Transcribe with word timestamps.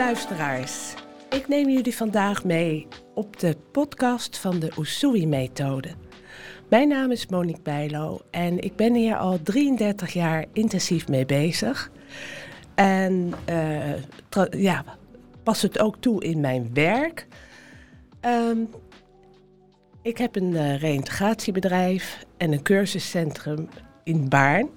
luisteraars. 0.00 0.94
Ik 1.30 1.48
neem 1.48 1.68
jullie 1.68 1.96
vandaag 1.96 2.44
mee 2.44 2.86
op 3.14 3.38
de 3.38 3.56
podcast 3.72 4.38
van 4.38 4.58
de 4.58 4.72
Usui-methode. 4.78 5.88
Mijn 6.68 6.88
naam 6.88 7.10
is 7.10 7.26
Monique 7.26 7.62
Bijlo 7.62 8.20
en 8.30 8.58
ik 8.58 8.76
ben 8.76 8.94
hier 8.94 9.16
al 9.16 9.42
33 9.42 10.12
jaar 10.12 10.44
intensief 10.52 11.08
mee 11.08 11.26
bezig. 11.26 11.90
En 12.74 13.32
uh, 13.48 14.50
ja, 14.50 14.84
pas 15.42 15.62
het 15.62 15.78
ook 15.78 15.96
toe 16.00 16.24
in 16.24 16.40
mijn 16.40 16.70
werk. 16.74 17.26
Um, 18.20 18.68
ik 20.02 20.18
heb 20.18 20.36
een 20.36 20.52
uh, 20.52 20.80
reïntegratiebedrijf 20.80 22.24
en 22.36 22.52
een 22.52 22.62
cursuscentrum 22.62 23.68
in 24.04 24.28
Baarn. 24.28 24.68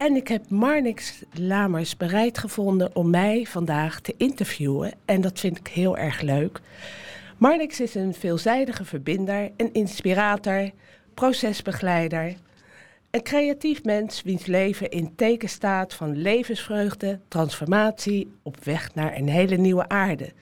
En 0.00 0.16
ik 0.16 0.28
heb 0.28 0.50
Marnix 0.50 1.22
Lamers 1.32 1.96
bereid 1.96 2.38
gevonden 2.38 2.96
om 2.96 3.10
mij 3.10 3.46
vandaag 3.46 4.00
te 4.00 4.14
interviewen. 4.16 4.92
En 5.04 5.20
dat 5.20 5.40
vind 5.40 5.58
ik 5.58 5.68
heel 5.68 5.96
erg 5.96 6.20
leuk. 6.20 6.60
Marnix 7.38 7.80
is 7.80 7.94
een 7.94 8.14
veelzijdige 8.14 8.84
verbinder, 8.84 9.50
een 9.56 9.72
inspirator, 9.72 10.70
procesbegeleider. 11.14 12.34
Een 13.10 13.22
creatief 13.22 13.84
mens 13.84 14.22
wiens 14.22 14.46
leven 14.46 14.90
in 14.90 15.14
teken 15.14 15.48
staat 15.48 15.94
van 15.94 16.16
levensvreugde, 16.16 17.20
transformatie 17.28 18.32
op 18.42 18.64
weg 18.64 18.94
naar 18.94 19.16
een 19.16 19.28
hele 19.28 19.56
nieuwe 19.56 19.88
aarde. 19.88 20.32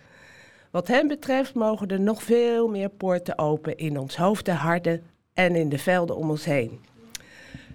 Wat 0.71 0.89
hem 0.89 1.09
betreft 1.09 1.55
mogen 1.55 1.89
er 1.89 2.01
nog 2.01 2.23
veel 2.23 2.69
meer 2.69 2.89
poorten 2.89 3.39
open 3.39 3.77
in 3.77 3.99
ons 3.99 4.17
hoofd 4.17 4.49
en 4.49 4.57
harten 4.57 5.03
en 5.35 5.57
in 5.57 5.69
de 5.69 5.79
velden 5.79 6.17
om 6.17 6.31
ons 6.31 6.45
heen. 6.45 6.88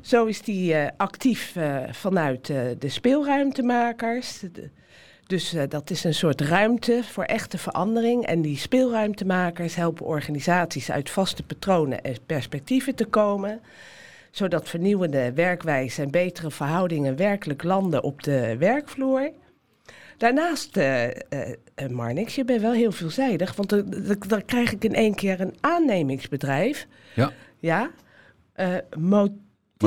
Zo 0.03 0.25
is 0.25 0.41
hij 0.45 0.83
uh, 0.83 0.89
actief 0.97 1.55
uh, 1.55 1.77
vanuit 1.91 2.49
uh, 2.49 2.61
de 2.79 2.89
speelruimtemakers. 2.89 4.43
dus 5.25 5.55
dat 5.69 5.89
is 5.89 6.03
een 6.03 6.13
soort 6.13 6.41
ruimte 6.41 7.01
voor 7.03 7.23
echte 7.23 7.57
verandering. 7.57 8.25
En 8.25 8.41
die 8.41 8.57
speelruimtemakers 8.57 9.75
helpen 9.75 10.05
organisaties 10.05 10.91
uit 10.91 11.09
vaste 11.09 11.43
patronen 11.43 12.01
en 12.01 12.15
perspectieven 12.25 12.95
te 12.95 13.05
komen. 13.05 13.61
Zodat 14.31 14.69
vernieuwende 14.69 15.33
werkwijzen 15.33 16.03
en 16.03 16.11
betere 16.11 16.51
verhoudingen 16.51 17.15
werkelijk 17.15 17.63
landen 17.63 18.03
op 18.03 18.23
de 18.23 18.55
werkvloer. 18.57 19.31
Daarnaast, 20.17 20.77
uh, 20.77 21.07
uh, 21.07 21.11
Marnix, 21.89 22.35
je 22.35 22.45
bent 22.45 22.61
wel 22.61 22.71
heel 22.71 22.91
veelzijdig, 22.91 23.55
want 23.55 23.69
dan 24.29 24.45
krijg 24.45 24.71
ik 24.71 24.83
in 24.83 24.95
één 24.95 25.15
keer 25.15 25.41
een 25.41 25.55
aannemingsbedrijf. 25.59 26.87
Ja. 27.15 27.31
Ja. 27.59 27.91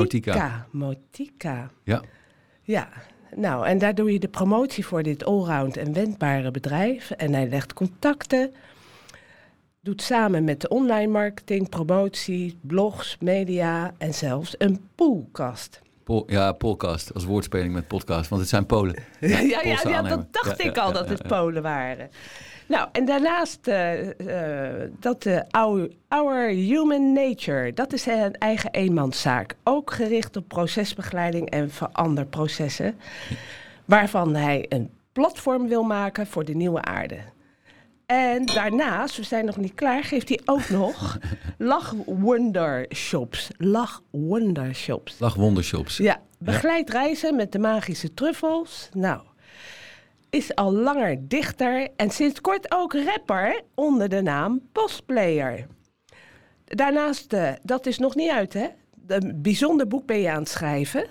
Motica. 0.01 0.67
Motica. 0.71 1.71
Ja. 1.83 2.01
Ja. 2.61 2.89
Nou, 3.35 3.65
en 3.65 3.77
daar 3.77 3.95
doe 3.95 4.11
je 4.11 4.19
de 4.19 4.27
promotie 4.27 4.85
voor 4.85 5.03
dit 5.03 5.25
allround 5.25 5.77
en 5.77 5.93
wendbare 5.93 6.51
bedrijf. 6.51 7.11
En 7.11 7.33
hij 7.33 7.49
legt 7.49 7.73
contacten, 7.73 8.53
doet 9.81 10.01
samen 10.01 10.43
met 10.43 10.61
de 10.61 10.69
online 10.69 11.11
marketing, 11.11 11.69
promotie, 11.69 12.57
blogs, 12.61 13.17
media 13.19 13.93
en 13.97 14.13
zelfs 14.13 14.55
een 14.57 14.79
poolkast. 14.95 15.81
Pol, 16.07 16.23
ja, 16.27 16.51
podcast 16.51 17.13
als 17.13 17.25
woordspeling 17.25 17.73
met 17.73 17.87
podcast, 17.87 18.29
want 18.29 18.41
het 18.41 18.49
zijn 18.49 18.65
Polen. 18.65 18.95
Ja, 19.19 19.39
ja, 19.39 19.61
ja, 19.63 19.79
ja 19.83 20.01
dat 20.01 20.33
dacht 20.33 20.63
ik 20.63 20.77
al 20.77 20.93
dat 20.93 21.09
het 21.09 21.27
Polen 21.27 21.61
waren. 21.61 22.09
Nou, 22.67 22.87
en 22.91 23.05
daarnaast 23.05 23.67
uh, 23.67 24.03
uh, 24.03 24.11
dat 24.99 25.25
uh, 25.25 25.39
our, 25.49 25.91
our, 26.07 26.47
Human 26.47 27.13
Nature, 27.13 27.73
dat 27.73 27.93
is 27.93 28.05
een 28.05 28.33
eigen 28.33 28.71
eenmanszaak. 28.71 29.55
Ook 29.63 29.91
gericht 29.91 30.35
op 30.37 30.47
procesbegeleiding 30.47 31.49
en 31.49 31.69
veranderprocessen. 31.71 32.99
Waarvan 33.85 34.35
hij 34.35 34.65
een 34.69 34.89
platform 35.11 35.67
wil 35.67 35.83
maken 35.83 36.27
voor 36.27 36.45
de 36.45 36.55
nieuwe 36.55 36.81
aarde. 36.81 37.17
En 38.07 38.45
daarnaast, 38.45 39.17
we 39.17 39.23
zijn 39.23 39.45
nog 39.45 39.57
niet 39.57 39.73
klaar, 39.73 40.03
geeft 40.03 40.29
hij 40.29 40.39
ook 40.45 40.69
nog 40.69 41.17
lachwondershops. 41.57 43.49
Lachwondershops. 43.57 45.19
Lachwondershops. 45.19 45.97
Ja, 45.97 46.21
begeleid 46.39 46.89
reizen 46.89 47.35
met 47.35 47.51
de 47.51 47.59
magische 47.59 48.13
truffels. 48.13 48.89
Nou, 48.93 49.21
is 50.29 50.55
al 50.55 50.73
langer 50.73 51.27
dichter 51.27 51.87
en 51.95 52.09
sinds 52.09 52.41
kort 52.41 52.71
ook 52.71 52.93
rapper 52.93 53.61
onder 53.75 54.09
de 54.09 54.21
naam 54.21 54.61
Postplayer. 54.71 55.67
Daarnaast, 56.65 57.33
uh, 57.33 57.51
dat 57.63 57.85
is 57.85 57.97
nog 57.97 58.15
niet 58.15 58.31
uit 58.31 58.53
hè, 58.53 58.67
een 59.07 59.41
bijzonder 59.41 59.87
boek 59.87 60.05
ben 60.05 60.19
je 60.19 60.31
aan 60.31 60.39
het 60.39 60.49
schrijven. 60.49 61.05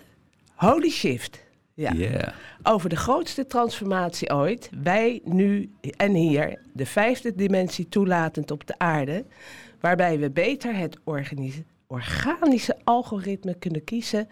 Holy 0.54 0.90
Shift. 0.90 1.45
Ja. 1.76 1.92
Yeah. 1.92 2.28
Over 2.62 2.88
de 2.88 2.96
grootste 2.96 3.46
transformatie 3.46 4.34
ooit. 4.34 4.70
Wij 4.82 5.20
nu 5.24 5.70
en 5.96 6.14
hier. 6.14 6.58
De 6.72 6.86
vijfde 6.86 7.34
dimensie 7.34 7.88
toelatend 7.88 8.50
op 8.50 8.66
de 8.66 8.74
aarde. 8.78 9.24
Waarbij 9.80 10.18
we 10.18 10.30
beter 10.30 10.76
het 10.76 10.98
organische 11.86 12.76
algoritme 12.84 13.54
kunnen 13.54 13.84
kiezen 13.84 14.28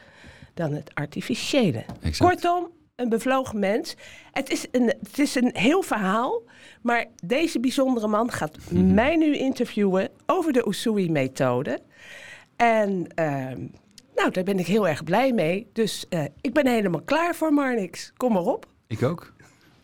dan 0.55 0.73
het 0.73 0.95
artificiële. 0.95 1.85
Exact. 2.03 2.31
Kortom, 2.31 2.69
een 2.95 3.09
bevlogen 3.09 3.59
mens. 3.59 3.97
Het 4.33 4.51
is, 4.51 4.67
een, 4.71 4.87
het 4.87 5.19
is 5.19 5.35
een 5.35 5.51
heel 5.53 5.83
verhaal. 5.83 6.43
Maar 6.83 7.07
deze 7.25 7.61
bijzondere 7.61 8.07
man 8.07 8.31
gaat 8.31 8.57
mm 8.71 8.79
-hmm. 8.79 8.95
mij 8.95 9.17
nu 9.17 9.37
interviewen 9.37 10.09
over 10.27 10.53
de 10.53 10.69
Usui-methode. 10.69 11.79
En... 12.57 13.07
Uh, 13.19 13.51
nou, 14.15 14.31
daar 14.31 14.45
ben 14.45 14.59
ik 14.59 14.67
heel 14.67 14.89
erg 14.89 15.05
blij 15.05 15.33
mee. 15.33 15.67
Dus 15.73 16.07
uh, 16.11 16.25
ik 16.41 16.53
ben 16.53 16.67
helemaal 16.67 17.03
klaar 17.05 17.35
voor 17.35 17.53
Marnix. 17.53 18.13
Kom 18.17 18.33
maar 18.33 18.43
op. 18.43 18.67
Ik 18.87 19.03
ook. 19.03 19.33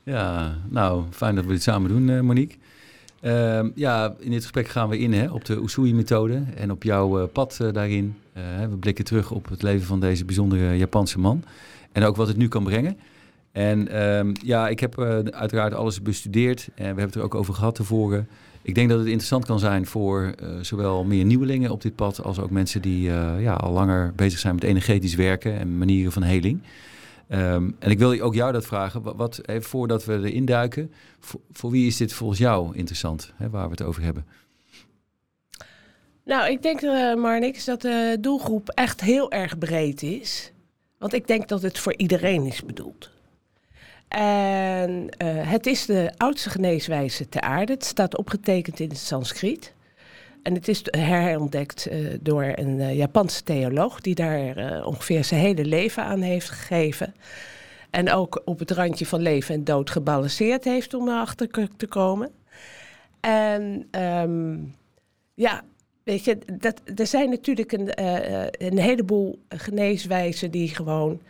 Ja, 0.02 0.56
nou, 0.68 1.04
fijn 1.10 1.34
dat 1.34 1.44
we 1.44 1.52
dit 1.52 1.62
samen 1.62 1.88
doen, 1.88 2.08
uh, 2.08 2.20
Monique. 2.20 2.56
Uh, 3.22 3.60
ja, 3.74 4.14
in 4.18 4.30
dit 4.30 4.42
gesprek 4.42 4.68
gaan 4.68 4.88
we 4.88 4.98
in 4.98 5.12
hè, 5.12 5.30
op 5.30 5.44
de 5.44 5.62
Usui-methode 5.62 6.42
en 6.56 6.70
op 6.70 6.82
jouw 6.82 7.20
uh, 7.20 7.26
pad 7.32 7.56
daarin. 7.72 8.16
we 8.70 8.76
blikken 8.80 9.04
terug 9.04 9.30
op 9.30 9.48
het 9.48 9.62
leven 9.62 9.86
van 9.86 10.00
deze 10.00 10.24
bijzondere 10.24 10.76
Japanse 10.76 11.18
man. 11.18 11.44
En 11.92 12.04
ook 12.04 12.16
wat 12.16 12.28
het 12.28 12.36
nu 12.36 12.48
kan 12.48 12.64
brengen. 12.64 12.96
En 13.52 13.88
ehm, 13.88 14.34
ja, 14.42 14.68
ik 14.68 14.80
heb 14.80 15.00
uiteraard 15.30 15.74
alles 15.74 16.02
bestudeerd. 16.02 16.68
En 16.68 16.74
we 16.74 16.84
hebben 16.84 17.04
het 17.04 17.14
er 17.14 17.22
ook 17.22 17.34
over 17.34 17.54
gehad 17.54 17.74
tevoren. 17.74 18.28
Ik 18.62 18.74
denk 18.74 18.88
dat 18.88 18.98
het 18.98 19.06
interessant 19.06 19.44
kan 19.44 19.58
zijn 19.58 19.86
voor 19.86 20.34
uh, 20.42 20.48
zowel 20.60 21.04
meer 21.04 21.24
nieuwelingen 21.24 21.70
op 21.70 21.82
dit 21.82 21.94
pad 21.94 22.22
als 22.22 22.38
ook 22.38 22.50
mensen 22.50 22.82
die 22.82 23.08
uh, 23.08 23.42
ja, 23.42 23.52
al 23.52 23.72
langer 23.72 24.12
bezig 24.16 24.38
zijn 24.38 24.54
met 24.54 24.64
energetisch 24.64 25.14
werken 25.14 25.58
en 25.58 25.78
manieren 25.78 26.12
van 26.12 26.22
heling. 26.22 26.62
Um, 27.32 27.76
en 27.78 27.90
ik 27.90 27.98
wil 27.98 28.20
ook 28.20 28.34
jou 28.34 28.52
dat 28.52 28.66
vragen, 28.66 29.16
wat, 29.16 29.40
voordat 29.46 30.04
we 30.04 30.12
erin 30.12 30.44
duiken, 30.44 30.92
voor, 31.20 31.40
voor, 31.52 31.70
wie 31.70 31.86
is 31.86 31.96
dit 31.96 32.12
volgens 32.12 32.38
jou 32.38 32.76
interessant, 32.76 33.32
hè, 33.36 33.50
waar 33.50 33.64
we 33.64 33.70
het 33.70 33.82
over 33.82 34.02
hebben? 34.02 34.26
Nou, 36.24 36.50
ik 36.50 36.62
denk, 36.62 36.82
uh, 36.82 37.14
Marnix, 37.14 37.64
dat 37.64 37.80
de 37.80 38.16
doelgroep 38.20 38.68
echt 38.68 39.00
heel 39.00 39.30
erg 39.30 39.58
breed 39.58 40.02
is. 40.02 40.52
Want 40.98 41.12
ik 41.12 41.26
denk 41.26 41.48
dat 41.48 41.62
het 41.62 41.78
voor 41.78 41.94
iedereen 41.96 42.46
is 42.46 42.64
bedoeld. 42.64 43.10
En 44.18 44.90
uh, 45.22 45.50
het 45.50 45.66
is 45.66 45.86
de 45.86 46.12
oudste 46.16 46.50
geneeswijze 46.50 47.28
ter 47.28 47.40
aarde. 47.40 47.72
Het 47.72 47.84
staat 47.84 48.16
opgetekend 48.16 48.80
in 48.80 48.88
het 48.88 48.98
Sanskriet. 48.98 49.74
En 50.42 50.54
het 50.54 50.68
is 50.68 50.82
herontdekt 50.90 51.88
uh, 51.92 52.18
door 52.20 52.52
een 52.54 52.78
uh, 52.78 52.96
Japanse 52.96 53.42
theoloog 53.42 54.00
die 54.00 54.14
daar 54.14 54.84
ongeveer 54.84 55.24
zijn 55.24 55.40
hele 55.40 55.64
leven 55.64 56.04
aan 56.04 56.20
heeft 56.20 56.50
gegeven. 56.50 57.14
En 57.90 58.12
ook 58.12 58.42
op 58.44 58.58
het 58.58 58.70
randje 58.70 59.06
van 59.06 59.20
leven 59.20 59.54
en 59.54 59.64
dood 59.64 59.90
gebalanceerd 59.90 60.64
heeft 60.64 60.94
om 60.94 61.08
erachter 61.08 61.48
te 61.76 61.86
komen. 61.86 62.30
En 63.20 63.88
um, 64.00 64.74
ja, 65.34 65.62
weet 66.02 66.24
je, 66.24 66.38
dat, 66.58 66.80
er 66.96 67.06
zijn 67.06 67.30
natuurlijk 67.30 67.72
een, 67.72 67.90
een 68.64 68.78
heleboel 68.78 69.38
geneeswijzen 69.48 70.50
die 70.50 70.68
gewoon 70.68 71.20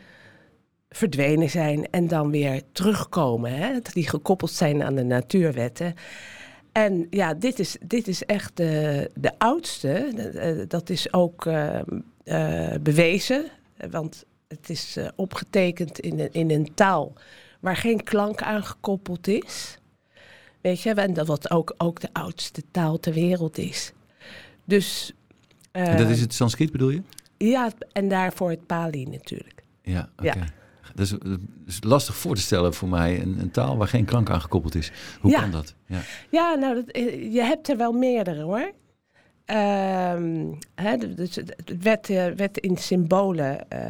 verdwenen 0.90 1.50
zijn 1.50 1.90
en 1.90 2.08
dan 2.08 2.30
weer 2.30 2.62
terugkomen. 2.72 3.52
Hè? 3.52 3.78
Die 3.92 4.08
gekoppeld 4.08 4.50
zijn 4.50 4.82
aan 4.82 4.94
de 4.94 5.02
natuurwetten. 5.02 5.94
En 6.72 7.06
ja, 7.10 7.34
dit 7.34 7.58
is, 7.58 7.76
dit 7.86 8.08
is 8.08 8.24
echt 8.24 8.56
de, 8.56 9.10
de 9.14 9.38
oudste. 9.38 10.64
Dat 10.68 10.90
is 10.90 11.12
ook 11.12 11.44
uh, 11.44 11.80
uh, 12.24 12.74
bewezen. 12.80 13.44
Want 13.90 14.24
het 14.48 14.70
is 14.70 14.96
uh, 14.96 15.08
opgetekend 15.16 15.98
in 15.98 16.20
een, 16.20 16.32
in 16.32 16.50
een 16.50 16.74
taal 16.74 17.12
waar 17.60 17.76
geen 17.76 18.04
klank 18.04 18.42
aan 18.42 18.64
gekoppeld 18.64 19.28
is. 19.28 19.78
Weet 20.60 20.80
je, 20.80 20.94
en 20.94 21.14
dat 21.14 21.26
wat 21.26 21.50
ook, 21.50 21.74
ook 21.78 22.00
de 22.00 22.08
oudste 22.12 22.62
taal 22.70 23.00
ter 23.00 23.12
wereld 23.12 23.58
is. 23.58 23.92
Dus. 24.64 25.12
en 25.72 25.96
dat 25.96 26.08
is 26.08 26.20
het 26.20 26.34
Sanskriet 26.34 26.72
bedoel 26.72 26.90
je? 26.90 27.02
Ja, 27.36 27.70
en 27.92 28.08
daarvoor 28.08 28.50
het 28.50 28.66
Pali 28.66 29.04
natuurlijk. 29.04 29.62
Ja, 29.82 30.08
oké. 30.12 30.28
Okay. 30.28 30.42
Ja. 30.42 30.59
Dat 30.94 31.06
is, 31.06 31.10
dat 31.10 31.38
is, 31.66 31.78
lastig 31.82 32.16
voor 32.16 32.34
te 32.34 32.40
stellen 32.40 32.74
voor 32.74 32.88
mij, 32.88 33.20
een, 33.20 33.38
een, 33.38 33.50
taal 33.50 33.76
waar 33.76 33.88
geen 33.88 34.04
klank 34.04 34.30
aan 34.30 34.40
gekoppeld 34.40 34.74
is. 34.74 34.92
Hoe 35.20 35.30
ja. 35.30 35.40
kan 35.40 35.50
dat? 35.50 35.74
Ja, 35.86 36.00
ja 36.30 36.54
nou, 36.54 36.74
dat, 36.74 36.96
je 37.32 37.42
hebt 37.42 37.68
er 37.68 37.76
wel 37.76 37.92
meerdere 37.92 38.42
hoor. 38.42 38.72
Um, 39.50 40.58
hè, 40.74 41.14
dus 41.14 41.34
het 41.34 41.54
werd, 41.80 42.08
uh, 42.08 42.26
werd 42.26 42.58
in 42.58 42.76
symbolen, 42.76 43.66
uh, 43.72 43.80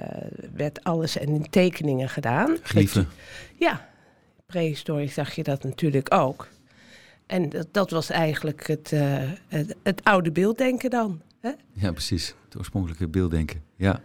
werd 0.55 0.85
alles 0.85 1.19
en 1.19 1.29
in 1.29 1.50
tekeningen 1.50 2.08
gedaan. 2.08 2.56
Glyphen. 2.62 3.08
Ja, 3.56 3.88
prehistorisch 4.47 5.14
zag 5.14 5.32
je 5.32 5.43
dat 5.43 5.62
natuurlijk 5.62 6.14
ook. 6.14 6.49
En 7.26 7.49
dat, 7.49 7.67
dat 7.70 7.91
was 7.91 8.11
eigenlijk 8.11 8.67
het, 8.67 8.93
uh, 8.93 9.19
het, 9.49 9.76
het, 9.82 10.05
oude 10.05 10.32
beelddenken 10.32 10.91
dan. 10.91 11.20
Ja, 11.73 11.93
precies. 11.93 12.35
Het 12.44 12.56
oorspronkelijke 12.58 13.08
beelddenken. 13.08 13.62
Ja. 13.76 14.00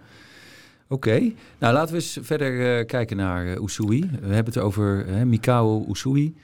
Oké, 0.88 1.32
nou 1.58 1.74
laten 1.74 1.96
we 1.96 2.02
eens 2.02 2.18
verder 2.22 2.80
uh, 2.80 2.86
kijken 2.86 3.18
naar 3.18 3.46
uh, 3.46 3.62
Usui. 3.62 4.10
We 4.22 4.34
hebben 4.34 4.54
het 4.54 4.64
over 4.64 5.06
Mikao 5.28 5.86
Usui. 5.90 6.36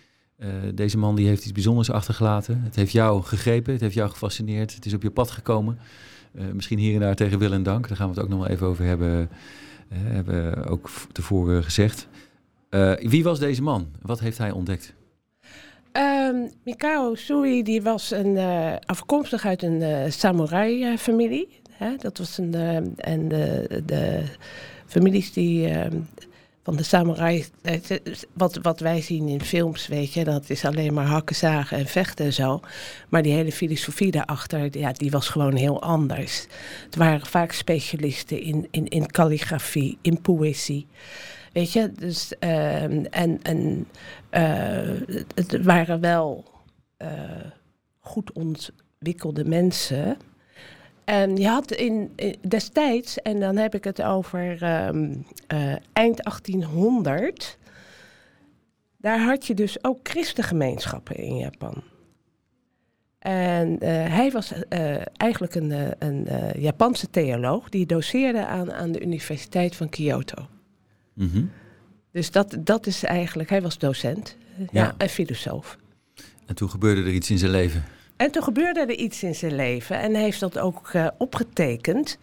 deze 0.73 0.97
man 0.97 1.15
die 1.15 1.27
heeft 1.27 1.43
iets 1.43 1.51
bijzonders 1.51 1.91
achtergelaten. 1.91 2.61
Het 2.63 2.75
heeft 2.75 2.91
jou 2.91 3.23
gegrepen, 3.23 3.71
het 3.73 3.81
heeft 3.81 3.93
jou 3.93 4.09
gefascineerd. 4.09 4.75
Het 4.75 4.85
is 4.85 4.93
op 4.93 5.01
je 5.01 5.11
pad 5.11 5.31
gekomen. 5.31 5.79
misschien 6.53 6.77
hier 6.77 6.93
en 6.93 6.99
daar 6.99 7.15
tegen 7.15 7.39
wil 7.39 7.51
en 7.51 7.63
dank. 7.63 7.87
Daar 7.87 7.97
gaan 7.97 8.09
we 8.09 8.13
het 8.13 8.23
ook 8.23 8.29
nog 8.29 8.39
wel 8.39 8.47
even 8.47 8.67
over 8.67 8.85
hebben. 8.85 9.29
hebben 9.93 10.65
ook 10.65 10.89
tevoren 11.11 11.63
gezegd. 11.63 12.07
wie 12.99 13.23
was 13.23 13.39
deze 13.39 13.61
man? 13.61 13.87
Wat 14.01 14.19
heeft 14.19 14.37
hij 14.37 14.51
ontdekt? 14.51 14.93
Um, 15.93 16.51
Mikao 16.63 17.15
Sui 17.15 17.63
die 17.63 17.81
was 17.81 18.11
een, 18.11 18.37
afkomstig 18.85 19.45
uit 19.45 19.63
een 19.63 19.81
uh, 19.81 20.09
samurai-familie. 21.81 21.97
dat 21.97 22.17
was 22.17 22.37
een. 22.37 22.55
Uh, 22.55 22.75
en 22.95 23.27
de, 23.27 23.81
de 23.85 24.23
families 24.85 25.33
die. 25.33 25.67
Ehm, 25.67 25.97
van 26.63 26.75
de 26.75 26.83
samurai. 26.83 27.45
Wat, 28.33 28.59
wat 28.61 28.79
wij 28.79 29.01
zien 29.01 29.27
in 29.27 29.41
films, 29.41 29.87
weet 29.87 30.13
je, 30.13 30.23
dat 30.23 30.49
is 30.49 30.65
alleen 30.65 30.93
maar 30.93 31.05
hakken, 31.05 31.35
zagen 31.35 31.77
en 31.77 31.85
vechten 31.85 32.25
en 32.25 32.33
zo. 32.33 32.59
Maar 33.09 33.21
die 33.21 33.33
hele 33.33 33.51
filosofie 33.51 34.11
daarachter, 34.11 34.77
ja, 34.77 34.91
die 34.91 35.11
was 35.11 35.29
gewoon 35.29 35.55
heel 35.55 35.81
anders. 35.81 36.47
Het 36.85 36.95
waren 36.95 37.25
vaak 37.25 37.51
specialisten 37.51 38.41
in, 38.41 38.67
in, 38.71 38.87
in 38.87 39.11
calligrafie, 39.11 39.97
in 40.01 40.21
poëzie. 40.21 40.87
Weet 41.53 41.71
je, 41.71 41.91
dus 41.91 42.33
uh, 42.39 42.83
en, 42.83 43.41
en 43.41 43.87
uh, 44.31 45.17
het 45.35 45.63
waren 45.63 45.99
wel 45.99 46.45
goed 47.99 48.31
ontwikkelde 48.31 49.45
mensen. 49.45 50.17
En 51.11 51.35
je 51.35 51.47
had 51.47 51.71
in, 51.71 52.11
in, 52.15 52.35
destijds, 52.47 53.21
en 53.21 53.39
dan 53.39 53.57
heb 53.57 53.75
ik 53.75 53.83
het 53.83 54.01
over 54.01 54.63
um, 54.87 55.25
eind 55.93 56.23
1800, 56.23 57.57
daar 58.97 59.19
had 59.19 59.47
je 59.47 59.53
dus 59.53 59.83
ook 59.83 59.99
christengemeenschappen 60.03 61.15
in 61.15 61.37
Japan. 61.37 61.83
En 63.19 63.71
uh, 63.71 63.79
hij 63.89 64.31
was 64.31 64.51
uh, 64.51 64.95
eigenlijk 65.17 65.55
een, 65.55 65.93
een 65.99 66.27
Japanse 66.59 67.09
theoloog 67.09 67.69
die 67.69 67.85
doseerde 67.85 68.45
aan, 68.45 68.73
aan 68.73 68.91
de 68.91 69.01
Universiteit 69.01 69.75
van 69.75 69.89
Kyoto. 69.89 70.47
Mm 71.13 71.51
Dus 72.11 72.31
dat, 72.31 72.55
dat 72.59 72.87
is 72.87 73.03
eigenlijk, 73.03 73.49
hij 73.49 73.61
was 73.61 73.77
docent 73.77 74.37
ja. 74.57 74.65
ja. 74.71 74.93
en 74.97 75.09
filosoof. 75.09 75.77
En 76.45 76.55
toen 76.55 76.69
gebeurde 76.69 77.01
er 77.01 77.13
iets 77.13 77.29
in 77.29 77.37
zijn 77.37 77.51
leven. 77.51 77.83
En 78.21 78.31
toen 78.31 78.43
gebeurde 78.43 78.79
er 78.79 78.91
iets 78.91 79.23
in 79.23 79.35
zijn 79.35 79.55
leven 79.55 79.99
en 79.99 80.13
hij 80.13 80.23
heeft 80.23 80.39
dat 80.39 80.57
ook 80.57 80.93
uh, 80.93 81.07
opgetekend. 81.17 82.17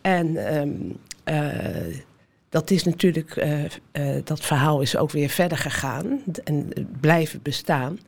En 0.00 0.56
um, 0.56 0.96
uh, 1.24 1.96
dat 2.48 2.70
is 2.70 2.84
natuurlijk, 2.84 3.36
uh, 3.36 4.24
dat 4.24 4.40
verhaal 4.40 4.80
is 4.80 4.96
ook 4.96 5.10
weer 5.10 5.28
verder 5.28 5.58
gegaan 5.58 6.22
en 6.44 6.72
blijven 7.00 7.42
bestaan. 7.42 7.98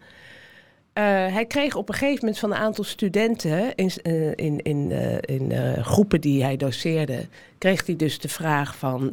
Hij 0.92 1.44
kreeg 1.46 1.74
op 1.74 1.88
een 1.88 1.94
gegeven 1.94 2.18
moment 2.20 2.38
van 2.38 2.50
een 2.50 2.56
aantal 2.56 2.84
studenten 2.84 3.74
in, 3.74 3.90
in, 4.34 4.62
in, 4.62 4.90
in 5.20 5.52
groepen 5.84 6.20
die 6.20 6.42
hij 6.42 6.56
doseerde, 6.56 7.26
kreeg 7.58 7.86
hij 7.86 7.96
dus 7.96 8.18
de 8.18 8.28
vraag 8.28 8.76
van 8.76 9.12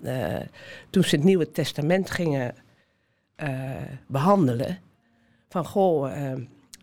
toen 0.89 1.03
ze 1.03 1.15
het 1.15 1.25
Nieuwe 1.25 1.51
Testament 1.51 2.11
gingen 2.11 2.55
behandelen, 4.07 4.79
van 5.49 5.65
goh, 5.65 6.11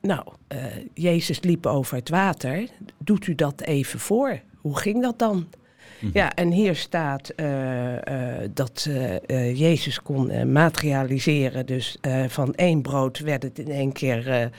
nou, 0.04 0.22
Jezus 0.94 1.40
liep 1.40 1.66
over 1.66 1.96
het 1.96 2.08
water, 2.08 2.68
doet 2.98 3.26
u 3.26 3.34
dat 3.34 3.60
even 3.60 3.98
voor? 3.98 4.40
Hoe 4.60 4.78
ging 4.78 5.02
dat 5.02 5.18
dan? 5.18 5.48
Mhm. 6.00 6.10
Ja, 6.18 6.34
en 6.34 6.50
hier 6.50 6.76
staat 6.76 7.34
dat 8.54 8.88
Jezus 9.54 10.02
kon 10.02 10.52
materialiseren. 10.52 11.66
Dus 11.66 11.98
van 12.28 12.54
één 12.54 12.82
brood 12.82 13.18
werd 13.18 13.42
het 13.42 13.58
in 13.58 13.70
één 13.70 13.92
keer 13.92 14.50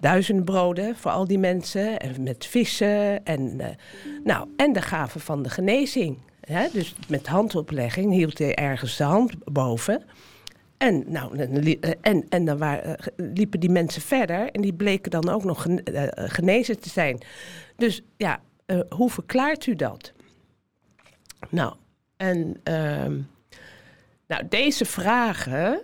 duizenden 0.00 0.44
broden 0.44 0.96
voor 0.96 1.10
al 1.10 1.26
die 1.26 1.38
mensen. 1.38 1.98
En 1.98 2.22
met 2.22 2.46
vissen. 2.46 3.24
En, 3.24 3.60
nou, 4.24 4.48
en 4.56 4.72
de 4.72 4.82
gave 4.82 5.18
van 5.18 5.42
de 5.42 5.48
genezing. 5.48 6.18
Hè? 6.40 6.66
Dus 6.72 6.94
met 7.08 7.26
handoplegging 7.26 8.12
hield 8.12 8.38
hij 8.38 8.54
ergens 8.54 8.96
de 8.96 9.04
hand 9.04 9.32
boven. 9.44 10.02
En, 10.80 11.04
nou, 11.06 11.38
en, 12.00 12.28
en 12.28 12.44
dan 12.44 12.58
waren, 12.58 12.96
liepen 13.16 13.60
die 13.60 13.70
mensen 13.70 14.02
verder 14.02 14.50
en 14.50 14.60
die 14.60 14.72
bleken 14.72 15.10
dan 15.10 15.28
ook 15.28 15.44
nog 15.44 15.66
genezen 16.14 16.80
te 16.80 16.88
zijn. 16.88 17.20
Dus 17.76 18.02
ja, 18.16 18.40
hoe 18.88 19.10
verklaart 19.10 19.66
u 19.66 19.74
dat? 19.74 20.12
Nou, 21.48 21.74
en 22.16 22.60
uh, 22.64 23.18
nou, 24.26 24.48
deze 24.48 24.84
vragen, 24.84 25.82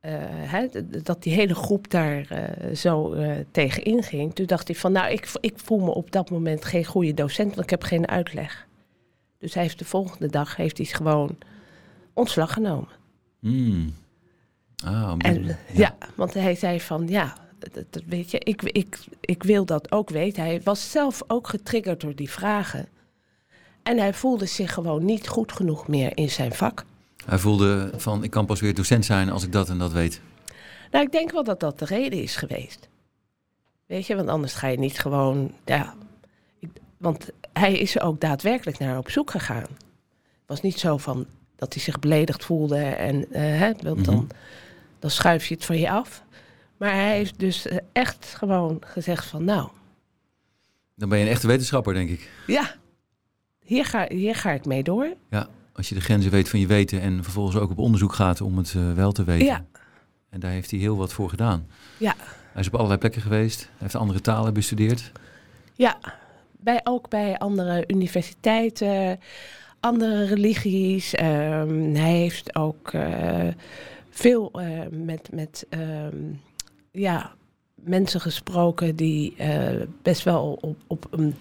hè, 0.00 0.66
dat 1.02 1.22
die 1.22 1.32
hele 1.32 1.54
groep 1.54 1.90
daar 1.90 2.26
zo 2.74 3.16
tegen 3.50 3.82
inging, 3.82 4.34
toen 4.34 4.46
dacht 4.46 4.68
hij 4.68 4.76
van, 4.76 4.92
nou, 4.92 5.12
ik, 5.12 5.30
ik 5.40 5.58
voel 5.58 5.78
me 5.78 5.94
op 5.94 6.10
dat 6.12 6.30
moment 6.30 6.64
geen 6.64 6.84
goede 6.84 7.14
docent, 7.14 7.48
want 7.48 7.62
ik 7.62 7.70
heb 7.70 7.82
geen 7.82 8.08
uitleg. 8.08 8.66
Dus 9.38 9.54
hij 9.54 9.62
heeft 9.62 9.78
de 9.78 9.84
volgende 9.84 10.28
dag 10.28 10.56
heeft 10.56 10.76
hij 10.76 10.86
gewoon 10.86 11.38
ontslag 12.12 12.52
genomen. 12.52 12.88
Mm. 13.40 13.94
Ah, 14.84 15.14
en, 15.18 15.44
ja. 15.44 15.56
ja. 15.72 15.96
want 16.14 16.34
hij 16.34 16.54
zei 16.54 16.80
van, 16.80 17.08
ja, 17.08 17.36
dat, 17.58 17.84
dat, 17.90 18.02
weet 18.06 18.30
je, 18.30 18.38
ik, 18.38 18.62
ik, 18.62 18.98
ik 19.20 19.42
wil 19.42 19.64
dat 19.64 19.92
ook 19.92 20.10
weten. 20.10 20.42
Hij 20.42 20.60
was 20.64 20.90
zelf 20.90 21.22
ook 21.26 21.48
getriggerd 21.48 22.00
door 22.00 22.14
die 22.14 22.30
vragen. 22.30 22.88
En 23.82 23.98
hij 23.98 24.14
voelde 24.14 24.46
zich 24.46 24.74
gewoon 24.74 25.04
niet 25.04 25.28
goed 25.28 25.52
genoeg 25.52 25.88
meer 25.88 26.16
in 26.16 26.30
zijn 26.30 26.52
vak. 26.52 26.84
Hij 27.26 27.38
voelde 27.38 27.90
van, 27.96 28.22
ik 28.24 28.30
kan 28.30 28.46
pas 28.46 28.60
weer 28.60 28.74
docent 28.74 29.04
zijn 29.04 29.30
als 29.30 29.44
ik 29.44 29.52
dat 29.52 29.68
en 29.68 29.78
dat 29.78 29.92
weet. 29.92 30.20
Nou, 30.90 31.04
ik 31.04 31.12
denk 31.12 31.32
wel 31.32 31.44
dat 31.44 31.60
dat 31.60 31.78
de 31.78 31.84
reden 31.84 32.22
is 32.22 32.36
geweest. 32.36 32.88
Weet 33.86 34.06
je, 34.06 34.16
want 34.16 34.28
anders 34.28 34.54
ga 34.54 34.66
je 34.66 34.78
niet 34.78 34.98
gewoon, 34.98 35.52
ja. 35.64 35.94
Ik, 36.58 36.70
want 36.96 37.28
hij 37.52 37.78
is 37.78 37.96
er 37.96 38.02
ook 38.02 38.20
daadwerkelijk 38.20 38.78
naar 38.78 38.98
op 38.98 39.10
zoek 39.10 39.30
gegaan. 39.30 39.66
Het 39.68 40.46
was 40.46 40.60
niet 40.60 40.78
zo 40.78 40.96
van 40.96 41.26
dat 41.56 41.74
hij 41.74 41.82
zich 41.82 41.98
beledigd 41.98 42.44
voelde 42.44 42.78
en, 42.78 43.16
uh, 43.16 43.26
hè, 43.32 43.72
want 43.82 44.04
dan, 44.04 44.14
mhm. 44.14 44.26
Dan 44.98 45.10
schuif 45.10 45.46
je 45.46 45.54
het 45.54 45.64
van 45.64 45.78
je 45.78 45.90
af. 45.90 46.22
Maar 46.76 46.92
hij 46.92 47.16
heeft 47.16 47.38
dus 47.38 47.66
eh, 47.66 47.78
echt 47.92 48.34
gewoon 48.36 48.82
gezegd 48.86 49.24
van, 49.24 49.44
nou. 49.44 49.68
Dan 50.94 51.08
ben 51.08 51.18
je 51.18 51.24
een 51.24 51.30
echte 51.30 51.46
wetenschapper, 51.46 51.94
denk 51.94 52.10
ik. 52.10 52.30
Ja, 52.46 52.74
hier 53.64 53.84
ga, 53.84 54.06
hier 54.08 54.34
ga 54.34 54.50
ik 54.50 54.64
mee 54.64 54.82
door. 54.82 55.14
Ja, 55.30 55.48
als 55.72 55.88
je 55.88 55.94
de 55.94 56.00
grenzen 56.00 56.30
weet 56.30 56.48
van 56.48 56.60
je 56.60 56.66
weten 56.66 57.00
en 57.00 57.22
vervolgens 57.22 57.56
ook 57.56 57.70
op 57.70 57.78
onderzoek 57.78 58.12
gaat 58.12 58.40
om 58.40 58.56
het 58.56 58.74
uh, 58.76 58.92
wel 58.92 59.12
te 59.12 59.24
weten. 59.24 59.46
Ja. 59.46 59.64
En 60.30 60.40
daar 60.40 60.50
heeft 60.50 60.70
hij 60.70 60.80
heel 60.80 60.96
wat 60.96 61.12
voor 61.12 61.28
gedaan. 61.28 61.66
Ja. 61.96 62.14
Hij 62.52 62.60
is 62.60 62.66
op 62.66 62.74
allerlei 62.74 62.98
plekken 62.98 63.22
geweest. 63.22 63.60
Hij 63.60 63.76
heeft 63.78 63.94
andere 63.94 64.20
talen 64.20 64.54
bestudeerd. 64.54 65.12
Ja, 65.74 65.98
bij, 66.50 66.80
ook 66.84 67.08
bij 67.08 67.38
andere 67.38 67.84
universiteiten, 67.86 69.20
andere 69.80 70.24
religies. 70.24 71.12
Um, 71.12 71.94
hij 71.94 72.12
heeft 72.12 72.54
ook 72.54 72.92
uh, 72.92 73.48
veel 74.18 74.50
uh, 74.60 74.80
met, 74.90 75.28
met 75.32 75.66
um, 75.70 76.40
ja, 76.90 77.34
mensen 77.74 78.20
gesproken 78.20 78.96
die 78.96 79.36
best 80.02 80.22
wel 80.22 80.58
op, 80.60 80.76
op 80.86 81.06
een 81.10 81.34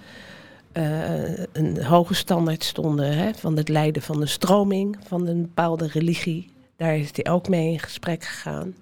uh, 0.78 1.38
een 1.52 1.84
hoge 1.84 2.14
standaard 2.14 2.64
stonden 2.64 3.18
hè, 3.18 3.34
van 3.34 3.58
het 3.58 3.70
leiden 3.70 4.02
van 4.02 4.20
de 4.20 4.26
stroming 4.26 4.98
van 5.08 5.28
een 5.28 5.42
bepaalde 5.42 5.88
religie. 5.88 6.50
Daar 6.76 6.98
is 6.98 7.10
hij 7.12 7.32
ook 7.32 7.50
mee 7.50 7.72
in 7.72 7.80
gesprek 7.80 8.24
gegaan. 8.24 8.76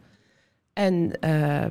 En 0.74 1.12
uh, 1.22 1.66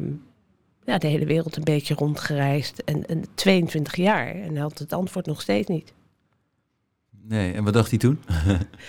ja, 0.84 0.98
de 0.98 1.06
hele 1.06 1.26
wereld 1.26 1.56
een 1.56 1.64
beetje 1.64 1.94
rondgereisd. 1.94 2.78
En, 2.78 3.06
en 3.06 3.24
22 3.34 3.96
jaar 3.96 4.34
en 4.34 4.52
hij 4.52 4.60
had 4.60 4.78
het 4.78 4.92
antwoord 4.92 5.26
nog 5.26 5.40
steeds 5.40 5.68
niet. 5.68 5.92
Nee, 7.20 7.52
en 7.52 7.64
wat 7.64 7.72
dacht 7.72 7.90
hij 7.90 7.98
toen? 7.98 8.18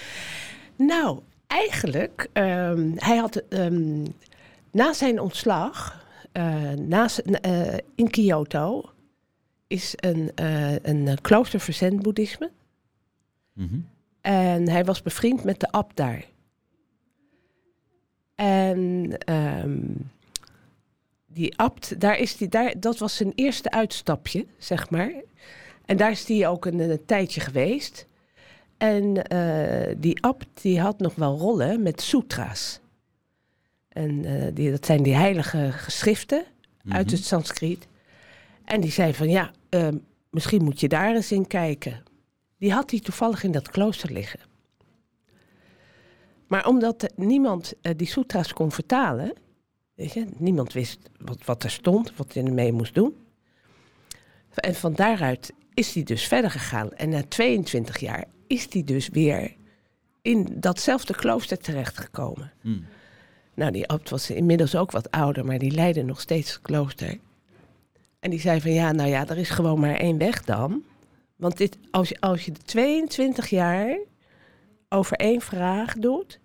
nou, 0.75 1.19
eigenlijk, 1.47 2.29
um, 2.33 2.93
hij 2.95 3.17
had 3.17 3.43
um, 3.49 4.05
na 4.71 4.93
zijn 4.93 5.19
ontslag, 5.19 6.05
uh, 6.33 6.71
na, 6.71 7.09
uh, 7.45 7.73
in 7.95 8.09
Kyoto, 8.09 8.89
is 9.67 9.93
een, 9.95 10.31
uh, 10.41 10.75
een 10.81 11.21
klooster 11.21 11.59
voor 11.59 11.73
zen-boeddhisme. 11.73 12.51
Mm 13.53 13.67
-hmm. 13.67 13.87
En 14.21 14.69
hij 14.69 14.85
was 14.85 15.01
bevriend 15.01 15.43
met 15.43 15.59
de 15.59 15.71
abt 15.71 15.95
daar. 15.95 16.25
En 18.35 19.11
um, 19.33 20.11
die 21.25 21.57
abt, 21.57 21.99
daar 21.99 22.17
is 22.17 22.37
die, 22.37 22.47
daar, 22.47 22.79
dat 22.79 22.97
was 22.97 23.15
zijn 23.15 23.31
eerste 23.35 23.71
uitstapje, 23.71 24.45
zeg 24.57 24.89
maar. 24.89 25.13
En 25.85 25.97
daar 25.97 26.11
is 26.11 26.27
hij 26.27 26.47
ook 26.47 26.65
een, 26.65 26.79
een 26.79 27.05
tijdje 27.05 27.41
geweest. 27.41 28.07
En 28.77 29.33
uh, 29.33 29.95
die 29.97 30.23
abt 30.23 30.47
die 30.61 30.79
had 30.79 30.99
nog 30.99 31.15
wel 31.15 31.37
rollen 31.37 31.83
met 31.83 32.01
sutra's. 32.01 32.79
En 33.87 34.25
eh, 34.25 34.51
die, 34.53 34.71
dat 34.71 34.85
zijn 34.85 35.03
die 35.03 35.15
heilige 35.15 35.71
geschriften 35.71 36.43
uit 36.87 37.05
Mhm. 37.05 37.15
het 37.15 37.25
Sanskriet. 37.25 37.87
En 38.65 38.81
die 38.81 38.91
zei 38.91 39.13
van 39.13 39.29
ja, 39.29 39.51
ehm, 39.69 39.97
misschien 40.29 40.63
moet 40.63 40.79
je 40.79 40.87
daar 40.87 41.15
eens 41.15 41.31
in 41.31 41.47
kijken. 41.47 42.03
Die 42.57 42.71
had 42.73 42.91
hij 42.91 42.99
toevallig 42.99 43.43
in 43.43 43.51
dat 43.51 43.69
klooster 43.69 44.11
liggen. 44.11 44.39
Maar 46.47 46.67
omdat 46.67 47.03
eh, 47.03 47.17
niemand 47.17 47.73
eh, 47.81 47.93
die 47.97 48.07
sutra's 48.07 48.53
kon 48.53 48.71
vertalen, 48.71 49.33
weet 49.93 50.13
je, 50.13 50.25
niemand 50.37 50.73
wist 50.73 50.99
wat, 51.19 51.45
wat 51.45 51.63
er 51.63 51.71
stond, 51.71 52.15
wat 52.15 52.33
hij 52.33 52.43
ermee 52.43 52.71
moest 52.71 52.93
doen. 52.93 53.15
En 54.55 54.75
van 54.75 54.93
daaruit 54.93 55.53
is 55.73 55.93
hij 55.93 56.03
dus 56.03 56.27
verder 56.27 56.51
gegaan. 56.51 56.93
En 56.93 57.09
na 57.09 57.23
22 57.27 57.99
jaar 57.99 58.25
is 58.47 58.67
hij 58.69 58.83
dus 58.83 59.07
weer 59.07 59.55
in 60.21 60.47
datzelfde 60.53 61.15
klooster 61.15 61.57
terechtgekomen. 61.57 62.51
Mm. 62.61 62.85
Nou, 63.53 63.71
die 63.71 63.87
abt 63.87 64.09
was 64.09 64.29
inmiddels 64.29 64.75
ook 64.75 64.91
wat 64.91 65.11
ouder, 65.11 65.45
maar 65.45 65.57
die 65.57 65.71
leidde 65.71 66.03
nog 66.03 66.21
steeds 66.21 66.53
het 66.53 66.61
klooster. 66.61 67.17
En 68.19 68.29
die 68.29 68.39
zei 68.39 68.61
van 68.61 68.71
ja, 68.71 68.91
nou 68.91 69.09
ja, 69.09 69.27
er 69.27 69.37
is 69.37 69.49
gewoon 69.49 69.79
maar 69.79 69.95
één 69.95 70.17
weg 70.17 70.43
dan. 70.43 70.83
Want 71.35 71.57
dit, 71.57 71.77
als, 71.91 72.09
je, 72.09 72.19
als 72.19 72.45
je 72.45 72.51
de 72.51 72.61
22 72.61 73.49
jaar 73.49 73.97
over 74.89 75.17
één 75.17 75.41
vraag 75.41 75.93
doet 75.93 76.39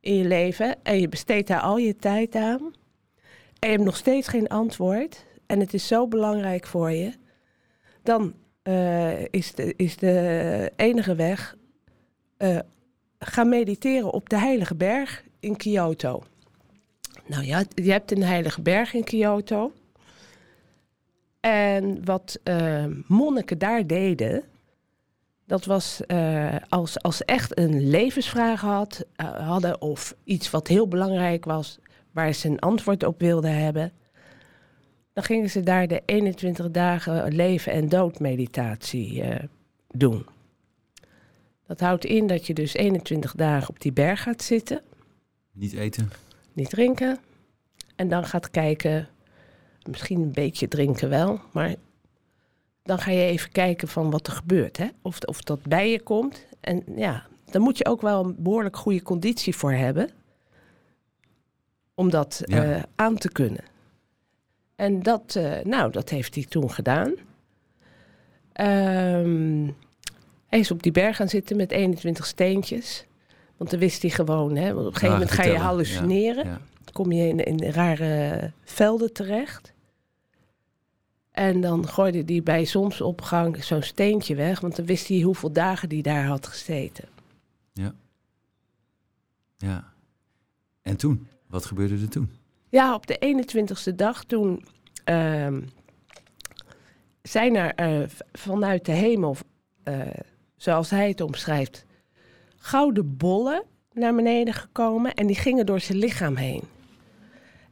in 0.00 0.14
je 0.14 0.24
leven 0.24 0.84
en 0.84 1.00
je 1.00 1.08
besteedt 1.08 1.48
daar 1.48 1.60
al 1.60 1.78
je 1.78 1.96
tijd 1.96 2.34
aan 2.34 2.74
en 3.58 3.68
je 3.68 3.74
hebt 3.74 3.84
nog 3.84 3.96
steeds 3.96 4.28
geen 4.28 4.48
antwoord 4.48 5.24
en 5.46 5.60
het 5.60 5.74
is 5.74 5.86
zo 5.86 6.08
belangrijk 6.08 6.66
voor 6.66 6.90
je, 6.90 7.12
dan 8.02 8.34
eh, 8.62 9.24
is, 9.24 9.54
de, 9.54 9.74
is 9.76 9.96
de 9.96 10.72
enige 10.76 11.14
weg 11.14 11.56
eh, 12.36 12.58
ga 13.18 13.44
mediteren 13.44 14.12
op 14.12 14.28
de 14.28 14.38
Heilige 14.38 14.74
Berg 14.74 15.24
in 15.40 15.56
Kyoto. 15.56 16.22
Nou 17.26 17.44
ja, 17.44 17.64
je 17.74 17.90
hebt 17.90 18.12
een 18.12 18.22
Heilige 18.22 18.62
Berg 18.62 18.94
in 18.94 19.04
Kyoto. 19.04 19.72
En 21.40 22.04
wat 22.04 22.38
eh, 22.42 22.84
monniken 23.06 23.58
daar 23.58 23.86
deden, 23.86 24.42
dat 25.46 25.64
was 25.64 26.00
als, 26.68 27.02
als 27.02 27.24
echt 27.24 27.58
een 27.58 27.88
levensvraag 27.88 28.60
had, 28.60 29.04
hadden 29.16 29.80
of 29.80 30.14
iets 30.24 30.50
wat 30.50 30.68
heel 30.68 30.88
belangrijk 30.88 31.44
was, 31.44 31.78
waar 32.10 32.32
ze 32.32 32.48
een 32.48 32.58
antwoord 32.58 33.04
op 33.04 33.20
wilden 33.20 33.54
hebben, 33.54 33.92
dan 35.20 35.28
gingen 35.28 35.50
ze 35.50 35.60
daar 35.62 35.88
de 35.88 36.02
21 36.04 36.70
dagen 36.70 37.34
leven- 37.34 37.72
en 37.72 37.88
doodmeditatie 37.88 39.22
eh 39.22 39.44
doen. 39.90 40.26
Dat 41.66 41.80
houdt 41.80 42.04
in 42.04 42.26
dat 42.26 42.46
je 42.46 42.54
dus 42.54 42.74
21 42.74 43.34
dagen 43.34 43.68
op 43.68 43.80
die 43.80 43.92
berg 43.92 44.22
gaat 44.22 44.42
zitten, 44.42 44.82
Niet 45.52 45.72
eten. 45.72 46.10
niet 46.52 46.70
drinken. 46.70 47.18
En 47.96 48.08
dan 48.08 48.24
gaat 48.24 48.50
kijken, 48.50 49.08
misschien 49.88 50.20
een 50.20 50.32
beetje 50.32 50.68
drinken 50.68 51.08
wel, 51.08 51.40
maar 51.52 51.74
dan 52.82 52.98
ga 52.98 53.10
je 53.10 53.24
even 53.24 53.50
kijken 53.52 53.88
van 53.88 54.10
wat 54.10 54.26
er 54.26 54.32
gebeurt. 54.32 54.76
Hè? 54.76 54.88
Of, 55.02 55.18
of 55.24 55.40
dat 55.42 55.62
bij 55.62 55.90
je 55.90 56.00
komt. 56.02 56.46
En 56.60 56.82
ja, 56.96 57.26
dan 57.50 57.62
moet 57.62 57.78
je 57.78 57.86
ook 57.86 58.00
wel 58.00 58.24
een 58.24 58.36
behoorlijk 58.38 58.76
goede 58.76 59.02
conditie 59.02 59.56
voor 59.56 59.72
hebben. 59.72 60.10
Om 61.94 62.10
dat 62.10 62.42
Ja. 62.44 62.64
eh, 62.64 62.82
aan 62.96 63.16
te 63.16 63.32
kunnen. 63.32 63.64
En 64.80 65.02
dat, 65.02 65.34
eh, 65.36 65.64
nou, 65.64 65.92
dat 65.92 66.08
heeft 66.08 66.34
hij 66.34 66.44
toen 66.44 66.70
gedaan. 66.70 67.14
Ehm, 68.52 69.70
hij 70.46 70.58
is 70.58 70.70
op 70.70 70.82
die 70.82 70.92
berg 70.92 71.16
gaan 71.16 71.28
zitten 71.28 71.56
met 71.56 71.70
21 71.70 72.26
steentjes. 72.26 73.06
Want 73.56 73.70
dan 73.70 73.78
wist 73.78 74.02
hij 74.02 74.10
gewoon, 74.10 74.56
hè, 74.56 74.74
want 74.74 74.86
op 74.86 74.92
een 74.92 74.98
gegeven 74.98 75.12
moment 75.12 75.30
ga 75.30 75.42
je 75.42 75.58
hallucineren. 75.58 76.46
Ja. 76.46 76.60
kom 76.92 77.12
je 77.12 77.28
in, 77.28 77.44
in 77.44 77.70
rare 77.70 78.52
velden 78.64 79.12
terecht. 79.12 79.72
En 81.30 81.60
dan 81.60 81.88
gooide 81.88 82.22
hij 82.26 82.42
bij 82.42 82.64
zonsopgang 82.64 83.64
zo'n 83.64 83.82
steentje 83.82 84.34
weg, 84.34 84.60
want 84.60 84.76
dan 84.76 84.86
wist 84.86 85.08
hij 85.08 85.20
hoeveel 85.20 85.52
dagen 85.52 85.88
hij 85.88 86.02
daar 86.02 86.26
had 86.26 86.46
gezeten. 86.46 87.08
ja. 89.56 89.92
En 90.82 90.96
toen? 90.96 91.28
Wat 91.46 91.64
gebeurde 91.64 91.94
er 91.94 92.08
toen? 92.08 92.30
Ja, 92.70 92.94
op 92.94 93.06
de 93.06 93.18
21ste 93.18 93.94
dag 93.94 94.24
toen 94.24 94.64
ehm, 95.04 95.62
zijn 97.22 97.56
er 97.56 97.74
eh, 97.74 98.08
vanuit 98.32 98.84
de 98.84 98.92
hemel, 98.92 99.36
eh, 99.82 100.00
zoals 100.56 100.90
hij 100.90 101.08
het 101.08 101.20
omschrijft, 101.20 101.84
gouden 102.56 103.16
bollen 103.16 103.64
naar 103.92 104.14
beneden 104.14 104.54
gekomen 104.54 105.14
en 105.14 105.26
die 105.26 105.36
gingen 105.36 105.66
door 105.66 105.80
zijn 105.80 105.98
lichaam 105.98 106.36
heen. 106.36 106.62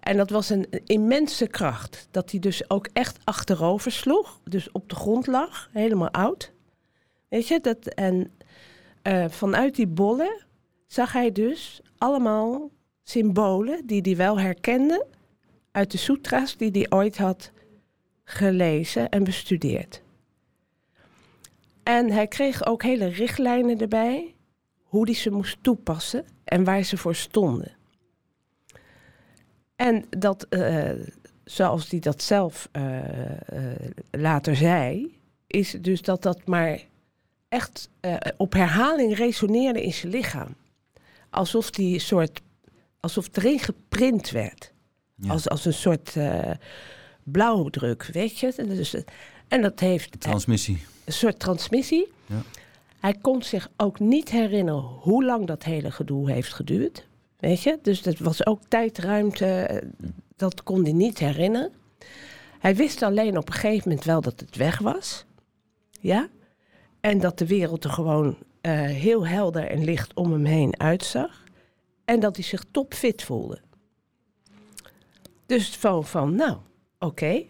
En 0.00 0.16
dat 0.16 0.30
was 0.30 0.50
een 0.50 0.66
immense 0.84 1.46
kracht, 1.46 2.08
dat 2.10 2.30
hij 2.30 2.40
dus 2.40 2.70
ook 2.70 2.88
echt 2.92 3.18
achterover 3.24 3.92
sloeg, 3.92 4.40
dus 4.44 4.72
op 4.72 4.88
de 4.88 4.94
grond 4.94 5.26
lag, 5.26 5.68
helemaal 5.72 6.10
oud. 6.10 6.52
Weet 7.28 7.48
je, 7.48 7.60
dat, 7.60 7.86
en 7.86 8.32
eh, 9.02 9.28
vanuit 9.28 9.74
die 9.74 9.86
bollen 9.86 10.46
zag 10.86 11.12
hij 11.12 11.32
dus 11.32 11.80
allemaal 11.98 12.70
symbolen 13.08 13.86
die 13.86 14.00
hij 14.00 14.16
wel 14.16 14.38
herkende 14.38 15.06
uit 15.70 15.90
de 15.90 15.98
sutra's 15.98 16.56
die 16.56 16.70
hij 16.70 16.86
ooit 16.88 17.16
had 17.16 17.50
gelezen 18.24 19.08
en 19.08 19.24
bestudeerd. 19.24 20.02
En 21.82 22.10
hij 22.10 22.26
kreeg 22.26 22.66
ook 22.66 22.82
hele 22.82 23.06
richtlijnen 23.06 23.78
erbij 23.78 24.34
hoe 24.82 25.04
hij 25.04 25.14
ze 25.14 25.30
moest 25.30 25.58
toepassen 25.60 26.24
en 26.44 26.64
waar 26.64 26.82
ze 26.82 26.96
voor 26.96 27.14
stonden. 27.14 27.76
En 29.76 30.04
dat, 30.10 30.46
eh, 30.48 30.90
zoals 31.44 31.90
hij 31.90 32.00
dat 32.00 32.22
zelf 32.22 32.68
eh, 32.72 32.98
eh, 33.02 33.90
later 34.10 34.56
zei, 34.56 35.16
is 35.46 35.70
dus 35.70 36.02
dat 36.02 36.22
dat 36.22 36.46
maar 36.46 36.80
echt 37.48 37.90
op 38.36 38.52
herhaling 38.52 39.16
resoneerde 39.16 39.82
in 39.82 39.92
zijn 39.92 40.12
lichaam. 40.12 40.54
Alsof 41.30 41.70
die 41.70 41.94
een 41.94 42.00
soort, 42.00 42.40
alsof 43.00 43.28
erin 43.32 43.58
geprint 43.58 44.30
werd. 44.30 44.72
Ja. 45.14 45.30
Als, 45.30 45.48
als 45.48 45.64
een 45.64 45.74
soort 45.74 46.16
eh, 46.16 46.50
blauwdruk, 47.22 48.10
weet 48.12 48.38
je. 48.38 48.52
En, 48.56 48.68
dus, 48.68 48.94
en 49.48 49.62
dat 49.62 49.80
heeft 49.80 50.20
Transmissie. 50.20 50.78
een 51.04 51.12
soort 51.12 51.38
transmissie. 51.38 52.08
Ja. 52.26 52.42
Hij 53.00 53.14
kon 53.14 53.42
zich 53.42 53.70
ook 53.76 54.00
niet 54.00 54.30
herinneren 54.30 54.82
hoe 54.82 55.24
lang 55.24 55.46
dat 55.46 55.62
hele 55.62 55.90
gedoe 55.90 56.30
heeft 56.30 56.54
geduurd. 56.54 57.06
Weet 57.36 57.62
je, 57.62 57.78
dus 57.82 58.02
dat 58.02 58.18
was 58.18 58.46
ook 58.46 58.60
tijdruimte, 58.68 59.46
eh, 59.46 59.88
dat 60.36 60.62
kon 60.62 60.82
hij 60.82 60.92
niet 60.92 61.18
herinneren. 61.18 61.72
Hij 62.58 62.76
wist 62.76 63.02
alleen 63.02 63.36
op 63.38 63.48
een 63.48 63.54
gegeven 63.54 63.88
moment 63.88 64.06
wel 64.06 64.20
dat 64.20 64.40
het 64.40 64.56
weg 64.56 64.78
was. 64.78 65.24
Ja. 66.00 66.28
En 67.00 67.20
dat 67.20 67.38
de 67.38 67.46
wereld 67.46 67.84
er 67.84 67.90
gewoon 67.90 68.36
eh, 68.60 68.72
heel 68.80 69.26
helder 69.26 69.64
en 69.64 69.84
licht 69.84 70.14
om 70.14 70.32
hem 70.32 70.44
heen 70.44 70.80
uitzag. 70.80 71.44
En 72.08 72.20
dat 72.20 72.36
hij 72.36 72.44
zich 72.44 72.64
topfit 72.70 73.22
voelde. 73.22 73.60
Dus 75.46 75.76
van, 75.76 76.04
van 76.04 76.34
nou, 76.34 76.56
oké. 76.98 77.44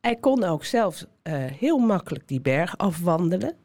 Hij 0.00 0.16
kon 0.16 0.44
ook 0.44 0.64
zelf 0.64 1.04
eh, 1.22 1.34
heel 1.44 1.78
makkelijk 1.78 2.28
die 2.28 2.40
berg 2.40 2.78
afwandelen. 2.78 3.56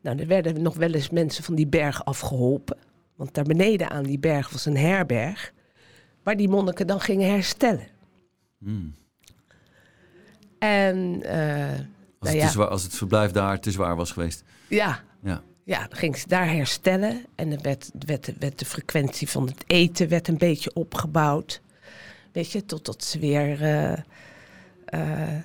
Nou, 0.00 0.18
er 0.18 0.26
werden 0.26 0.62
nog 0.62 0.74
wel 0.76 0.92
eens 0.92 1.10
mensen 1.10 1.44
van 1.44 1.54
die 1.54 1.66
berg 1.66 2.04
afgeholpen. 2.04 2.78
Want 3.14 3.34
daar 3.34 3.44
beneden 3.44 3.90
aan 3.90 4.04
die 4.04 4.18
berg 4.18 4.50
was 4.50 4.66
een 4.66 4.76
herberg. 4.76 5.52
Waar 6.22 6.36
die 6.36 6.48
monniken 6.48 6.86
dan 6.86 7.00
gingen 7.00 7.30
herstellen. 7.30 7.86
Mm. 8.58 8.94
En 10.58 11.22
eh, 11.22 11.70
Als, 12.18 12.32
Nou 12.32 12.38
het 12.38 12.52
ja. 12.52 12.64
als 12.64 12.82
het 12.82 12.94
verblijf 12.94 13.30
daar 13.30 13.60
te 13.60 13.70
zwaar 13.70 13.96
was 13.96 14.10
geweest. 14.10 14.44
ja, 14.68 15.02
Ja. 15.22 15.42
Ja, 15.64 15.78
dan 15.88 15.98
ging 15.98 16.16
ze 16.16 16.28
daar 16.28 16.48
herstellen. 16.48 17.24
En 17.34 17.50
dan 17.50 17.62
werd, 17.62 17.90
werd, 18.06 18.32
werd 18.38 18.58
de 18.58 18.64
frequentie 18.64 19.28
van 19.28 19.46
het 19.46 19.64
eten 19.66 20.08
werd 20.08 20.28
een 20.28 20.38
beetje 20.38 20.74
opgebouwd. 20.74 21.60
Weet 22.32 22.50
je, 22.52 22.64
totdat 22.64 23.04
ze 23.04 23.18
weer... 23.18 23.62
eh, 23.62 23.92
eh, 24.84 25.42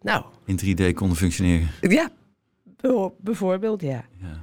nou, 0.00 0.24
In 0.44 0.60
3D 0.64 0.92
konden 0.94 1.16
functioneren. 1.16 1.68
ja, 1.80 2.10
bijvoorbeeld, 3.20 3.80
ja. 3.80 4.04
Ja. 4.20 4.42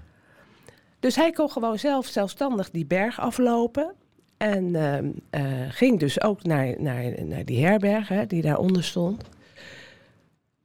Dus 0.99 1.15
hij 1.15 1.31
kon 1.31 1.49
gewoon 1.49 1.79
zelf 1.79 2.07
zelfstandig 2.07 2.71
die 2.71 2.85
berg 2.85 3.19
aflopen. 3.19 3.93
En 4.37 4.75
ehm, 4.75 5.09
eh, 5.29 5.69
ging 5.69 5.99
dus 5.99 6.21
ook 6.21 6.43
naar, 6.43 6.81
naar, 6.81 7.25
naar 7.25 7.45
die 7.45 7.65
herberg 7.65 8.07
hè, 8.07 8.25
die 8.25 8.41
daaronder 8.41 8.83
stond. 8.83 9.23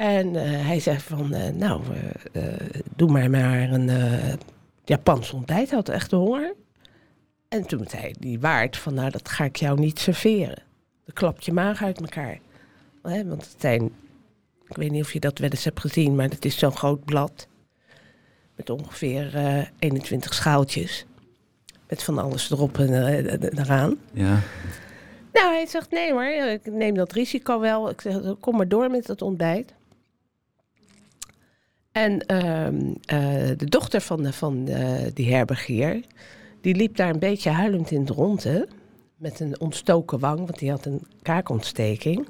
En 0.00 0.36
eh, 0.36 0.66
hij 0.66 0.80
zei 0.80 0.98
van, 0.98 1.34
eh, 1.34 1.52
nou, 1.52 1.82
eh, 2.32 2.42
doe 2.96 3.10
maar 3.10 3.30
maar 3.30 3.72
een 3.72 3.90
Japans 4.84 5.32
ontbijt. 5.32 5.68
Hij 5.68 5.76
had 5.76 5.88
echt 5.88 6.10
honger. 6.10 6.54
En 7.48 7.66
toen 7.66 7.86
zei 7.88 8.14
die 8.18 8.40
waard 8.40 8.76
van, 8.76 8.94
nou, 8.94 9.10
dat 9.10 9.28
ga 9.28 9.44
ik 9.44 9.56
jou 9.56 9.80
niet 9.80 9.98
serveren. 9.98 10.62
Dan 11.04 11.14
klapt 11.14 11.44
je 11.44 11.52
maag 11.52 11.82
uit 11.82 12.00
elkaar. 12.00 12.38
Want 13.02 13.44
het 13.44 13.54
zijn, 13.58 13.84
ik 14.68 14.76
weet 14.76 14.90
niet 14.90 15.02
of 15.02 15.12
je 15.12 15.20
dat 15.20 15.38
wel 15.38 15.50
eens 15.50 15.64
hebt 15.64 15.80
gezien, 15.80 16.14
maar 16.14 16.28
het 16.28 16.44
is 16.44 16.58
zo'n 16.58 16.76
groot 16.76 17.04
blad 17.04 17.48
met 18.56 18.70
ongeveer 18.70 19.36
eh 19.36 19.64
21 19.78 20.34
schaaltjes. 20.34 21.06
met 21.88 22.02
van 22.02 22.18
alles 22.18 22.50
erop 22.50 22.78
en 22.78 23.58
eraan. 23.58 23.98
Ja. 24.12 24.38
Nou, 25.32 25.52
hij 25.52 25.66
zegt, 25.66 25.90
nee 25.90 26.12
hoor, 26.12 26.24
ik 26.24 26.66
neem 26.66 26.94
dat 26.94 27.12
risico 27.12 27.60
wel. 27.60 27.90
Ik 27.90 28.00
zeg, 28.00 28.38
kom 28.40 28.56
maar 28.56 28.68
door 28.68 28.90
met 28.90 29.06
het 29.06 29.22
ontbijt. 29.22 29.78
En 31.92 32.26
ehm, 32.26 32.94
eh, 33.04 33.56
de 33.56 33.66
dochter 33.68 34.00
van, 34.00 34.64
die 35.14 35.34
herbergier, 35.34 36.04
die 36.60 36.74
liep 36.74 36.96
daar 36.96 37.10
een 37.10 37.18
beetje 37.18 37.50
huilend 37.50 37.90
in 37.90 38.00
het 38.00 38.10
rond, 38.10 38.42
hè, 38.42 38.62
met 39.16 39.40
een 39.40 39.60
ontstoken 39.60 40.18
wang, 40.18 40.38
want 40.38 40.58
die 40.58 40.70
had 40.70 40.86
een 40.86 41.06
kaakontsteking. 41.22 42.28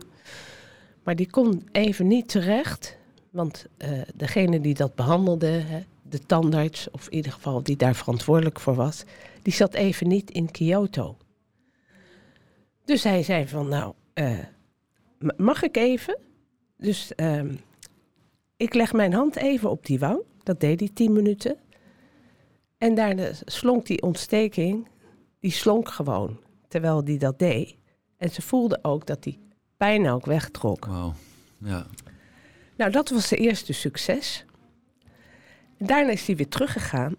Maar 1.02 1.16
die 1.16 1.30
kon 1.30 1.68
even 1.72 2.06
niet 2.06 2.28
terecht, 2.28 2.96
want 3.30 3.66
eh, 3.76 3.90
degene 4.14 4.60
die 4.60 4.74
dat 4.74 4.94
behandelde, 4.94 5.46
hè, 5.46 5.80
de 6.02 6.26
tandarts, 6.26 6.90
of 6.90 7.06
in 7.08 7.14
ieder 7.16 7.32
geval 7.32 7.62
die 7.62 7.76
daar 7.76 7.94
verantwoordelijk 7.94 8.60
voor 8.60 8.74
was, 8.74 9.04
die 9.42 9.52
zat 9.52 9.74
even 9.74 10.08
niet 10.08 10.30
in 10.30 10.50
Kyoto. 10.50 11.16
Dus 12.84 13.02
hij 13.02 13.22
zei 13.22 13.48
van, 13.48 13.68
nou, 13.68 13.94
eh, 14.12 14.38
mag 15.36 15.62
ik 15.62 15.76
even? 15.76 16.18
Dus 16.76 17.14
ehm, 17.14 17.54
ik 18.60 18.74
leg 18.74 18.92
mijn 18.92 19.12
hand 19.12 19.36
even 19.36 19.70
op 19.70 19.86
die 19.86 19.98
wang. 19.98 20.22
Dat 20.42 20.60
deed 20.60 20.80
hij 20.80 20.90
tien 20.94 21.12
minuten. 21.12 21.56
En 22.78 22.94
daarna 22.94 23.30
slonk 23.44 23.86
die 23.86 24.02
ontsteking, 24.02 24.88
die 25.38 25.50
slonk 25.50 25.88
gewoon, 25.88 26.40
terwijl 26.68 27.04
die 27.04 27.18
dat 27.18 27.38
deed. 27.38 27.76
En 28.16 28.30
ze 28.30 28.42
voelde 28.42 28.78
ook 28.82 29.06
dat 29.06 29.22
die 29.22 29.38
pijn 29.76 30.08
ook 30.08 30.26
wegtrok. 30.26 30.86
Wauw. 30.86 31.14
Ja. 31.58 31.86
Nou, 32.76 32.90
dat 32.90 33.08
was 33.10 33.28
de 33.28 33.36
eerste 33.36 33.72
succes. 33.72 34.44
Daarna 35.78 36.10
is 36.10 36.26
hij 36.26 36.36
weer 36.36 36.48
teruggegaan 36.48 37.14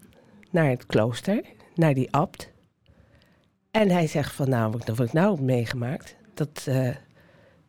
naar 0.51 0.69
het 0.69 0.86
klooster, 0.86 1.41
naar 1.75 1.93
die 1.93 2.12
abt. 2.12 2.51
En 3.71 3.89
hij 3.89 4.07
zegt 4.07 4.33
van, 4.33 4.50
nou, 4.50 4.71
wat, 4.71 4.88
wat 4.88 5.07
ik 5.07 5.13
nou 5.13 5.36
heb 5.36 5.43
meegemaakt, 5.43 6.15
dat, 6.33 6.63
eh, 6.67 6.95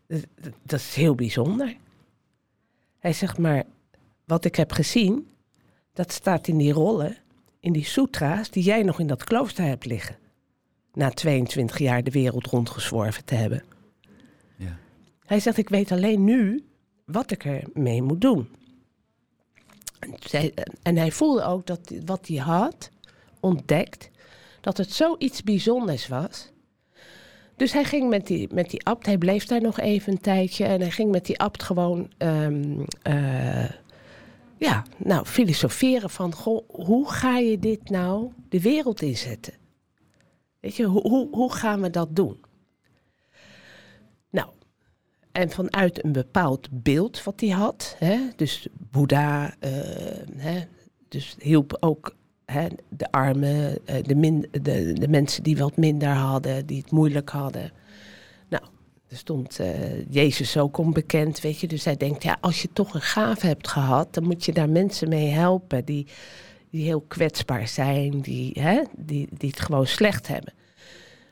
dat, 0.07 0.55
dat 0.63 0.81
is 0.81 0.95
heel 0.95 1.15
bijzonder. 1.15 1.77
Hij 3.03 3.13
zegt, 3.13 3.39
maar 3.39 3.65
wat 4.25 4.45
ik 4.45 4.57
heb 4.57 4.73
gezien, 4.73 5.29
dat 5.93 6.13
staat 6.13 6.49
in 6.49 6.57
die 6.57 6.73
rollen, 6.73 7.17
in 7.61 7.73
die 7.73 7.85
sutra's 7.85 8.51
die 8.51 8.63
jij 8.63 8.83
nog 8.83 9.01
in 9.01 9.07
dat 9.07 9.25
klooster 9.25 9.65
hebt 9.65 9.85
liggen. 9.85 10.17
Na 10.93 11.11
22 11.11 11.79
jaar 11.79 12.03
de 12.03 12.11
wereld 12.11 12.47
rondgezworven 12.47 13.25
te 13.25 13.35
hebben. 13.35 13.65
Ja. 14.57 14.79
Hij 15.25 15.41
zegt, 15.41 15.57
ik 15.57 15.69
weet 15.69 15.93
alleen 15.93 16.25
nu 16.25 16.65
wat 17.05 17.31
ik 17.31 17.45
ermee 17.45 18.03
moet 18.03 18.21
doen. 18.21 18.49
En, 20.83 20.97
hij 20.97 21.11
voelde 21.11 21.43
ook 21.43 21.67
dat 21.67 21.93
wat 22.05 22.27
hij 22.27 22.37
had 22.37 22.91
ontdekt, 23.41 24.11
dat 24.61 24.77
het 24.77 24.93
zoiets 24.93 25.43
bijzonders 25.43 26.09
was. 26.09 26.52
Dus 27.63 27.73
hij 27.73 27.85
ging 27.85 28.09
met 28.09 28.27
die, 28.27 28.49
met 28.55 28.71
die 28.71 28.85
abt, 28.85 29.07
hij 29.07 29.19
bleef 29.19 29.47
daar 29.47 29.61
nog 29.61 29.81
even 29.81 30.13
een 30.13 30.21
tijdje 30.21 30.65
en 30.65 30.81
hij 30.81 30.91
ging 30.91 31.11
met 31.11 31.27
die 31.27 31.39
abt 31.39 31.63
gewoon, 31.63 32.11
ehm, 32.19 32.81
eh, 33.03 33.71
ja, 34.57 34.85
nou, 34.97 35.27
filosoferen 35.27 36.11
van, 36.11 36.35
goh, 36.35 36.69
hoe 36.69 37.11
ga 37.11 37.39
je 37.39 37.59
dit 37.59 37.91
nou 37.91 38.33
de 38.49 38.61
wereld 38.61 39.03
inzetten? 39.03 39.53
Weet 40.61 40.77
je, 40.77 40.85
hoe, 40.85 41.01
hoe, 41.01 41.29
hoe 41.31 41.53
gaan 41.53 41.81
we 41.81 41.91
dat 41.91 42.17
doen? 42.17 42.41
Nou, 44.31 44.49
en 45.33 45.51
vanuit 45.51 46.05
een 46.05 46.13
bepaald 46.13 46.69
beeld 46.71 47.23
wat 47.23 47.41
hij 47.41 47.51
had, 47.51 47.97
hè, 47.99 48.19
dus 48.37 48.67
Boeddha, 48.73 49.55
eh, 49.59 49.71
hè, 50.37 50.61
dus 51.09 51.37
hielp 51.39 51.77
ook 51.81 52.15
de 52.89 53.11
armen, 53.11 53.87
eh, 53.87 54.03
de, 54.03 54.49
de, 54.63 54.93
de 54.93 55.09
mensen 55.09 55.43
die 55.43 55.57
wat 55.57 55.77
minder 55.77 56.09
hadden, 56.09 56.67
die 56.67 56.81
het 56.81 56.91
moeilijk 56.91 57.29
hadden. 57.31 57.73
Nou, 58.49 58.63
er 59.09 59.17
stond 59.17 59.59
eh, 59.59 60.11
Jezus 60.11 60.57
ook 60.57 60.79
onbekend, 60.79 61.41
weet 61.41 61.61
je. 61.61 61.67
Dus 61.67 61.85
hij 61.85 61.97
denkt, 61.97 62.23
ja, 62.23 62.37
als 62.41 62.63
je 62.63 62.69
toch 62.73 62.95
een 62.95 63.01
gave 63.01 63.47
hebt 63.47 63.69
gehad, 63.69 64.15
dan 64.15 64.25
moet 64.25 64.45
je 64.45 64.53
daar 64.53 64.71
mensen 64.71 65.09
mee 65.09 65.29
helpen 65.29 65.85
die, 65.85 66.07
die 66.71 66.85
heel 66.85 67.01
kwetsbaar 67.01 67.69
zijn, 67.69 68.21
die, 68.21 68.61
hè, 68.61 68.83
die, 68.97 69.29
die 69.31 69.51
het 69.51 69.61
gewoon 69.61 69.87
slecht 69.87 70.29
hebben. 70.29 70.53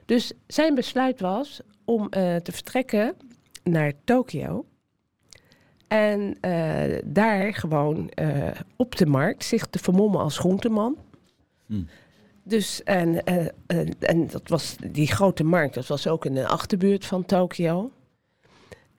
Dus 0.06 0.32
zijn 0.46 0.74
besluit 0.74 1.20
was 1.20 1.60
om 1.84 2.08
eh, 2.08 2.36
te 2.36 2.52
vertrekken 2.52 3.14
naar 3.64 3.92
Tokio. 4.04 4.64
En 5.90 6.36
eh, 6.40 6.98
daar 7.04 7.54
gewoon 7.54 8.08
eh, 8.08 8.50
op 8.76 8.96
de 8.96 9.06
markt 9.06 9.44
zich 9.44 9.66
te 9.66 9.78
vermommen 9.78 10.20
als 10.20 10.38
groenteman. 10.38 10.96
Hm. 11.66 11.82
Dus 12.42 12.82
en, 12.82 13.24
eh, 13.24 13.46
en, 13.66 13.98
en 14.00 14.26
dat 14.26 14.48
was 14.48 14.76
die 14.90 15.06
grote 15.06 15.44
markt, 15.44 15.74
dat 15.74 15.86
was 15.86 16.06
ook 16.06 16.24
in 16.24 16.34
de 16.34 16.46
achterbuurt 16.46 17.06
van 17.06 17.24
Tokio. 17.24 17.90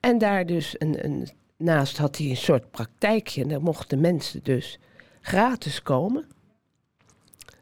En 0.00 0.18
daar 0.18 0.46
dus 0.46 0.74
een, 0.78 1.04
een, 1.04 1.28
naast 1.56 1.98
had 1.98 2.16
hij 2.16 2.30
een 2.30 2.36
soort 2.36 2.70
praktijkje. 2.70 3.42
En 3.42 3.48
daar 3.48 3.62
mochten 3.62 4.00
mensen 4.00 4.40
dus 4.42 4.78
gratis 5.20 5.82
komen. 5.82 6.26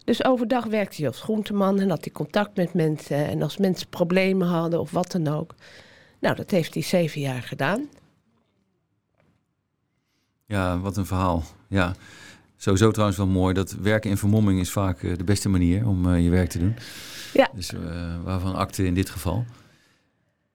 Dus 0.04 0.24
overdag 0.24 0.64
werkte 0.64 0.96
hij 0.96 1.06
als 1.06 1.20
groenteman 1.20 1.80
en 1.80 1.90
had 1.90 2.04
hij 2.04 2.12
contact 2.12 2.56
met 2.56 2.74
mensen. 2.74 3.26
En 3.26 3.42
als 3.42 3.56
mensen 3.56 3.88
problemen 3.88 4.48
hadden 4.48 4.80
of 4.80 4.90
wat 4.90 5.10
dan 5.10 5.28
ook. 5.28 5.54
Nou, 6.20 6.36
dat 6.36 6.50
heeft 6.50 6.74
hij 6.74 6.82
zeven 6.82 7.20
jaar 7.20 7.42
gedaan. 7.42 7.88
Ja, 10.50 10.78
wat 10.78 10.96
een 10.96 11.06
verhaal. 11.06 11.44
Ja. 11.68 11.94
Sowieso 12.56 12.90
trouwens 12.90 13.18
wel 13.18 13.26
mooi 13.26 13.54
dat 13.54 13.72
werken 13.72 14.10
in 14.10 14.16
vermomming 14.16 14.60
is 14.60 14.70
vaak 14.70 15.02
eh, 15.02 15.16
de 15.16 15.24
beste 15.24 15.48
manier 15.48 15.86
om 15.86 16.14
eh, 16.14 16.24
je 16.24 16.30
werk 16.30 16.48
te 16.48 16.58
doen. 16.58 16.76
Ja. 17.32 17.48
Dus 17.54 17.72
eh, 17.72 17.80
waarvan 18.24 18.54
akte 18.54 18.84
in 18.84 18.94
dit 18.94 19.10
geval. 19.10 19.44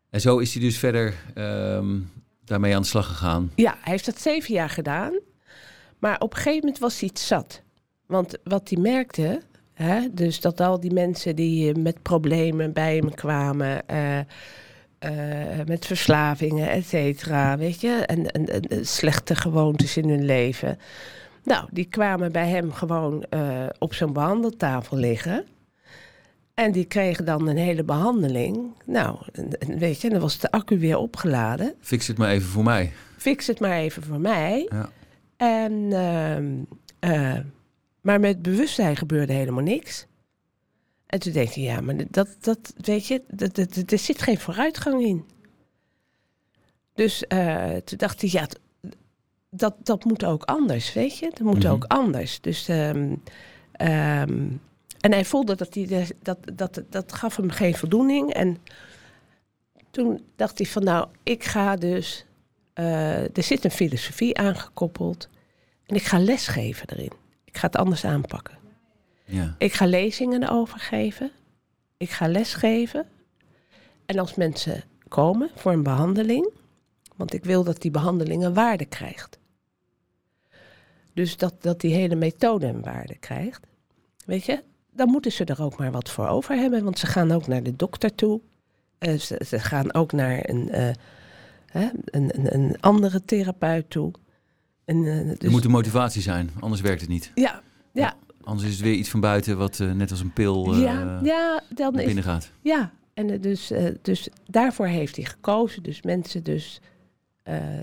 En 0.09 0.21
zo 0.21 0.37
is 0.37 0.53
hij 0.53 0.61
dus 0.63 0.77
verder 0.77 1.13
ehm, 1.33 1.99
daarmee 2.45 2.75
aan 2.75 2.81
de 2.81 2.87
slag 2.87 3.07
gegaan. 3.07 3.51
Ja, 3.55 3.77
hij 3.81 3.91
heeft 3.91 4.05
dat 4.05 4.21
zeven 4.21 4.53
jaar 4.53 4.69
gedaan. 4.69 5.19
Maar 5.99 6.19
op 6.19 6.31
een 6.31 6.37
gegeven 6.37 6.59
moment 6.59 6.79
was 6.79 6.99
hij 6.99 7.09
het 7.09 7.19
zat. 7.19 7.61
Want 8.05 8.37
wat 8.43 8.69
hij 8.69 8.81
merkte, 8.81 9.41
hè, 9.73 10.07
dus 10.11 10.39
dat 10.41 10.59
al 10.59 10.79
die 10.79 10.93
mensen 10.93 11.35
die 11.35 11.75
met 11.75 12.01
problemen 12.01 12.73
bij 12.73 12.95
hem 12.95 13.13
kwamen, 13.13 13.83
eh, 14.99 15.11
met 15.65 15.85
verslavingen, 15.85 16.69
et 16.69 16.85
cetera, 16.85 17.57
weet 17.57 17.81
je, 17.81 17.91
en, 18.05 18.31
en, 18.31 18.45
en, 18.45 18.61
en 18.61 18.85
slechte 18.87 19.35
gewoontes 19.35 19.97
in 19.97 20.09
hun 20.09 20.25
leven. 20.25 20.77
Nou, 21.43 21.67
die 21.71 21.85
kwamen 21.85 22.31
bij 22.31 22.47
hem 22.49 22.71
gewoon 22.71 23.23
eh, 23.29 23.65
op 23.79 23.93
zo'n 23.93 24.13
behandeltafel 24.13 24.97
liggen. 24.97 25.45
En 26.53 26.71
die 26.71 26.85
kregen 26.85 27.25
dan 27.25 27.47
een 27.47 27.57
hele 27.57 27.83
behandeling. 27.83 28.73
Nou, 28.85 29.17
en- 29.31 29.57
en 29.59 29.77
weet 29.77 30.01
je, 30.01 30.09
dan 30.09 30.19
was 30.19 30.37
de 30.39 30.51
accu 30.51 30.79
weer 30.79 30.97
opgeladen. 30.97 31.73
Fix 31.79 32.07
het 32.07 32.17
maar 32.17 32.29
even 32.29 32.47
voor 32.49 32.63
mij. 32.63 32.91
Fix 33.17 33.47
het 33.47 33.59
maar 33.59 33.77
even 33.77 34.03
voor 34.03 34.19
mij. 34.19 34.69
Ja. 34.71 34.89
En, 35.37 35.87
ehm, 35.93 36.45
eh, 36.99 37.39
maar 38.01 38.19
met 38.19 38.41
bewustzijn 38.41 38.95
gebeurde 38.95 39.33
helemaal 39.33 39.63
niks. 39.63 40.05
En 41.15 41.21
toen 41.21 41.33
dacht 41.33 41.47
ik, 41.55 41.63
ja, 41.63 41.81
maar 41.81 41.95
dat, 42.09 42.27
dat 42.39 42.73
weet 42.77 43.07
je, 43.07 43.21
dat, 43.27 43.55
dat, 43.55 43.73
dat- 43.73 43.91
er 43.91 43.97
zit 43.97 44.21
geen 44.21 44.39
vooruitgang 44.39 45.03
in. 45.05 45.25
Dus 46.93 47.27
eh, 47.27 47.75
toen 47.75 47.97
dacht 47.97 48.21
hij, 48.21 48.29
ja, 48.33 48.47
dat, 49.49 49.75
dat 49.83 50.03
moet 50.05 50.25
ook 50.25 50.43
anders, 50.43 50.93
weet 50.93 51.17
je. 51.17 51.29
Dat 51.29 51.39
moet 51.39 51.63
Mhm. 51.63 51.71
ook 51.71 51.83
anders. 51.83 52.41
Dus, 52.41 52.67
ehm, 52.67 53.15
ehm, 53.71 54.47
en 54.99 55.11
hij 55.11 55.25
voelde 55.25 55.55
dat, 55.55 55.73
hij 55.73 56.07
dat, 56.21 56.37
dat, 56.53 56.81
dat 56.89 57.13
gaf 57.13 57.35
hem 57.35 57.49
geen 57.49 57.75
voldoening. 57.75 58.33
En 58.33 58.57
toen 59.91 60.21
dacht 60.35 60.57
hij 60.57 60.67
van, 60.67 60.83
nou, 60.83 61.07
ik 61.23 61.43
ga 61.43 61.75
dus... 61.75 62.25
eh, 62.73 63.37
er 63.37 63.43
zit 63.43 63.63
een 63.63 63.71
filosofie 63.71 64.37
aangekoppeld. 64.37 65.29
En 65.85 65.95
ik 65.95 66.03
ga 66.03 66.19
lesgeven 66.19 66.87
erin. 66.89 67.11
Ik 67.45 67.57
ga 67.57 67.65
het 67.67 67.75
anders 67.75 68.05
aanpakken. 68.05 68.57
Ja. 69.25 69.55
Ik 69.57 69.73
ga 69.73 69.85
lezingen 69.85 70.43
erover 70.43 70.79
geven. 70.79 71.31
Ik 71.97 72.09
ga 72.09 72.27
lesgeven. 72.27 73.05
En 74.05 74.19
als 74.19 74.35
mensen 74.35 74.83
komen 75.07 75.49
voor 75.55 75.71
een 75.71 75.83
behandeling, 75.83 76.49
want 77.15 77.33
ik 77.33 77.43
wil 77.43 77.63
dat 77.63 77.81
die 77.81 77.91
behandeling 77.91 78.43
een 78.43 78.53
waarde 78.53 78.85
krijgt. 78.85 79.39
Dus 81.13 81.37
dat, 81.37 81.53
dat 81.59 81.81
die 81.81 81.93
hele 81.93 82.15
methode 82.15 82.65
een 82.67 82.81
waarde 82.81 83.15
krijgt. 83.15 83.67
Weet 84.25 84.45
je, 84.45 84.63
dan 84.91 85.09
moeten 85.09 85.31
ze 85.31 85.45
er 85.45 85.61
ook 85.61 85.77
maar 85.77 85.91
wat 85.91 86.09
voor 86.09 86.27
over 86.27 86.55
hebben, 86.55 86.83
want 86.83 86.99
ze 86.99 87.05
gaan 87.05 87.31
ook 87.31 87.47
naar 87.47 87.63
de 87.63 87.75
dokter 87.75 88.15
toe. 88.15 88.41
Eh, 88.97 89.17
ze, 89.17 89.41
ze 89.47 89.59
gaan 89.59 89.93
ook 89.93 90.11
naar 90.11 90.49
een, 90.49 90.69
eh, 90.69 90.93
hè, 91.65 91.89
een, 92.05 92.53
een, 92.55 92.81
andere 92.81 93.25
therapeut 93.25 93.89
toe. 93.89 94.11
En, 94.85 95.05
eh, 95.05 95.29
Er 95.29 95.37
dus, 95.37 95.51
moet 95.51 95.65
een 95.65 95.71
motivatie 95.71 96.21
zijn, 96.21 96.51
anders 96.59 96.81
werkt 96.81 97.01
het 97.01 97.09
niet. 97.09 97.31
ja, 97.35 97.61
ja, 97.91 98.15
Anders 98.45 98.67
is 98.67 98.73
het 98.73 98.83
weer 98.83 98.93
iets 98.93 99.09
van 99.09 99.19
buiten 99.19 99.57
wat 99.57 99.79
eh, 99.79 99.91
net 99.91 100.11
als 100.11 100.19
een 100.19 100.33
pil 100.33 100.73
eh, 100.73 100.81
ja, 100.81 101.19
ja, 101.23 101.63
dan 101.69 101.91
naar 101.91 102.01
is 102.01 102.05
binnen 102.05 102.23
gaat. 102.23 102.51
Ja, 102.61 102.91
en 103.13 103.29
eh, 103.29 103.41
dus, 103.41 103.71
dus 104.01 104.29
daarvoor 104.47 104.87
heeft 104.87 105.15
hij 105.15 105.25
gekozen. 105.25 105.83
Dus 105.83 106.01
mensen 106.01 106.43
dus, 106.43 106.81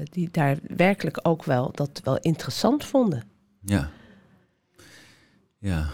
die 0.02 0.28
daar 0.30 0.58
werkelijk 0.76 1.18
ook 1.22 1.44
wel 1.44 1.70
dat 1.74 2.00
wel 2.04 2.18
interessant 2.18 2.84
vonden. 2.84 3.22
Ja. 3.64 3.90
Ja. 5.58 5.86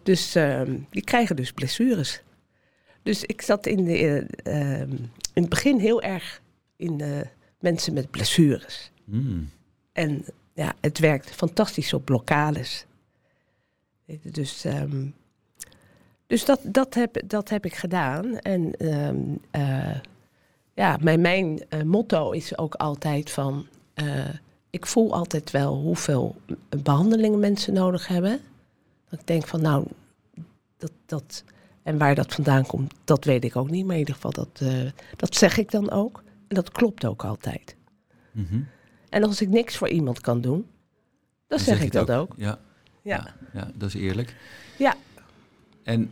Dus 0.04 0.36
uh, 0.36 0.62
die 0.90 1.04
krijgen 1.04 1.36
dus 1.36 1.52
blessures. 1.52 2.22
Dus 3.04 3.24
ik 3.24 3.42
zat 3.42 3.66
in, 3.66 3.84
de, 3.84 4.28
uh, 4.44 4.80
in 4.80 5.12
het 5.34 5.50
begin 5.50 5.80
heel 5.80 6.02
erg 6.02 6.42
in 6.76 6.98
de 6.98 7.28
mensen 7.60 7.94
met 7.94 8.12
blessures. 8.12 8.92
Hmm. 9.06 9.50
En 9.92 10.26
ja, 10.54 10.74
het 10.80 11.00
werkt 11.00 11.30
fantastisch 11.30 11.94
op 11.94 12.06
blokkades. 12.06 12.86
Dus, 14.22 14.66
um, 14.66 15.14
dus 16.28 16.46
dat, 16.46 16.60
dat, 16.64 16.94
heb, 16.94 17.22
dat 17.26 17.50
heb 17.50 17.66
ik 17.66 17.76
gedaan. 17.76 18.38
En 18.38 18.88
um, 18.88 19.40
uh, 19.56 19.96
ja, 20.74 20.98
mijn, 21.02 21.22
mijn 21.22 21.62
uh, 21.70 21.82
motto 21.82 22.32
is 22.32 22.58
ook 22.58 22.76
altijd 22.76 23.30
van... 23.32 23.68
Uh, 23.96 24.30
ik 24.70 24.86
voel 24.86 25.14
altijd 25.14 25.52
wel 25.52 25.76
hoeveel 25.76 26.36
behandelingen 26.84 27.40
mensen 27.40 27.74
nodig 27.74 28.08
hebben. 28.08 28.40
Dat 29.10 29.20
ik 29.20 29.28
denk 29.28 29.48
van 29.48 29.62
nou, 29.62 29.88
dat, 30.78 30.92
dat, 31.06 31.44
en 31.84 31.98
waar 31.98 32.16
dat 32.16 32.34
vandaan 32.34 32.66
komt, 32.66 32.94
dat 33.04 33.24
weet 33.24 33.44
ik 33.44 33.56
ook 33.56 33.70
niet. 33.70 33.86
Maar 33.86 33.94
in 33.94 34.00
ieder 34.00 34.16
geval, 34.16 34.32
dat, 34.32 34.62
dat 35.16 35.36
zeg 35.36 35.58
ik 35.58 35.72
dan 35.72 35.92
ook. 35.92 36.24
En 36.48 36.56
dat 36.56 36.72
klopt 36.72 37.06
ook 37.06 37.26
altijd. 37.26 37.76
Mm 38.32 38.46
-hmm. 38.50 38.68
En 39.10 39.24
als 39.24 39.42
ik 39.42 39.50
niks 39.50 39.78
voor 39.78 39.90
iemand 39.90 40.22
kan 40.22 40.42
doen, 40.42 40.58
dan, 40.60 40.68
dan 41.48 41.60
zeg, 41.60 41.78
zeg 41.78 41.86
ik 41.86 41.92
dat 41.92 42.12
ook. 42.12 42.32
ook. 42.32 42.34
Ja. 42.38 42.60
Ja. 43.02 43.34
ja. 43.54 43.72
dat 43.76 43.88
is 43.88 43.94
eerlijk. 43.94 44.36
Ja. 44.78 44.96
En 45.84 46.12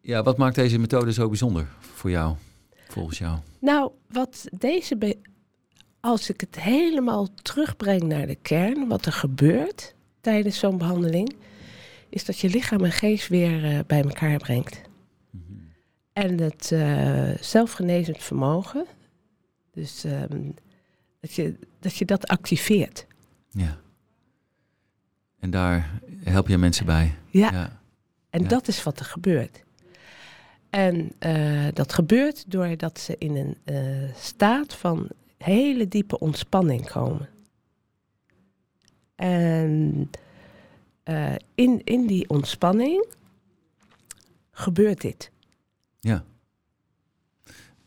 ja, 0.00 0.22
wat 0.22 0.36
maakt 0.36 0.54
deze 0.54 0.78
methode 0.78 1.12
zo 1.12 1.28
bijzonder 1.28 1.68
voor 1.80 2.10
jou, 2.10 2.36
volgens 2.88 3.18
jou? 3.18 3.38
Nou, 3.58 3.90
wat 4.08 4.46
deze, 4.52 5.16
als 6.02 6.30
ik 6.30 6.40
het 6.40 6.60
helemaal 6.60 7.28
terugbreng 7.34 8.02
naar 8.02 8.26
de 8.26 8.34
kern, 8.34 8.88
wat 8.88 9.06
er 9.06 9.12
gebeurt 9.12 9.94
tijdens 10.20 10.58
zo'n 10.58 10.78
behandeling, 10.78 11.36
is 12.08 12.24
dat 12.24 12.38
je 12.38 12.48
lichaam 12.48 12.84
en 12.84 12.92
geest 12.92 13.28
weer 13.28 13.64
uh, 13.64 13.78
bij 13.86 14.02
elkaar 14.02 14.38
brengt. 14.38 14.80
Mm 15.30 15.44
-hmm. 15.46 15.68
En 16.12 16.40
het 16.40 16.70
uh, 16.72 17.30
zelfgenezend 17.40 18.22
vermogen, 18.22 18.86
dus 19.72 20.04
um, 20.04 20.54
dat, 21.20 21.34
je, 21.34 21.54
dat 21.78 21.96
je 21.96 22.04
dat 22.04 22.26
activeert. 22.26 23.06
Ja. 23.50 23.78
En 25.40 25.50
daar 25.50 26.00
help 26.24 26.48
je 26.48 26.58
mensen 26.58 26.86
bij. 26.86 27.14
Ja. 27.30 27.50
ja. 27.52 27.80
En 28.30 28.42
ja. 28.42 28.48
dat 28.48 28.68
is 28.68 28.82
wat 28.82 28.98
er 28.98 29.04
gebeurt. 29.04 29.62
En 30.70 31.12
uh, 31.20 31.68
dat 31.72 31.92
gebeurt 31.92 32.50
doordat 32.50 33.00
ze 33.00 33.16
in 33.18 33.36
een 33.36 33.56
uh, 33.64 34.14
staat 34.14 34.74
van 34.74 35.08
hele 35.42 35.88
diepe 35.88 36.18
ontspanning 36.18 36.90
komen. 36.90 37.28
En 39.14 40.10
uh, 41.04 41.34
in, 41.54 41.80
in 41.84 42.06
die 42.06 42.28
ontspanning 42.28 43.06
gebeurt 44.50 45.00
dit. 45.00 45.30
Ja. 46.00 46.24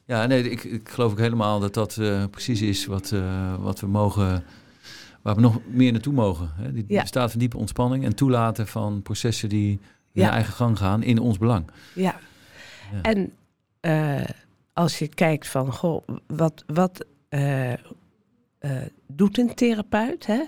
Ja, 0.05 0.25
nee, 0.25 0.49
ik, 0.49 0.63
ik 0.63 0.89
geloof 0.89 1.11
ook 1.11 1.17
helemaal 1.17 1.59
dat 1.59 1.73
dat 1.73 1.95
precies 2.31 2.61
is 2.61 2.85
wat, 2.85 3.13
wat 3.59 3.79
we 3.79 3.87
mogen 3.87 4.43
waar 5.21 5.35
we 5.35 5.41
nog 5.41 5.59
meer 5.67 5.91
naartoe 5.91 6.13
mogen. 6.13 6.51
Hè? 6.55 6.71
Die 6.73 6.85
ja. 6.87 7.05
staat 7.05 7.31
van 7.31 7.39
diepe 7.39 7.57
ontspanning 7.57 8.03
en 8.03 8.15
toelaten 8.15 8.67
van 8.67 9.01
processen 9.01 9.49
die 9.49 9.79
hun 10.13 10.23
ja. 10.23 10.31
eigen 10.31 10.53
gang 10.53 10.77
gaan 10.77 11.03
in 11.03 11.19
ons 11.19 11.37
belang. 11.37 11.71
Ja, 11.93 12.19
ja. 12.91 13.01
en 13.01 13.33
als 14.73 14.99
je 14.99 15.07
kijkt 15.07 15.47
van, 15.47 15.73
goh, 15.73 16.07
wat, 16.27 16.63
wat 16.67 17.05
uh, 17.35 17.71
uh, 17.71 17.77
doet 19.07 19.37
een 19.37 19.53
therapeut? 19.53 20.25
Hè? 20.25 20.43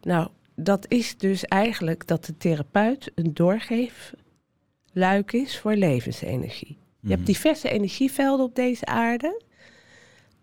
Nou, 0.00 0.28
dat 0.54 0.86
is 0.88 1.16
dus 1.16 1.44
eigenlijk 1.44 2.06
dat 2.06 2.24
de 2.24 2.36
therapeut 2.36 3.12
een 3.14 3.34
doorgeefluik 3.34 5.32
is 5.32 5.58
voor 5.58 5.74
levensenergie. 5.74 6.76
Mm 6.76 6.76
-hmm. 7.00 7.08
Je 7.08 7.14
hebt 7.14 7.26
diverse 7.26 7.68
energievelden 7.68 8.46
op 8.46 8.54
deze 8.54 8.86
aarde. 8.86 9.42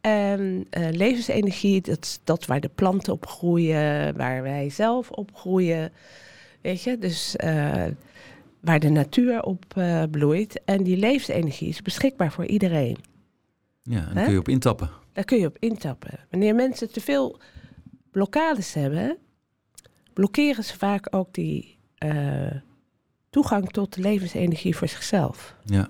En 0.01 0.67
uh, 0.77 0.89
levensenergie, 0.91 1.81
dat 1.81 2.05
is 2.05 2.19
dat 2.23 2.45
waar 2.45 2.59
de 2.59 2.69
planten 2.75 3.13
op 3.13 3.27
groeien, 3.27 4.17
waar 4.17 4.43
wij 4.43 4.69
zelf 4.69 5.09
op 5.09 5.35
groeien. 5.35 5.91
Weet 6.61 6.83
je, 6.83 6.97
dus 6.97 7.35
uh, 7.43 7.85
waar 8.59 8.79
de 8.79 8.89
natuur 8.89 9.43
op 9.43 9.65
uh, 9.77 10.03
bloeit. 10.11 10.61
En 10.65 10.83
die 10.83 10.97
levensenergie 10.97 11.67
is 11.69 11.81
beschikbaar 11.81 12.31
voor 12.31 12.45
iedereen. 12.45 12.97
Ja, 13.83 14.07
en 14.07 14.15
daar 14.15 14.23
kun 14.23 14.33
je 14.33 14.39
op 14.39 14.47
intappen. 14.47 14.89
Daar 15.13 15.23
kun 15.23 15.39
je 15.39 15.47
op 15.47 15.57
intappen. 15.59 16.19
Wanneer 16.29 16.55
mensen 16.55 16.91
te 16.91 17.01
veel 17.01 17.39
blokkades 18.11 18.73
hebben, 18.73 19.17
blokkeren 20.13 20.63
ze 20.63 20.77
vaak 20.77 21.15
ook 21.15 21.33
die 21.33 21.79
toegang 23.29 23.69
tot 23.69 23.93
de 23.93 24.01
levensenergie 24.01 24.75
voor 24.75 24.87
zichzelf. 24.87 25.55
Ja. 25.65 25.89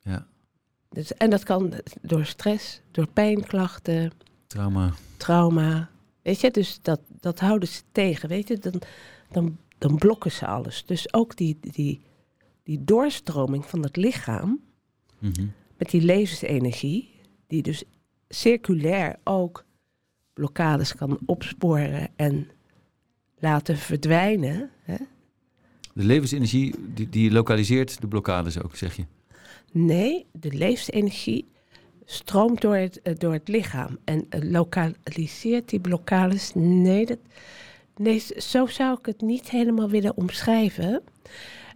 Ja. 0.00 0.26
Dus, 0.90 1.14
en 1.14 1.30
dat 1.30 1.42
kan 1.42 1.72
door 2.02 2.24
stress, 2.24 2.80
door 2.90 3.06
pijnklachten. 3.06 4.12
Trauma. 4.46 4.92
Trauma. 5.16 5.90
Weet 6.22 6.40
je, 6.40 6.50
dus 6.50 6.78
dat, 6.82 7.00
dat 7.20 7.40
houden 7.40 7.68
ze 7.68 7.82
tegen. 7.92 8.28
Weet 8.28 8.48
je, 8.48 8.58
dan, 8.58 8.80
dan, 9.30 9.58
dan 9.78 9.98
blokken 9.98 10.32
ze 10.32 10.46
alles. 10.46 10.84
Dus 10.86 11.12
ook 11.12 11.36
die, 11.36 11.58
die, 11.60 12.02
die 12.62 12.84
doorstroming 12.84 13.66
van 13.66 13.82
het 13.82 13.96
lichaam. 13.96 14.60
Mm 15.18 15.32
-hmm. 15.34 15.52
Met 15.78 15.90
die 15.90 16.02
levensenergie. 16.02 17.13
Die 17.54 17.62
dus 17.62 17.84
circulair 18.28 19.16
ook 19.24 19.64
blokkades 20.32 20.94
kan 20.94 21.18
opsporen 21.26 22.08
en 22.16 22.50
laten 23.38 23.76
verdwijnen. 23.76 24.70
Hè? 24.82 24.96
De 25.92 26.04
levensenergie 26.04 26.74
die, 26.94 27.08
die 27.08 27.30
lokaliseert 27.30 28.00
de 28.00 28.06
blokkades 28.06 28.62
ook, 28.62 28.76
zeg 28.76 28.96
je? 28.96 29.04
Nee, 29.72 30.26
de 30.32 30.52
levensenergie 30.52 31.46
stroomt 32.04 32.60
door 32.60 32.76
het, 32.76 33.00
uh, 33.02 33.14
door 33.18 33.32
het 33.32 33.48
lichaam 33.48 33.98
en 34.04 34.26
uh, 34.30 34.50
lokaliseert 34.50 35.68
die 35.68 35.80
blokkades. 35.80 36.52
Nee, 36.54 37.06
dat, 37.06 37.18
nee, 37.96 38.22
zo 38.36 38.66
zou 38.66 38.98
ik 38.98 39.06
het 39.06 39.20
niet 39.20 39.50
helemaal 39.50 39.90
willen 39.90 40.16
omschrijven. 40.16 41.02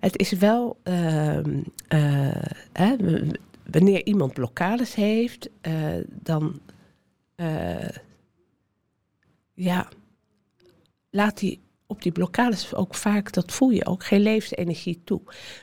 Het 0.01 0.19
is 0.19 0.33
wel, 0.33 0.79
uh, 0.85 1.39
hè, 2.73 2.97
wanneer 3.71 4.07
iemand 4.07 4.33
blokkades 4.33 4.95
heeft, 4.95 5.49
eh, 5.61 5.97
dan 6.09 6.61
eh, 7.35 7.89
ja, 9.55 9.89
laat 11.11 11.41
hij 11.41 11.61
op 11.87 12.03
die 12.03 12.13
blokkades 12.13 12.75
ook 12.75 12.95
vaak, 12.95 13.33
dat 13.33 13.53
voel 13.53 13.71
je 13.71 13.87
ook, 13.87 14.05
geen 14.05 14.21
levensenergie 14.21 15.01
toe. 15.05 15.21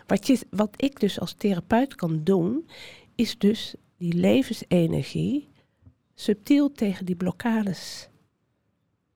Wat, 0.08 0.28
je, 0.28 0.40
wat 0.50 0.70
ik 0.76 1.00
dus 1.00 1.20
als 1.20 1.34
therapeut 1.34 1.96
kan 1.96 2.24
doen, 2.24 2.70
is 3.16 3.38
dus 3.38 3.76
die 3.98 4.14
levensenergie 4.14 5.50
subtiel 6.14 6.72
tegen 6.72 7.06
die 7.06 7.16
blokkades 7.16 8.10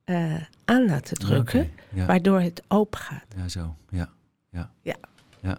uh, 0.06 0.44
aan 0.66 0.86
laten 0.86 1.18
drukken, 1.18 1.60
okay, 1.60 1.74
ja. 1.94 2.06
waardoor 2.06 2.40
het 2.40 2.64
open 2.68 3.00
gaat. 3.00 3.26
Ja, 3.36 3.48
zo. 3.48 3.76
Ja. 3.90 4.10
Ja. 4.50 4.72
Ja. 4.82 4.96
Ja. 5.42 5.58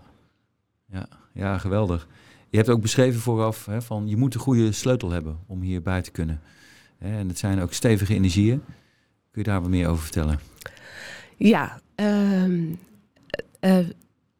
Ja, 0.87 1.09
ja 1.33 1.59
geweldig. 1.59 2.09
Je 2.51 2.57
hebt 2.57 2.69
ook 2.69 2.81
beschreven 2.81 3.21
vooraf 3.21 3.67
hè, 3.67 3.83
van 3.83 4.09
je 4.09 4.17
moet 4.17 4.35
een 4.35 4.41
goede 4.41 4.73
sleutel 4.73 5.11
hebben 5.11 5.39
om 5.47 5.61
hierbij 5.61 6.03
te 6.03 6.11
kunnen. 6.11 6.41
En 6.99 7.29
het 7.29 7.39
zijn 7.39 7.61
ook 7.61 7.73
stevige 7.73 8.15
energieën. 8.15 8.63
Kun 9.31 9.43
je 9.43 9.49
daar 9.49 9.61
wat 9.61 9.71
meer 9.71 9.89
over 9.89 10.03
vertellen? 10.03 10.41
Ja, 11.37 11.81
um, 11.95 12.79
uh, 13.61 13.79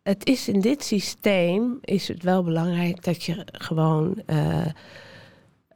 het 0.03 0.27
is 0.27 0.49
in 0.49 0.61
dit 0.61 0.85
systeem 0.85 1.79
is 1.81 2.09
het 2.09 2.23
wel 2.23 2.45
belangrijk 2.45 3.05
dat 3.05 3.25
je 3.25 3.47
gewoon 3.53 4.23
uh, 4.27 4.67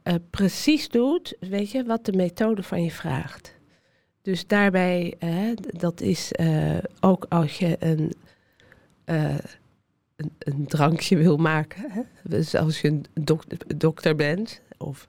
uh, 0.03 0.13
precies 0.29 0.89
doet, 0.89 1.35
weet 1.39 1.71
je, 1.71 1.83
wat 1.83 2.05
de 2.05 2.13
methode 2.13 2.63
van 2.63 2.83
je 2.83 2.91
vraagt. 2.91 3.53
Dus 4.21 4.47
daarbij, 4.47 5.13
dat 5.77 6.01
is 6.01 6.31
ook 6.99 7.25
als 7.29 7.57
je 7.57 7.75
een 7.79 8.13
een, 10.15 10.31
een, 10.39 10.67
drankje 10.67 11.17
wil 11.17 11.37
maken. 11.37 11.91
Hè? 11.91 12.01
Dus 12.23 12.55
als 12.55 12.81
je 12.81 12.87
een 12.87 13.05
dok 13.13 13.43
dokter 13.79 14.15
bent, 14.15 14.61
of 14.77 15.07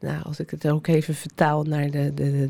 nou, 0.00 0.22
als 0.22 0.40
ik 0.40 0.50
het 0.50 0.68
ook 0.68 0.86
even 0.86 1.14
vertaal 1.14 1.62
naar 1.62 1.90
de, 1.90 2.14
de, 2.14 2.48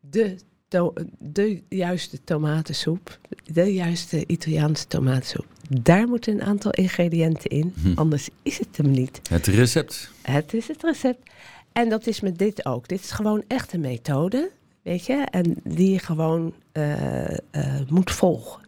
de, 0.00 0.36
de, 0.68 0.92
de 1.18 1.62
juiste 1.68 2.24
tomatensoep, 2.24 3.18
de 3.44 3.74
juiste 3.74 4.26
Italiaanse 4.26 4.86
tomatensoep. 4.86 5.46
Daar 5.82 6.08
moeten 6.08 6.32
een 6.32 6.42
aantal 6.42 6.70
ingrediënten 6.70 7.50
in, 7.50 7.74
hm. 7.82 7.92
anders 7.94 8.28
is 8.42 8.58
het 8.58 8.76
hem 8.76 8.90
niet. 8.90 9.20
Het 9.30 9.46
recept. 9.46 10.10
Het 10.22 10.54
is 10.54 10.68
het 10.68 10.82
recept. 10.82 11.30
En 11.72 11.88
dat 11.88 12.06
is 12.06 12.20
met 12.20 12.38
dit 12.38 12.66
ook. 12.66 12.88
Dit 12.88 13.00
is 13.00 13.10
gewoon 13.10 13.44
echt 13.46 13.72
een 13.72 13.80
methode, 13.80 14.50
weet 14.82 15.06
je, 15.06 15.26
en 15.30 15.56
die 15.64 15.90
je 15.90 15.98
gewoon 15.98 16.54
uh, 16.72 17.30
uh, 17.30 17.80
moet 17.88 18.10
volgen. 18.10 18.67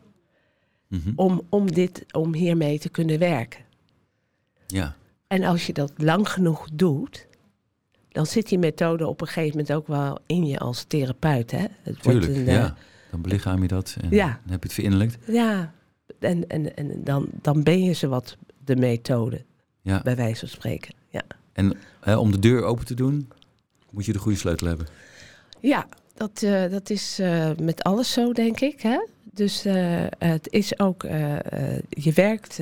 Mm 0.90 1.12
om, 1.16 1.42
om, 1.48 1.72
dit, 1.72 2.04
om 2.12 2.34
hiermee 2.34 2.78
te 2.78 2.88
kunnen 2.88 3.18
werken. 3.18 3.60
Ja. 4.66 4.96
En 5.26 5.44
als 5.44 5.66
je 5.66 5.72
dat 5.72 5.92
lang 5.96 6.28
genoeg 6.28 6.68
doet, 6.72 7.26
dan 8.08 8.26
zit 8.26 8.48
die 8.48 8.58
methode 8.58 9.06
op 9.06 9.20
een 9.20 9.26
gegeven 9.26 9.50
moment 9.50 9.72
ook 9.72 9.86
wel 9.86 10.18
in 10.26 10.46
je 10.46 10.58
als 10.58 10.84
therapeut. 10.84 11.50
Hè? 11.50 11.66
Het 11.82 12.02
Tuurlijk, 12.02 12.26
wordt 12.26 12.26
een, 12.26 12.44
ja. 12.44 12.64
Uh, 12.64 12.70
dan 13.10 13.22
belichaam 13.22 13.62
je 13.62 13.68
dat 13.68 13.96
en 14.00 14.10
ja. 14.10 14.26
dan 14.26 14.50
heb 14.52 14.62
je 14.62 14.68
het 14.68 14.72
verinnerlijkt. 14.72 15.18
Ja, 15.26 15.72
en, 16.18 16.48
en, 16.48 16.76
en 16.76 17.04
dan, 17.04 17.28
dan 17.42 17.62
ben 17.62 17.84
je 17.84 17.92
ze 17.92 18.08
wat 18.08 18.36
de 18.64 18.76
methode, 18.76 19.44
ja. 19.82 20.00
bij 20.02 20.16
wijze 20.16 20.38
van 20.38 20.48
spreken. 20.48 20.94
Ja. 21.08 21.22
En 21.52 21.76
hè, 22.00 22.16
om 22.16 22.30
de 22.30 22.38
deur 22.38 22.62
open 22.62 22.84
te 22.84 22.94
doen, 22.94 23.28
moet 23.90 24.04
je 24.04 24.12
de 24.12 24.18
goede 24.18 24.38
sleutel 24.38 24.66
hebben. 24.66 24.86
Ja, 25.60 25.86
dat, 26.14 26.42
uh, 26.42 26.70
dat 26.70 26.90
is 26.90 27.20
uh, 27.20 27.50
met 27.60 27.82
alles 27.82 28.12
zo, 28.12 28.32
denk 28.32 28.60
ik. 28.60 28.80
Hè? 28.80 29.06
Dus 29.32 29.66
uh, 29.66 30.06
het 30.18 30.48
is 30.50 30.78
ook, 30.78 31.02
je 31.88 32.12
werkt 32.14 32.60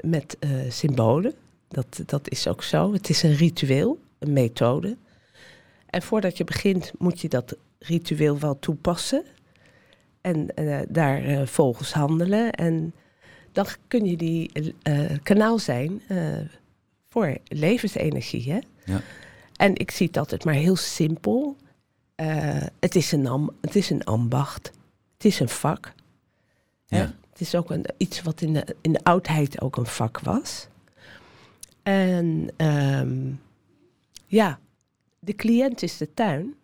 met 0.00 0.36
symbolen. 0.68 1.34
Dat, 1.68 2.02
dat 2.06 2.30
is 2.30 2.48
ook 2.48 2.62
zo. 2.62 2.92
Het 2.92 3.08
is 3.08 3.22
een 3.22 3.34
ritueel, 3.34 3.98
een 4.18 4.32
methode. 4.32 4.96
En 5.86 6.02
voordat 6.02 6.36
je 6.36 6.44
begint, 6.44 6.92
moet 6.98 7.20
je 7.20 7.28
dat 7.28 7.56
ritueel 7.78 8.38
wel 8.38 8.58
toepassen. 8.58 9.22
En 10.20 10.48
daar 10.88 11.46
volgens 11.46 11.92
handelen. 11.92 12.52
En 12.52 12.94
dan 13.52 13.66
kun 13.88 14.04
je 14.04 14.16
die 14.16 14.74
kanaal 15.22 15.58
zijn 15.58 16.02
voor 17.08 17.36
levensenergie. 17.44 18.52
Hè? 18.52 18.58
Ja. 18.84 19.00
En 19.56 19.76
ik 19.76 19.90
zie 19.90 20.06
het 20.06 20.16
altijd 20.16 20.44
maar 20.44 20.54
heel 20.54 20.76
simpel. 20.76 21.56
Uh, 22.16 22.62
het, 22.80 22.94
is 22.94 23.12
een 23.12 23.26
am, 23.26 23.50
het 23.60 23.76
is 23.76 23.90
een 23.90 24.04
ambacht. 24.04 24.70
Het 25.18 25.26
is 25.26 25.40
een 25.40 25.48
vak. 25.48 25.94
Ja. 26.86 27.14
Het 27.30 27.40
is 27.40 27.54
ook 27.54 27.70
een, 27.70 27.84
iets 27.96 28.22
wat 28.22 28.40
in 28.40 28.52
de, 28.52 28.76
in 28.80 28.92
de 28.92 29.04
oudheid 29.04 29.60
ook 29.60 29.76
een 29.76 29.86
vak 29.86 30.20
was. 30.20 30.68
En 31.82 32.48
um, 32.56 33.40
ja, 34.26 34.58
de 35.18 35.34
cliënt 35.34 35.82
is 35.82 35.96
de 35.96 36.14
tuin. 36.14 36.54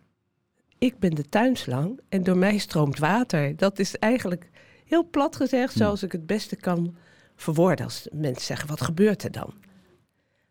Ik 0.79 0.99
ben 0.99 1.15
de 1.15 1.29
tuinslang 1.29 2.01
en 2.09 2.23
door 2.23 2.37
mij 2.37 2.59
stroomt 2.59 2.99
water. 2.99 3.57
Dat 3.57 3.79
is 3.79 3.99
eigenlijk 3.99 4.51
heel 4.85 5.09
plat 5.11 5.37
gezegd, 5.37 5.73
zoals 5.73 6.03
ik 6.03 6.13
het 6.13 6.27
beste 6.27 6.57
kan 6.57 6.97
verwoorden. 7.37 7.85
Als 7.85 8.09
mensen 8.13 8.47
zeggen, 8.47 8.69
wat 8.69 8.81
gebeurt 8.81 9.23
er 9.23 9.33
dan? 9.33 9.55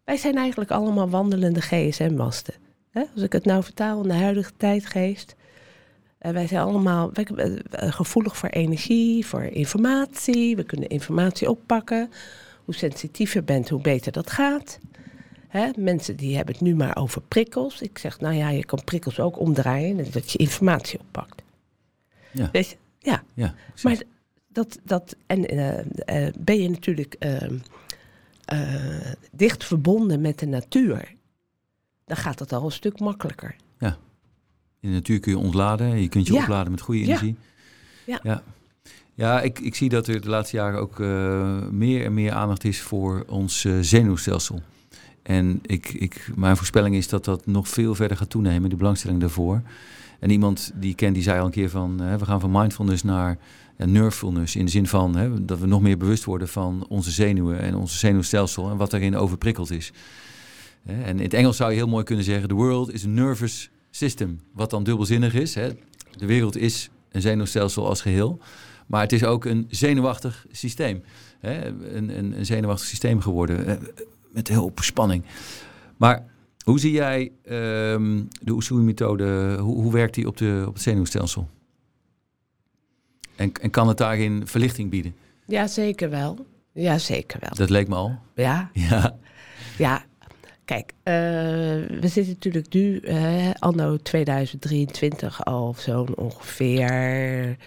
Wij 0.04 0.18
zijn 0.18 0.36
eigenlijk 0.36 0.72
allemaal 0.72 1.10
wandelende 1.10 1.62
GSM-masten. 1.62 2.54
Als 2.94 3.22
ik 3.22 3.32
het 3.34 3.46
nou 3.46 3.64
vertaal 3.64 4.02
in 4.02 4.08
de 4.08 4.14
huidige 4.14 4.52
tijdgeest. 4.58 5.36
Uh, 6.26 6.32
wij 6.32 6.48
zijn 6.48 6.62
allemaal 6.62 7.10
wij, 7.14 7.28
uh, 7.36 7.58
gevoelig 7.72 8.38
voor 8.38 8.50
energie, 8.50 9.26
voor 9.26 9.44
informatie. 9.44 10.56
We 10.56 10.64
kunnen 10.64 10.90
informatie 10.90 11.50
oppakken. 11.50 12.10
Hoe 12.66 12.74
sensitiever 12.74 13.36
je 13.36 13.44
bent, 13.44 13.70
hoe 13.70 13.82
beter 13.82 14.12
dat 14.12 14.30
gaat. 14.30 14.80
Hè? 15.48 15.70
Mensen 15.78 16.16
die 16.16 16.36
hebben 16.36 16.54
het 16.54 16.64
nu 16.64 16.76
maar 16.76 16.98
over 16.98 17.22
prikkels. 17.22 17.82
Ik 17.82 17.98
zeg, 17.98 18.20
nou 18.20 18.36
ja, 18.36 18.50
je 18.50 18.66
kan 18.66 18.84
prikkels 18.84 19.20
ook 19.20 19.40
omdraaien. 19.40 20.12
Dat 20.12 20.32
je 20.32 20.38
informatie 20.38 21.00
oppakt. 21.00 21.42
Ja. 22.32 22.50
Weet 22.52 22.70
je? 22.70 22.76
Ja. 23.00 23.24
ja 23.34 23.56
maar 23.82 24.02
dat, 24.48 24.80
dat, 24.84 25.16
en 25.26 25.54
uh, 25.56 26.28
ben 26.40 26.62
je 26.62 26.70
natuurlijk 26.70 27.18
dicht 29.32 29.64
verbonden 29.64 30.22
met 30.22 30.40
de 30.40 30.46
natuur 30.46 31.16
dan 32.06 32.18
gaat 32.18 32.40
het 32.40 32.54
al 32.54 32.66
een 32.66 32.72
stuk 32.72 33.00
makkelijker. 33.00 33.56
Ja. 33.80 33.98
In 34.84 34.90
de 34.90 34.96
natuur 34.96 35.20
kun 35.20 35.32
je 35.32 35.38
ontladen. 35.38 36.02
Je 36.02 36.08
kunt 36.08 36.28
je 36.28 36.36
opladen 36.36 36.72
met 36.72 36.82
goede 36.82 37.02
energie. 37.02 37.36
Ja. 38.06 38.20
ja. 38.24 38.44
Ja, 39.16 39.42
ik, 39.42 39.60
ik 39.60 39.76
zie 39.76 39.90
dat 39.90 40.08
er 40.08 40.22
de 40.22 40.30
laatste 40.30 40.56
jaren 40.56 40.80
ook 40.80 41.00
uh, 41.00 41.68
meer 41.72 42.06
en 42.06 42.14
meer 42.14 42.32
aandacht 42.32 42.64
is 42.64 42.82
voor 42.82 43.24
ons 43.28 43.64
uh, 43.64 43.78
zenuwstelsel. 43.82 44.62
En 45.22 45.60
ik, 45.66 45.90
ik, 45.90 46.30
mijn 46.36 46.58
voorspelling 46.58 46.96
is 46.96 47.08
dat 47.08 47.26
dat 47.26 47.46
nog 47.46 47.68
veel 47.68 47.96
verder 47.96 48.18
gaat 48.18 48.30
toenemen, 48.30 48.70
de 48.70 48.76
belangstelling 48.76 49.20
daarvoor. 49.20 49.62
En 50.20 50.30
iemand 50.30 50.72
die 50.76 50.90
ik 50.90 50.96
ken, 50.96 51.14
die 51.14 51.24
zei 51.24 51.40
al 51.40 51.46
een 51.46 51.52
keer 51.52 51.70
van, 51.70 52.02
uh, 52.02 52.16
we 52.16 52.26
gaan 52.26 52.40
van 52.40 52.52
mindfulness 52.52 53.04
naar 53.04 53.38
ja, 53.78 53.86
nervefulness. 53.86 54.56
In 54.56 54.66
de 54.66 54.72
zin 54.72 54.88
van 54.88 55.16
hè, 55.16 55.46
dat 55.46 55.60
we 55.60 55.66
nog 55.66 55.82
meer 55.82 55.98
bewust 55.98 56.24
worden 56.24 56.48
van 56.48 56.86
onze 56.90 57.12
zenuwen 57.12 57.60
en 57.60 57.76
onze 57.76 57.98
zenuwstelsel 57.98 58.70
en 58.70 58.78
wat 58.78 58.94
erin 58.94 59.16
overprikkeld 59.16 59.72
is. 59.72 59.92
En 60.86 61.18
in 61.18 61.24
het 61.24 61.34
Engels 61.34 61.58
zou 61.58 61.72
je 61.72 61.78
heel 61.78 61.88
mooi 61.88 62.04
kunnen 62.04 62.26
zeggen: 62.26 62.48
The 62.48 62.54
world 62.54 62.94
is 62.94 63.06
a 63.06 63.08
nervous 63.08 63.70
system. 63.96 64.40
Wat 64.54 64.70
dan 64.70 64.84
dubbelzinnig 64.84 65.34
is. 65.34 65.56
Hè? 65.56 65.70
De 66.18 66.26
wereld 66.26 66.58
is 66.58 66.90
een 67.12 67.22
zenuwstelsel 67.22 67.88
als 67.88 68.02
geheel. 68.02 68.40
Maar 68.88 69.02
het 69.02 69.12
is 69.12 69.24
ook 69.24 69.46
een 69.46 69.68
zenuwachtig 69.70 70.46
systeem. 70.52 71.04
Hè? 71.40 71.66
Een, 71.66 72.18
een, 72.18 72.38
een, 72.38 72.46
zenuwachtig 72.46 72.88
systeem 72.88 73.22
geworden. 73.22 73.80
Met 74.32 74.48
heel 74.48 74.72
veel 74.76 74.84
spanning. 74.84 75.24
Maar 75.98 76.26
hoe 76.66 76.80
zie 76.80 76.92
jij 76.92 77.32
um, 77.50 78.28
de 78.42 78.56
Usui-methode? 78.56 79.58
Hoe, 79.60 79.82
hoe, 79.82 79.92
werkt 79.92 80.14
die 80.14 80.28
op, 80.28 80.38
de, 80.38 80.64
op 80.68 80.74
het 80.74 80.84
zenuwstelsel? 80.84 81.50
En, 83.36 83.52
en 83.52 83.70
kan 83.70 83.88
het 83.88 83.98
daarin 83.98 84.48
verlichting 84.48 84.90
bieden? 84.90 85.16
Ja, 85.48 85.68
zeker 85.68 86.10
wel. 86.10 86.46
Ja, 86.72 86.98
zeker 86.98 87.40
wel. 87.40 87.52
Dat 87.54 87.70
leek 87.70 87.88
me 87.88 87.96
al. 87.96 88.20
Ja. 88.36 88.70
Ja. 88.74 89.18
Ja, 89.78 90.06
Kijk, 90.66 90.92
uh, 90.92 91.14
we 92.00 92.08
zitten 92.08 92.34
natuurlijk 92.34 92.74
nu, 92.74 93.00
uh, 93.02 93.52
anno 93.60 93.98
2023, 93.98 95.46
al 95.46 95.76
zo'n 95.78 96.16
ongeveer 96.16 97.58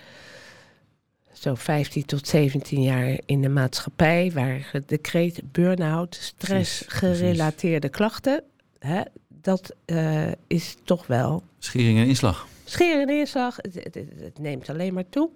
zo'n 1.32 1.56
15 1.56 2.04
tot 2.04 2.28
17 2.28 2.82
jaar 2.82 3.18
in 3.26 3.40
de 3.40 3.48
maatschappij, 3.48 4.30
waar 4.34 4.68
het 4.72 4.88
decreet 4.88 5.40
burn-out, 5.52 6.14
stress-gerelateerde 6.14 7.88
klachten, 7.88 8.42
hè, 8.78 9.00
dat 9.28 9.74
uh, 9.86 10.26
is 10.46 10.76
toch 10.84 11.06
wel. 11.06 11.42
Schering 11.58 11.98
en 11.98 12.06
inslag. 12.06 12.46
Schering 12.64 13.08
en 13.08 13.18
inslag, 13.18 13.56
het, 13.56 13.74
het, 13.74 13.94
het 14.20 14.38
neemt 14.38 14.70
alleen 14.70 14.94
maar 14.94 15.08
toe. 15.08 15.30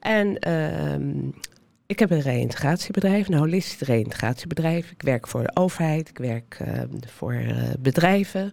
En 0.00 0.38
ik 1.92 1.98
heb 1.98 2.10
een 2.10 2.20
reïntegratiebedrijf, 2.20 3.28
een 3.28 3.34
holistisch 3.34 3.88
reïntegratiebedrijf. 3.88 4.90
Ik 4.90 5.02
werk 5.02 5.26
voor 5.26 5.42
de 5.42 5.50
overheid, 5.54 6.08
ik 6.08 6.18
werk 6.18 6.58
uh, 6.62 6.82
voor 7.06 7.34
uh, 7.34 7.62
bedrijven. 7.78 8.52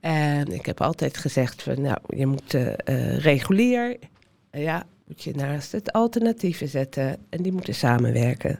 En 0.00 0.52
ik 0.52 0.66
heb 0.66 0.80
altijd 0.80 1.16
gezegd 1.16 1.62
van, 1.62 1.80
nou, 1.80 1.98
je 2.06 2.26
moet 2.26 2.54
uh, 2.54 3.18
regulier, 3.18 3.96
ja, 4.50 4.86
moet 5.06 5.22
je 5.22 5.34
naast 5.34 5.72
het 5.72 5.92
alternatieve 5.92 6.66
zetten. 6.66 7.16
En 7.28 7.42
die 7.42 7.52
moeten 7.52 7.74
samenwerken. 7.74 8.58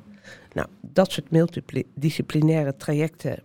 Nou, 0.53 0.69
dat 0.81 1.13
soort 1.13 1.31
multidisciplinaire 1.31 2.77
trajecten, 2.77 3.39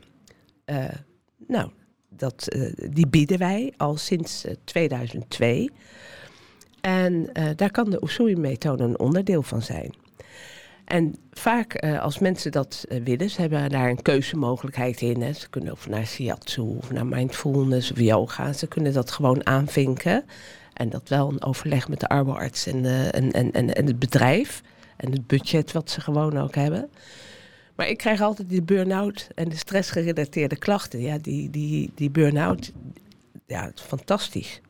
nou, 1.48 1.72
dat, 2.10 2.48
die 2.90 3.08
bieden 3.08 3.38
wij 3.38 3.74
al 3.78 3.98
sinds 3.98 4.46
2002. 4.64 5.72
En 6.82 7.30
daar 7.56 7.72
kan 7.72 7.90
de 7.90 8.04
Usui-methode 8.04 8.84
een 8.84 9.00
onderdeel 9.00 9.44
van 9.44 9.62
zijn. 9.62 10.06
En 10.88 11.16
vaak 11.32 11.84
uh, 11.84 12.02
als 12.02 12.20
mensen 12.20 12.52
dat 12.52 12.86
uh, 12.90 13.04
willen, 13.04 13.30
ze 13.30 13.42
hebben 13.42 13.70
daar 13.70 13.90
een 13.90 14.02
keuzemogelijkheid 14.02 15.02
in. 15.02 15.22
Hè. 15.22 15.34
Ze 15.34 15.50
kunnen 15.50 15.72
of 15.72 15.88
naar 15.90 16.06
shiatsu 16.06 16.62
of 16.62 16.92
naar 16.92 17.06
mindfulness 17.06 17.92
of 17.92 18.00
yoga. 18.00 18.54
Ze 18.54 18.68
kunnen 18.68 18.94
dat 18.94 19.12
gewoon 19.12 19.46
aanvinken. 19.46 20.26
En 20.74 20.90
dat 20.90 21.10
wel 21.10 21.30
een 21.30 21.44
overleg 21.44 21.88
met 21.88 22.00
de 22.00 22.08
arbeidsarts 22.08 22.66
en, 22.66 22.84
uh, 22.84 23.06
en, 23.06 23.32
en, 23.32 23.52
en, 23.52 23.74
en, 23.74 23.86
het 23.86 24.00
bedrijf. 24.00 24.62
En 24.98 25.12
het 25.12 25.28
budget 25.28 25.72
wat 25.72 25.90
ze 25.90 26.02
gewoon 26.02 26.38
ook 26.38 26.56
hebben. 26.56 26.90
Maar 27.76 27.88
ik 27.88 27.98
krijg 27.98 28.22
altijd 28.22 28.50
die 28.50 28.62
burn-out 28.62 29.28
en 29.36 29.50
de 29.50 29.56
stressgerelateerde 29.58 30.58
klachten. 30.58 31.02
Ja, 31.02 31.18
die, 31.18 31.50
die, 31.50 31.92
die 31.96 32.10
burn-out, 32.10 32.72
ja, 33.46 33.72
fantastisch. 33.76 34.62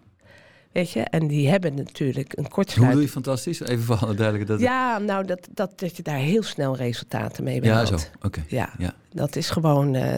Weet 0.72 0.92
je, 0.92 1.02
en 1.02 1.28
die 1.28 1.50
hebben 1.50 1.76
natuurlijk 1.76 2.38
een 2.38 2.48
kortsluiting. 2.48 2.86
Hoe 2.86 2.92
doe 2.94 3.02
je 3.02 3.10
fantastisch? 3.10 3.60
Even 3.60 3.84
voor 3.84 3.96
alle 3.96 4.14
duidelijk. 4.14 4.48
Dat 4.48 4.60
ja, 4.60 4.98
nou, 4.98 5.26
dat, 5.26 5.48
dat, 5.54 5.80
dat 5.80 5.98
je 5.98 6.04
daar 6.04 6.18
heel 6.18 6.44
snel 6.44 6.76
resultaten 6.76 7.44
mee 7.44 7.62
behaalt. 7.62 7.90
Ja, 7.90 7.98
zo. 7.98 8.08
Oké. 8.22 8.44
Ja, 8.48 8.70
ja, 8.78 8.94
dat 9.12 9.36
is 9.36 9.50
gewoon... 9.50 9.96
Uh, 9.96 10.16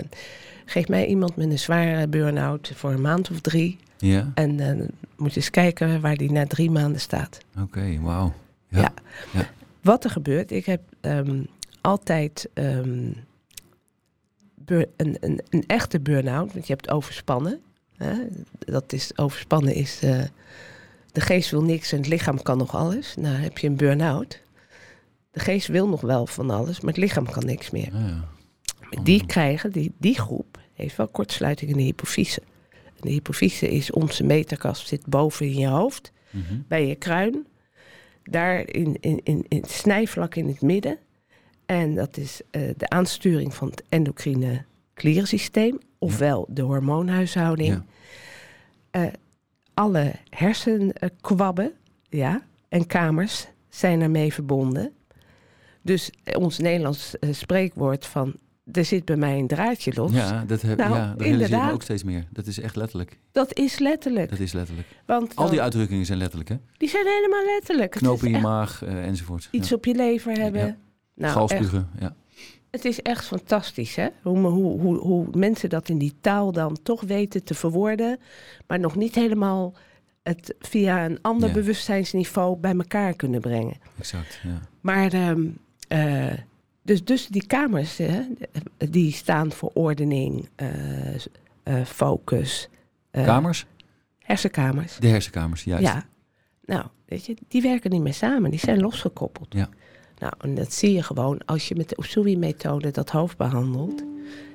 geef 0.65 0.87
mij 0.87 1.05
iemand 1.05 1.35
met 1.35 1.49
een 1.49 1.59
zware 1.59 2.07
burn-out 2.07 2.71
voor 2.75 2.91
een 2.91 3.01
maand 3.01 3.29
of 3.29 3.39
drie. 3.39 3.77
Ja. 3.97 4.31
En 4.33 4.59
uh, 4.59 4.87
moet 5.17 5.33
je 5.33 5.39
eens 5.39 5.49
kijken 5.49 6.01
waar 6.01 6.15
die 6.15 6.31
na 6.31 6.47
drie 6.47 6.71
maanden 6.71 7.01
staat. 7.01 7.37
Oké, 7.53 7.61
okay, 7.63 7.99
wauw. 7.99 8.33
Ja. 8.67 8.79
Ja. 8.79 8.91
ja. 9.33 9.49
Wat 9.81 10.03
er 10.03 10.09
gebeurt, 10.09 10.51
ik 10.51 10.65
heb 10.65 10.81
um, 11.01 11.47
altijd 11.81 12.49
um, 12.53 13.15
een, 14.65 15.17
een, 15.19 15.41
een 15.49 15.63
echte 15.67 15.99
burn-out, 15.99 16.53
want 16.53 16.67
je 16.67 16.73
hebt 16.73 16.89
overspannen. 16.89 17.61
Hè? 17.99 18.13
Dat 18.59 18.93
is, 18.93 19.17
overspannen 19.17 19.73
is, 19.73 20.03
uh, 20.03 20.23
de 21.11 21.21
geest 21.21 21.51
wil 21.51 21.63
niks 21.63 21.91
en 21.91 21.97
het 21.97 22.07
lichaam 22.07 22.41
kan 22.41 22.57
nog 22.57 22.75
alles. 22.75 23.15
Nou 23.15 23.35
heb 23.35 23.57
je 23.57 23.67
een 23.67 23.75
burn-out. 23.75 24.41
De 25.31 25.39
geest 25.39 25.67
wil 25.67 25.87
nog 25.87 26.01
wel 26.01 26.27
van 26.27 26.49
alles, 26.49 26.79
maar 26.79 26.93
het 26.93 27.01
lichaam 27.01 27.31
kan 27.31 27.45
niks 27.45 27.69
meer. 27.69 27.91
Ah, 27.93 28.07
ja. 28.89 29.01
Die 29.03 29.25
krijgen, 29.25 29.71
die, 29.71 29.93
die 29.97 30.19
groep 30.19 30.59
heeft 30.73 30.95
wel 30.95 31.07
kortsluiting 31.07 31.71
in 31.71 31.77
de 31.77 31.83
hypofyse. 31.83 32.41
En 32.69 33.01
de 33.01 33.09
hypofyse 33.09 33.69
is 33.69 33.91
onze 33.91 34.23
meterkast, 34.23 34.87
zit 34.87 35.05
boven 35.05 35.45
in 35.45 35.57
je 35.57 35.67
hoofd, 35.67 36.11
mm 36.29 36.43
-hmm. 36.47 36.65
bij 36.67 36.87
je 36.87 36.95
kruin. 36.95 37.47
Daar 38.23 38.67
in, 38.67 38.97
in, 38.99 39.19
in, 39.23 39.45
in 39.47 39.61
het 39.61 39.71
snijvlak 39.71 40.35
in 40.35 40.47
het 40.47 40.61
midden. 40.61 40.97
En 41.65 41.95
dat 41.95 42.17
is 42.17 42.41
uh, 42.51 42.61
de 42.77 42.89
aansturing 42.89 43.53
van 43.53 43.69
het 43.69 43.83
endocrine 43.89 44.65
klierensysteem, 44.99 45.77
ofwel 45.97 46.47
de 46.49 46.61
hormoonhuishouding. 46.61 47.83
Uh, 48.91 49.03
alle 49.73 50.11
hersenkwabben 50.29 51.71
ja, 52.09 52.41
en 52.69 52.85
kamers 52.85 53.47
zijn 53.69 54.01
ermee 54.01 54.33
verbonden. 54.33 54.91
Dus 55.81 56.11
ons 56.33 56.57
Nederlands 56.57 57.15
uh, 57.19 57.33
spreekwoord 57.33 58.05
van 58.05 58.35
er 58.71 58.85
zit 58.85 59.05
bij 59.05 59.15
mij 59.15 59.39
een 59.39 59.47
draadje 59.47 59.91
los. 59.95 60.11
Ja, 60.11 60.43
dat, 60.47 60.61
heb, 60.61 60.77
nou, 60.77 60.95
ja, 60.95 61.15
dat 61.37 61.49
me 61.49 61.71
ook 61.71 61.81
steeds 61.81 62.03
meer. 62.03 62.27
Dat 62.31 62.47
is 62.47 62.59
echt 62.59 62.75
letterlijk. 62.75 63.19
Dat 63.31 63.57
is 63.57 63.79
letterlijk. 63.79 64.29
Dat 64.29 64.39
is 64.39 64.53
letterlijk. 64.53 64.87
Want 65.05 65.35
Al 65.35 65.49
die 65.49 65.61
uitdrukkingen 65.61 66.05
zijn 66.05 66.17
letterlijk, 66.17 66.49
hè? 66.49 66.55
Die 66.77 66.89
zijn 66.89 67.05
helemaal 67.05 67.45
letterlijk. 67.45 67.91
Knoop 67.91 68.23
in 68.23 68.31
je 68.31 68.39
maag 68.39 68.83
uh, 68.83 69.05
enzovoort. 69.05 69.47
Iets 69.51 69.69
ja. 69.69 69.75
op 69.75 69.85
je 69.85 69.95
lever 69.95 70.31
hebben. 70.31 70.65
Ja. 70.65 70.77
Nou, 71.13 71.33
Galspugen, 71.33 71.89
ja. 71.99 72.15
Het 72.71 72.85
is 72.85 73.01
echt 73.01 73.25
fantastisch, 73.25 73.95
hè? 73.95 74.07
Hoe, 74.21 74.37
hoe, 74.37 74.79
hoe, 74.79 74.97
hoe 74.97 75.27
mensen 75.31 75.69
dat 75.69 75.89
in 75.89 75.97
die 75.97 76.15
taal 76.21 76.51
dan 76.51 76.77
toch 76.83 77.01
weten 77.01 77.43
te 77.43 77.53
verwoorden, 77.53 78.19
maar 78.67 78.79
nog 78.79 78.95
niet 78.95 79.15
helemaal 79.15 79.73
het 80.23 80.55
via 80.59 81.05
een 81.05 81.21
ander 81.21 81.47
Ja. 81.47 81.53
bewustzijnsniveau 81.53 82.57
bij 82.57 82.75
elkaar 82.75 83.13
kunnen 83.13 83.41
brengen. 83.41 83.77
Exact, 83.99 84.39
ja. 84.43 84.59
Maar 84.81 85.13
ehm, 85.13 85.47
eh, 85.87 86.33
dus, 86.83 87.03
dus 87.03 87.27
die 87.27 87.47
kamers, 87.47 87.97
hè, 87.97 88.21
die 88.89 89.11
staan 89.11 89.51
voor 89.51 89.71
ordening, 89.73 90.49
eh, 90.55 91.15
eh, 91.15 91.85
focus, 91.85 92.69
Kamers? 93.11 93.65
hersenkamers. 94.19 94.95
De 94.97 95.07
hersenkamers, 95.07 95.63
juist. 95.63 95.83
Ja. 95.83 96.05
Nou, 96.65 96.85
weet 97.05 97.25
je, 97.25 97.35
die 97.47 97.61
werken 97.61 97.91
niet 97.91 98.01
meer 98.01 98.13
samen, 98.13 98.49
die 98.51 98.59
zijn 98.59 98.79
losgekoppeld. 98.79 99.53
Ja. 99.53 99.69
Nou, 100.19 100.33
en 100.37 100.55
dat 100.55 100.73
zie 100.73 100.93
je 100.93 101.03
gewoon 101.03 101.41
als 101.45 101.67
je 101.67 101.75
met 101.75 101.89
de 101.89 101.97
Usui-methode 101.99 102.91
dat 102.91 103.09
hoofd 103.09 103.37
behandelt. 103.37 104.03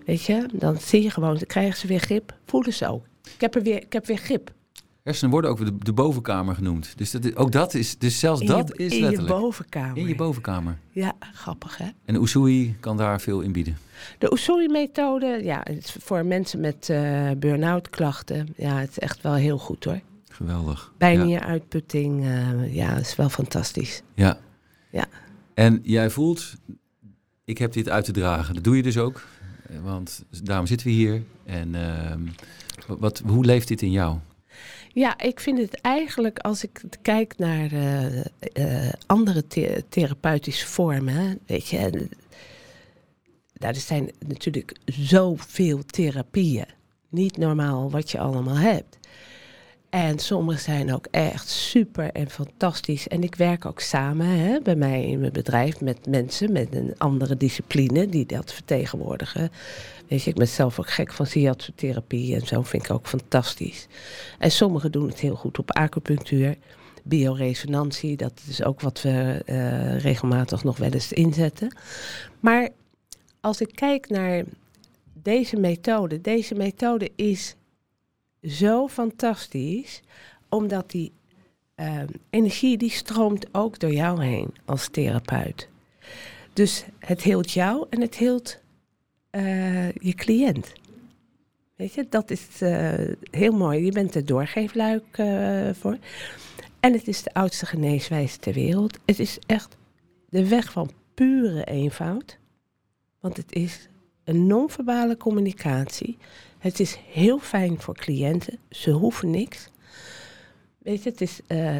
Weet 0.07 0.25
je, 0.25 0.47
dan 0.53 0.77
zie 0.77 1.03
je 1.03 1.11
gewoon, 1.11 1.35
dan 1.35 1.47
krijgen 1.47 1.79
ze 1.79 1.87
weer 1.87 1.99
grip, 2.01 2.35
voelen 2.47 2.73
ze 2.73 2.89
ook. 2.89 3.05
Ik 3.35 3.41
heb, 3.41 3.55
er 3.55 3.63
weer, 3.63 3.77
ik 3.83 3.93
heb 3.93 4.07
weer 4.07 4.17
grip. 4.17 4.53
Hersenen 5.03 5.31
worden 5.31 5.51
ook 5.51 5.65
de, 5.65 5.79
de 5.79 5.93
bovenkamer 5.93 6.55
genoemd. 6.55 6.99
Dus 6.99 7.11
dat 7.11 7.37
ook 7.37 7.53
dat 7.53 7.75
is, 7.75 7.99
dus 7.99 8.19
zelfs 8.19 8.41
In 8.41 8.47
dat 8.47 8.77
is 8.79 8.93
in 8.93 9.01
letterlijk. 9.01 9.35
je 9.35 9.41
bovenkamer. 9.41 9.97
in 9.97 10.07
je 10.09 10.15
bovenkamer. 10.15 10.79
Ja, 10.91 11.13
grappig 11.33 11.77
hè. 11.77 11.87
En 12.05 12.15
de 12.15 12.21
Usui 12.21 12.77
kan 12.81 12.97
daar 12.97 13.21
veel 13.21 13.41
in 13.41 13.53
bieden. 13.53 13.77
De 14.19 14.33
Usui-methode, 14.33 15.41
ja, 15.43 15.63
voor 15.81 16.25
mensen 16.27 16.61
met 16.61 16.89
eh 16.89 17.31
burn-out 17.37 17.91
klachten, 17.91 18.49
ja, 18.57 18.77
het 18.79 18.91
is 18.91 18.99
echt 18.99 19.23
wel 19.23 19.35
heel 19.35 19.59
goed 19.59 19.85
hoor. 19.85 20.01
Geweldig. 20.29 20.93
Bijnieruitputting, 20.99 22.25
eh 22.25 22.75
ja, 22.75 22.97
is 22.97 23.17
wel 23.17 23.29
fantastisch. 23.29 24.03
Ja. 24.15 24.39
Ja. 24.91 25.05
En 25.55 25.81
jij 25.83 26.11
voelt, 26.11 26.55
ik 27.45 27.59
heb 27.59 27.73
dit 27.73 27.89
uit 27.89 28.05
te 28.05 28.13
dragen. 28.13 28.55
Dat 28.55 28.65
doe 28.65 28.77
je 28.77 28.83
dus 28.83 28.99
ook. 28.99 29.27
Want 29.83 30.25
daarom 30.43 30.67
zitten 30.67 30.87
we 30.87 30.93
hier. 30.93 31.23
En 31.45 31.75
ehm, 31.75 32.21
wat, 32.99 33.23
hoe 33.27 33.45
leeft 33.45 33.69
dit 33.69 33.83
in 33.83 33.91
jou? 33.91 34.19
Ja, 34.93 35.19
ik 35.19 35.41
vind 35.41 35.59
het 35.59 35.81
eigenlijk, 35.81 36.39
als 36.39 36.65
ik 36.65 36.83
kijk 37.03 37.35
naar 37.39 37.73
eh, 37.73 38.21
eh, 38.53 38.93
andere 39.07 39.47
the- 39.47 39.85
therapeutische 39.89 40.67
vormen, 40.67 41.39
weet 41.47 41.69
je, 41.69 41.77
en, 41.77 42.09
er 43.59 43.75
zijn 43.75 44.11
natuurlijk 44.27 44.77
zoveel 44.85 45.85
therapieën. 45.87 46.67
Niet 47.09 47.37
normaal 47.37 47.91
wat 47.91 48.11
je 48.11 48.19
allemaal 48.19 48.57
hebt. 48.57 48.99
En 49.95 50.19
sommige 50.19 50.61
zijn 50.61 50.95
ook 50.95 51.07
echt 51.11 51.49
super 51.49 52.11
en 52.13 52.31
fantastisch. 52.31 53.09
En 53.09 53.23
ik 53.23 53.35
werk 53.35 53.65
ook 53.65 53.81
samen 53.81 54.27
hè, 54.27 54.61
bij 54.61 54.77
mij 54.77 55.05
in 55.05 55.21
mijn 55.21 55.33
bedrijf 55.33 55.81
met 55.81 56.07
mensen 56.07 56.53
met 56.53 56.75
een 56.75 56.95
andere 56.99 57.37
discipline 57.37 58.09
die 58.09 58.27
dat 58.27 58.53
vertegenwoordigen. 58.53 59.51
Weet 60.09 60.23
je, 60.23 60.31
ik 60.31 60.37
ben 60.37 60.49
zelf 60.49 60.79
ook 60.79 60.91
gek 60.91 61.13
van 61.13 61.27
shiatsu-therapie 61.27 62.35
en 62.35 62.47
zo 62.47 62.63
vind 62.63 62.85
ik 62.85 62.91
ook 62.91 63.07
fantastisch. 63.07 63.87
En 64.39 64.51
sommigen 64.51 64.93
doen 64.93 65.09
het 65.09 65.21
heel 65.21 65.35
goed 65.35 65.59
op 65.59 65.71
acupunctuur, 65.71 66.57
bioresonantie, 67.03 68.17
dat 68.17 68.41
is 68.49 68.65
ook 68.65 68.81
wat 68.81 69.03
we 69.03 69.43
eh, 69.47 69.99
regelmatig 69.99 70.65
nog 70.65 70.77
wel 70.77 70.91
eens 70.91 71.13
inzetten. 71.13 71.77
Maar 72.41 72.69
als 73.41 73.61
ik 73.61 73.71
kijk 73.75 74.09
naar 74.09 74.45
deze 75.13 75.57
methode, 75.57 76.21
deze 76.21 76.55
methode 76.55 77.11
is 77.17 77.55
zo 78.47 78.89
fantastisch, 78.89 80.03
omdat 80.49 80.91
die 80.91 81.13
eh, 81.75 82.01
energie 82.31 82.77
die 82.77 82.91
stroomt 82.91 83.47
ook 83.53 83.79
door 83.79 83.93
jou 83.93 84.25
heen 84.25 84.55
als 84.65 84.89
therapeut. 84.89 85.69
Dus 86.53 86.85
het 86.99 87.23
hield 87.23 87.51
jou 87.51 87.87
en 87.91 88.01
het 88.01 88.17
hield 88.17 88.59
eh, 89.31 89.93
je 89.93 90.15
cliënt. 90.15 90.73
Weet 91.77 91.95
je, 91.95 92.07
dat 92.09 92.31
is 92.31 92.61
eh, 92.61 92.93
heel 93.31 93.53
mooi. 93.53 93.85
Je 93.85 93.93
bent 93.93 94.13
de 94.13 94.23
doorgeefluik 94.23 95.05
eh, 95.11 95.71
voor. 95.73 95.99
En 96.81 96.93
het 96.93 97.09
is 97.09 97.23
de 97.23 97.35
oudste 97.35 97.67
geneeswijze 97.67 98.39
ter 98.39 98.53
wereld. 98.53 98.99
Het 99.05 99.19
is 99.19 99.39
echt 99.47 99.77
de 100.29 100.49
weg 100.49 100.73
van 100.73 100.91
pure 101.15 101.65
eenvoud. 101.65 102.39
Want 103.21 103.37
het 103.37 103.53
is 103.53 103.89
een 104.25 104.47
non-verbale 104.47 105.17
communicatie. 105.17 106.17
Het 106.65 106.81
is 106.81 106.99
heel 107.13 107.39
fijn 107.39 107.81
voor 107.81 107.95
cliënten. 107.95 108.59
Ze 108.71 108.91
hoeven 108.91 109.31
niks. 109.31 109.69
Weet 110.79 111.03
je, 111.03 111.11
het 111.11 111.21
is, 111.21 111.41
eh, 111.47 111.77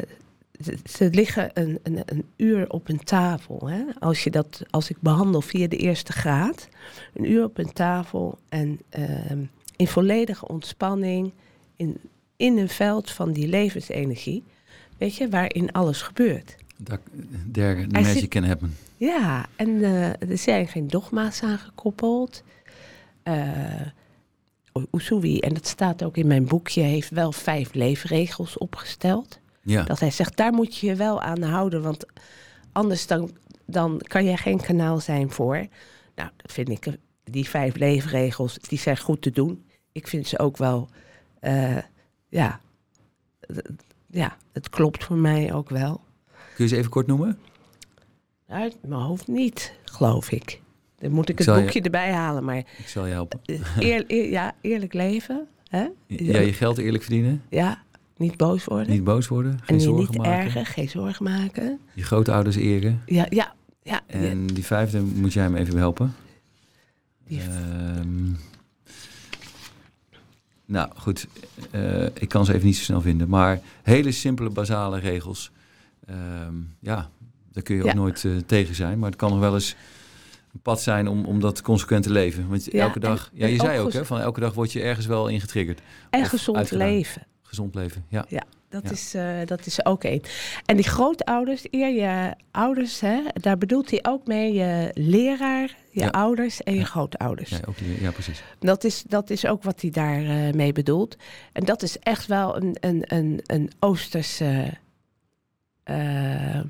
ze, 0.63 0.77
ze 0.89 1.09
liggen 1.11 1.49
een, 1.53 1.79
een, 1.83 2.01
een 2.05 2.25
uur 2.35 2.69
op 2.69 2.89
een 2.89 3.03
tafel. 3.03 3.69
Hè? 3.69 3.83
Als, 3.99 4.23
je 4.23 4.29
dat, 4.31 4.61
als 4.69 4.89
ik 4.89 4.97
behandel 4.99 5.41
via 5.41 5.67
de 5.67 5.77
eerste 5.77 6.11
graad, 6.11 6.67
een 7.13 7.31
uur 7.31 7.43
op 7.43 7.57
een 7.57 7.73
tafel 7.73 8.37
en 8.49 8.79
ehm, 8.89 9.43
in 9.75 9.87
volledige 9.87 10.47
ontspanning, 10.47 11.33
in, 11.75 11.97
in 12.35 12.57
een 12.57 12.69
veld 12.69 13.11
van 13.11 13.31
die 13.31 13.47
levensenergie, 13.47 14.43
weet 14.97 15.15
je, 15.15 15.29
waarin 15.29 15.71
alles 15.71 16.01
gebeurt. 16.01 16.55
Daar, 16.77 16.99
there 17.51 17.73
the 17.75 17.87
Hij 17.91 18.01
magic 18.01 18.19
zit- 18.19 18.29
can 18.29 18.43
happen. 18.43 18.75
Ja, 18.97 19.45
en 19.55 19.83
eh, 19.83 20.29
er 20.29 20.37
zijn 20.37 20.67
geen 20.67 20.87
dogma's 20.87 21.43
aangekoppeld. 21.43 22.43
Eh 23.23 23.81
Usui, 24.91 25.39
en 25.39 25.53
dat 25.53 25.67
staat 25.67 26.03
ook 26.03 26.17
in 26.17 26.27
mijn 26.27 26.45
boekje, 26.45 26.81
heeft 26.81 27.09
wel 27.09 27.31
vijf 27.31 27.73
leefregels 27.73 28.57
opgesteld. 28.57 29.39
Ja, 29.61 29.83
Dat 29.83 29.99
hij 29.99 30.11
zegt, 30.11 30.37
daar 30.37 30.53
moet 30.53 30.77
je 30.77 30.87
je 30.87 30.95
wel 30.95 31.21
aan 31.21 31.41
houden, 31.41 31.81
want 31.81 32.05
anders 32.71 33.07
dan 33.07 33.31
dan 33.65 34.01
kan 34.07 34.23
jij 34.23 34.37
geen 34.37 34.61
kanaal 34.61 34.99
zijn 34.99 35.31
voor. 35.31 35.67
Nou, 36.15 36.29
dat 36.37 36.51
vind 36.51 36.69
ik, 36.69 36.87
die 37.23 37.49
vijf 37.49 37.75
leefregels, 37.75 38.57
die 38.59 38.79
zijn 38.79 38.97
goed 38.97 39.21
te 39.21 39.31
doen. 39.31 39.65
Ik 39.91 40.07
vind 40.07 40.27
ze 40.27 40.39
ook 40.39 40.57
wel, 40.57 40.89
uh, 41.41 41.77
ja, 42.27 42.59
ja, 44.07 44.37
het 44.51 44.69
klopt 44.69 45.03
voor 45.03 45.17
mij 45.17 45.53
ook 45.53 45.69
wel. 45.69 46.01
Kun 46.55 46.63
je 46.63 46.67
ze 46.67 46.77
even 46.77 46.91
kort 46.91 47.07
noemen? 47.07 47.39
Uit 48.47 48.77
mijn 48.81 49.01
hoofd 49.01 49.27
niet, 49.27 49.73
geloof 49.83 50.31
ik. 50.31 50.61
Dan 50.99 51.11
moet 51.11 51.29
ik 51.29 51.37
het 51.37 51.47
boekje 51.47 51.81
erbij 51.81 52.11
halen, 52.11 52.43
maar... 52.43 52.57
Ik 52.57 52.87
zal 52.87 53.05
je 53.05 53.11
helpen. 53.13 53.39
Eer, 53.79 54.29
ja, 54.29 54.55
eerlijk 54.61 54.93
leven. 54.93 55.47
Hè? 55.69 55.87
Ja, 56.07 56.39
je 56.39 56.53
geld 56.53 56.77
eerlijk 56.77 57.03
verdienen. 57.03 57.41
Ja, 57.49 57.83
niet 58.17 58.37
boos 58.37 58.63
worden. 58.65 58.89
Niet 58.93 59.03
boos 59.03 59.27
worden, 59.27 59.59
geen 59.63 59.75
en 59.77 59.81
zorgen 59.83 60.11
niet 60.11 60.17
maken. 60.17 60.43
ergen, 60.43 60.65
geen 60.65 60.89
zorgen 60.89 61.23
maken. 61.23 61.79
Je 61.93 62.03
grootouders 62.03 62.55
eren. 62.55 63.01
Ja, 63.05 63.25
ja, 63.29 63.53
ja. 63.83 64.01
En 64.07 64.47
die 64.47 64.65
vijfde 64.65 65.01
moet 65.01 65.33
jij 65.33 65.49
me 65.49 65.59
even 65.59 65.77
helpen. 65.77 66.15
Die 67.27 67.41
Ehm, 67.41 68.31
nou, 70.65 70.89
goed. 70.95 71.27
eh, 71.71 72.05
ik 72.05 72.29
kan 72.29 72.45
ze 72.45 72.53
even 72.53 72.65
niet 72.65 72.77
zo 72.77 72.83
snel 72.83 73.01
vinden. 73.01 73.29
Maar 73.29 73.59
hele 73.83 74.11
simpele, 74.11 74.49
basale 74.49 74.99
regels. 74.99 75.51
Ehm, 76.07 76.53
ja, 76.79 77.09
daar 77.51 77.63
kun 77.63 77.75
je 77.75 77.83
ook 77.83 77.93
nooit 77.93 78.25
eh, 78.25 78.31
tegen 78.45 78.75
zijn. 78.75 78.99
Maar 78.99 79.09
het 79.09 79.19
kan 79.19 79.29
nog 79.29 79.39
wel 79.39 79.53
eens 79.53 79.75
een 80.55 80.61
pad 80.61 80.81
zijn 80.81 81.07
om, 81.07 81.25
om 81.25 81.39
dat 81.39 81.61
consequent 81.61 82.03
te 82.03 82.11
leven. 82.11 82.47
Want 82.49 82.71
Ja, 82.71 82.81
elke 82.81 82.99
dag... 82.99 83.29
en- 83.33 83.39
ja, 83.39 83.47
je 83.47 83.59
zei 83.59 83.79
ook 83.79 83.85
ook, 83.85 83.93
hè, 83.93 84.05
van 84.05 84.19
elke 84.19 84.39
dag 84.39 84.53
word 84.53 84.71
je 84.71 84.81
ergens 84.81 85.05
wel 85.05 85.27
in 85.27 85.39
getriggerd. 85.41 85.81
en 86.09 86.21
of 86.21 86.27
gezond 86.27 86.57
uitgedaan. 86.57 86.87
leven. 86.87 87.21
Gezond 87.41 87.75
leven, 87.75 88.05
ja. 88.09 88.25
Ja, 88.27 88.43
dat, 88.69 88.83
Ja. 88.83 88.91
Is, 88.91 89.13
eh, 89.13 89.35
dat 89.45 89.65
is 89.65 89.85
ook 89.85 90.03
één. 90.03 90.21
En 90.65 90.75
die 90.75 90.87
grootouders, 90.87 91.65
eer 91.71 91.89
je 91.93 92.33
ouders, 92.51 92.99
hè, 92.99 93.21
daar 93.33 93.57
bedoelt 93.57 93.89
hij 93.89 93.99
ook 94.03 94.27
mee 94.27 94.53
je 94.53 94.91
leraar, 94.93 95.75
je 95.91 95.99
Ja. 96.01 96.07
ouders 96.09 96.63
en 96.63 96.73
je 96.73 96.79
Ja. 96.79 96.85
grootouders. 96.85 97.49
Ja, 97.49 97.59
ook, 97.67 97.77
die- 97.77 98.01
ja 98.01 98.11
precies. 98.11 98.43
Dat, 98.59 98.83
is, 98.83 99.03
dat 99.07 99.29
is 99.29 99.45
ook 99.45 99.63
wat 99.63 99.81
hij 99.81 99.89
daarmee 99.89 100.53
mee 100.53 100.71
bedoelt. 100.71 101.15
En 101.53 101.65
dat 101.65 101.81
is 101.81 101.99
echt 101.99 102.25
wel 102.27 102.55
een, 102.55 102.77
een, 102.79 103.03
een, 103.07 103.39
een 103.45 103.71
Oosterse 103.79 104.73
ehm, 105.83 106.67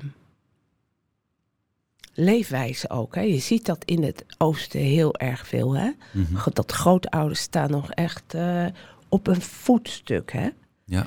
leefwijze 2.16 2.90
ook. 2.90 3.14
Hè. 3.14 3.20
Je 3.20 3.38
ziet 3.38 3.66
dat 3.66 3.84
in 3.84 4.02
het 4.02 4.24
Oosten 4.38 4.80
heel 4.80 5.14
erg 5.16 5.46
veel. 5.46 5.76
Hè? 5.76 5.90
Mhm. 6.12 6.48
Dat 6.52 6.72
grootouders 6.72 7.40
staan 7.40 7.70
nog 7.70 7.90
echt 7.90 8.34
eh, 8.34 8.66
op 9.08 9.26
een 9.26 9.40
voetstuk. 9.42 10.32
Hè? 10.32 10.48
Ja. 10.84 11.06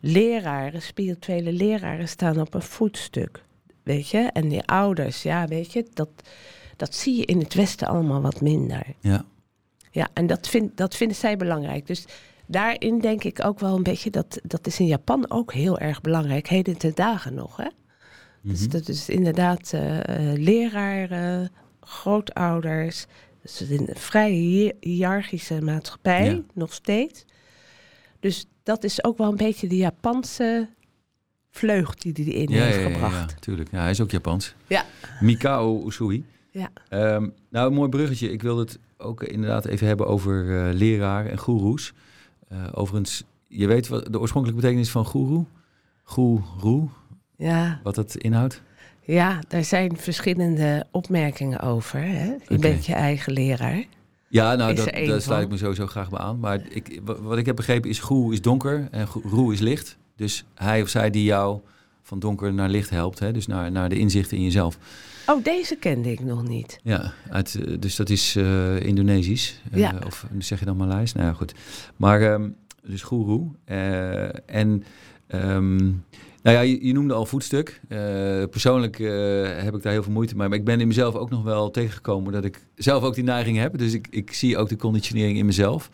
Leraren, 0.00 0.82
spirituele 0.82 1.52
leraren 1.52 2.08
staan 2.08 2.40
op 2.40 2.54
een 2.54 2.62
voetstuk. 2.62 3.44
Weet 3.82 4.08
je? 4.08 4.18
En 4.18 4.48
die 4.48 4.62
ouders, 4.62 5.22
ja, 5.22 5.46
weet 5.46 5.72
je, 5.72 5.86
dat, 5.94 6.08
dat 6.76 6.94
zie 6.94 7.16
je 7.16 7.24
in 7.24 7.38
het 7.38 7.54
Westen 7.54 7.88
allemaal 7.88 8.20
wat 8.20 8.40
minder. 8.40 8.82
Ja. 9.00 9.24
Ja, 9.90 10.08
en 10.12 10.26
dat, 10.26 10.48
vind, 10.48 10.76
dat 10.76 10.96
vinden 10.96 11.16
zij 11.16 11.36
belangrijk. 11.36 11.86
Dus 11.86 12.04
daarin 12.46 13.00
denk 13.00 13.24
ik 13.24 13.44
ook 13.44 13.60
wel 13.60 13.76
een 13.76 13.82
beetje, 13.82 14.10
dat, 14.10 14.40
dat 14.42 14.66
is 14.66 14.80
in 14.80 14.86
Japan 14.86 15.30
ook 15.30 15.52
heel 15.52 15.78
erg 15.78 16.00
belangrijk. 16.00 16.48
Heden 16.48 16.76
ten 16.78 16.94
dagen 16.94 17.34
nog, 17.34 17.56
hè? 17.56 17.68
Dus 18.42 18.60
Mhm. 18.60 18.70
dat 18.70 18.88
is 18.88 19.08
inderdaad 19.08 19.72
eh, 19.72 19.98
eh, 20.32 20.38
leraren, 20.38 21.50
grootouders. 21.80 23.06
Dus 23.42 23.58
het 23.58 23.70
is 23.70 23.78
een 23.78 23.88
vrij 23.94 24.30
hi- 24.32 24.70
hiërarchische 24.80 25.62
maatschappij, 25.62 26.24
Ja. 26.30 26.40
nog 26.54 26.72
steeds. 26.72 27.24
Dus 28.20 28.46
dat 28.62 28.84
is 28.84 29.04
ook 29.04 29.18
wel 29.18 29.30
een 29.30 29.36
beetje 29.36 29.68
de 29.68 29.76
Japanse 29.76 30.68
vleugel 31.50 31.94
die 31.98 32.12
hij 32.14 32.24
erin 32.34 32.48
ja, 32.56 32.62
heeft 32.64 32.74
ja, 32.76 32.80
ja, 32.82 32.88
ja, 32.88 32.94
gebracht. 32.94 33.42
tuurlijk. 33.42 33.70
Ja, 33.70 33.80
hij 33.80 33.90
is 33.90 34.00
ook 34.00 34.10
Japans. 34.10 34.54
Ja. 34.66 34.84
Mikao 35.20 35.86
Usui. 35.86 36.24
Ja. 36.50 36.68
Ehm, 36.88 37.28
nou, 37.50 37.68
een 37.68 37.74
mooi 37.74 37.88
bruggetje. 37.88 38.32
Ik 38.32 38.42
wil 38.42 38.58
het 38.58 38.78
ook 38.96 39.22
inderdaad 39.22 39.64
even 39.64 39.86
hebben 39.86 40.06
over 40.06 40.66
eh 40.66 40.74
leraren 40.74 41.30
en 41.30 41.38
goeroes. 41.38 41.92
Eh, 42.48 42.66
overigens, 42.72 43.24
je 43.48 43.66
weet 43.66 43.88
wat 43.88 44.12
de 44.12 44.20
oorspronkelijke 44.20 44.62
betekenis 44.62 44.90
van 44.90 45.04
goeroe? 45.04 45.44
Goeroe, 46.02 46.88
Ja, 47.40 47.80
wat 47.82 47.96
het 47.96 48.14
inhoudt? 48.16 48.62
ja, 49.04 49.38
daar 49.48 49.64
zijn 49.64 49.96
verschillende 49.96 50.86
opmerkingen 50.90 51.60
over. 51.60 52.00
Hè? 52.00 52.34
Je 52.48 52.58
bent 52.58 52.86
je 52.86 52.92
eigen 52.94 53.32
leraar. 53.32 53.84
Ja, 54.28 54.54
nou, 54.54 54.74
dat, 54.74 54.90
daar 55.06 55.20
sluit 55.20 55.42
ik 55.44 55.48
me 55.50 55.56
sowieso 55.56 55.86
graag 55.86 56.10
bij 56.10 56.18
aan. 56.18 56.38
Maar 56.38 56.60
ik, 56.68 57.00
wa- 57.04 57.20
wat 57.20 57.38
ik 57.38 57.46
heb 57.46 57.56
begrepen 57.56 57.90
is 57.90 57.98
goe 57.98 58.32
is 58.32 58.42
donker 58.42 58.88
en 58.90 59.06
roe 59.06 59.52
is 59.52 59.60
licht. 59.60 59.96
Dus 60.16 60.44
hij 60.54 60.82
of 60.82 60.88
zij 60.88 61.10
die 61.10 61.24
jou 61.24 61.60
van 62.02 62.18
donker 62.18 62.52
naar 62.52 62.68
licht 62.68 62.90
helpt. 62.90 63.18
Hè? 63.18 63.32
Dus 63.32 63.46
naar, 63.46 63.72
naar 63.72 63.88
de 63.88 63.98
inzichten 63.98 64.36
in 64.36 64.42
jezelf. 64.42 64.78
Oh, 65.26 65.44
deze 65.44 65.76
kende 65.76 66.10
ik 66.12 66.20
nog 66.20 66.48
niet. 66.48 66.80
Ja, 66.82 67.12
uit, 67.30 67.54
eh, 67.54 67.76
dus 67.80 67.96
dat 67.96 68.10
is 68.10 68.36
eh, 68.36 68.80
Indonesisch. 68.80 69.60
Ja. 69.72 69.94
Of 70.06 70.26
zeg 70.38 70.58
je 70.58 70.64
dan 70.64 70.76
Maleis? 70.76 71.12
Nou 71.12 71.26
ja, 71.26 71.32
goed. 71.32 71.54
Maar 71.96 72.22
ehm, 72.22 72.48
dus 72.82 73.02
guru. 73.02 73.40
Eh, 73.64 74.56
en 74.56 74.84
ehm, 75.26 75.90
nou 76.42 76.56
ja, 76.56 76.60
je, 76.60 76.92
noemde 76.92 77.14
al 77.14 77.26
voetstuk. 77.26 77.80
Eh, 77.88 77.98
persoonlijk 78.50 78.98
eh, 78.98 79.08
heb 79.62 79.74
ik 79.74 79.82
daar 79.82 79.92
heel 79.92 80.02
veel 80.02 80.12
moeite 80.12 80.36
mee. 80.36 80.48
Maar 80.48 80.58
ik 80.58 80.64
ben 80.64 80.80
in 80.80 80.86
mezelf 80.86 81.14
ook 81.14 81.30
nog 81.30 81.42
wel 81.42 81.70
tegengekomen 81.70 82.32
dat 82.32 82.44
ik 82.44 82.66
zelf 82.74 83.02
ook 83.02 83.14
die 83.14 83.24
neiging 83.24 83.58
heb. 83.58 83.78
Dus 83.78 83.92
ik, 83.92 84.06
ik 84.10 84.32
zie 84.32 84.58
ook 84.58 84.68
de 84.68 84.76
conditionering 84.76 85.38
in 85.38 85.46
mezelf. 85.46 85.90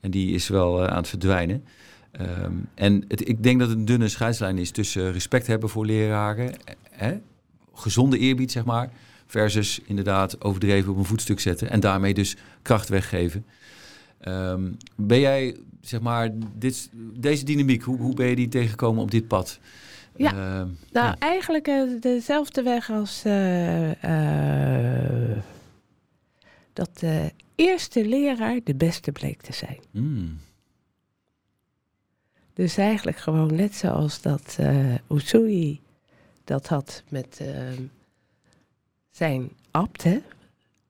En 0.00 0.10
die 0.10 0.34
is 0.34 0.48
wel 0.48 0.82
eh, 0.82 0.90
aan 0.90 0.96
het 0.96 1.08
verdwijnen. 1.08 1.64
Ehm, 2.10 2.52
en 2.74 3.04
het, 3.08 3.28
ik 3.28 3.42
denk 3.42 3.58
dat 3.58 3.68
het 3.68 3.78
een 3.78 3.84
dunne 3.84 4.08
scheidslijn 4.08 4.58
is 4.58 4.70
tussen 4.70 5.12
respect 5.12 5.46
hebben 5.46 5.68
voor 5.68 5.86
leraren. 5.86 6.52
Hè? 6.90 7.18
Gezonde 7.74 8.18
eerbied, 8.18 8.52
zeg 8.52 8.64
maar. 8.64 8.90
Versus 9.26 9.80
inderdaad 9.86 10.44
overdreven 10.44 10.92
op 10.92 10.98
een 10.98 11.04
voetstuk 11.04 11.40
zetten. 11.40 11.70
En 11.70 11.80
daarmee 11.80 12.14
dus 12.14 12.36
kracht 12.62 12.88
weggeven. 12.88 13.44
Ehm, 14.20 14.72
ben 14.96 15.20
jij, 15.20 15.56
zeg 15.80 16.00
maar, 16.00 16.30
dit, 16.58 16.90
deze 17.18 17.44
dynamiek, 17.44 17.82
hoe, 17.82 17.98
hoe 17.98 18.14
ben 18.14 18.26
je 18.26 18.36
die 18.36 18.48
tegengekomen 18.48 19.02
op 19.02 19.10
dit 19.10 19.28
pad? 19.28 19.60
Ja. 20.22 20.30
Ehm, 20.32 20.68
Nou, 20.92 21.06
ja. 21.06 21.16
eigenlijk 21.18 21.66
eh, 21.68 21.82
dezelfde 22.00 22.62
weg 22.62 22.90
als 22.90 23.24
eh, 23.24 23.90
eh, 25.30 25.38
dat 26.72 26.98
de 26.98 27.32
eerste 27.54 28.06
leraar 28.08 28.60
de 28.64 28.74
beste 28.74 29.12
bleek 29.12 29.40
te 29.42 29.52
zijn. 29.52 29.78
Mm, 29.90 30.38
Dus 32.52 32.76
eigenlijk 32.76 33.16
gewoon 33.16 33.54
net 33.54 33.74
zoals 33.74 34.20
dat 34.22 34.58
Usui 35.10 35.80
dat 36.44 36.66
had 36.68 37.02
met 37.08 37.38
eh, 37.40 37.78
zijn 39.10 39.50
abt, 39.70 40.02
hè, 40.02 40.18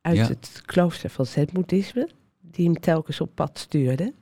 uit 0.01 0.17
Ja. 0.17 0.27
het 0.27 0.63
klooster 0.67 1.11
van 1.11 1.27
Zen-boeddhisme, 1.27 2.09
die 2.41 2.65
hem 2.65 2.81
telkens 2.81 3.21
op 3.21 3.31
pad 3.35 3.59
stuurde. 3.59 4.13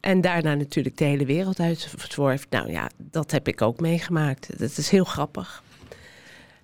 En 0.00 0.20
daarna 0.20 0.54
natuurlijk 0.54 0.96
de 0.96 1.04
hele 1.04 1.26
wereld 1.26 1.60
uitzworf. 1.60 2.46
Nou 2.50 2.70
ja, 2.70 2.90
dat 2.96 3.30
heb 3.30 3.48
ik 3.48 3.62
ook 3.62 3.80
meegemaakt. 3.80 4.58
Dat 4.58 4.76
is 4.76 4.90
heel 4.90 5.04
grappig. 5.04 5.62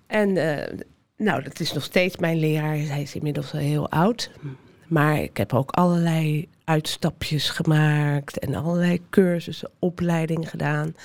En 0.07 0.37
eh, 0.37 0.79
nou, 1.17 1.43
dat 1.43 1.59
is 1.59 1.73
nog 1.73 1.83
steeds 1.83 2.17
mijn 2.17 2.37
leraar. 2.37 2.77
Hij 2.77 3.01
is 3.01 3.15
inmiddels 3.15 3.53
al 3.53 3.59
heel 3.59 3.89
oud. 3.89 4.31
Maar 4.87 5.21
ik 5.21 5.37
heb 5.37 5.53
ook 5.53 5.71
allerlei 5.71 6.47
uitstapjes 6.63 7.49
gemaakt 7.49 8.39
en 8.39 8.55
allerlei 8.55 9.01
cursussen, 9.09 9.69
opleidingen 9.79 10.47
gedaan. 10.47 10.95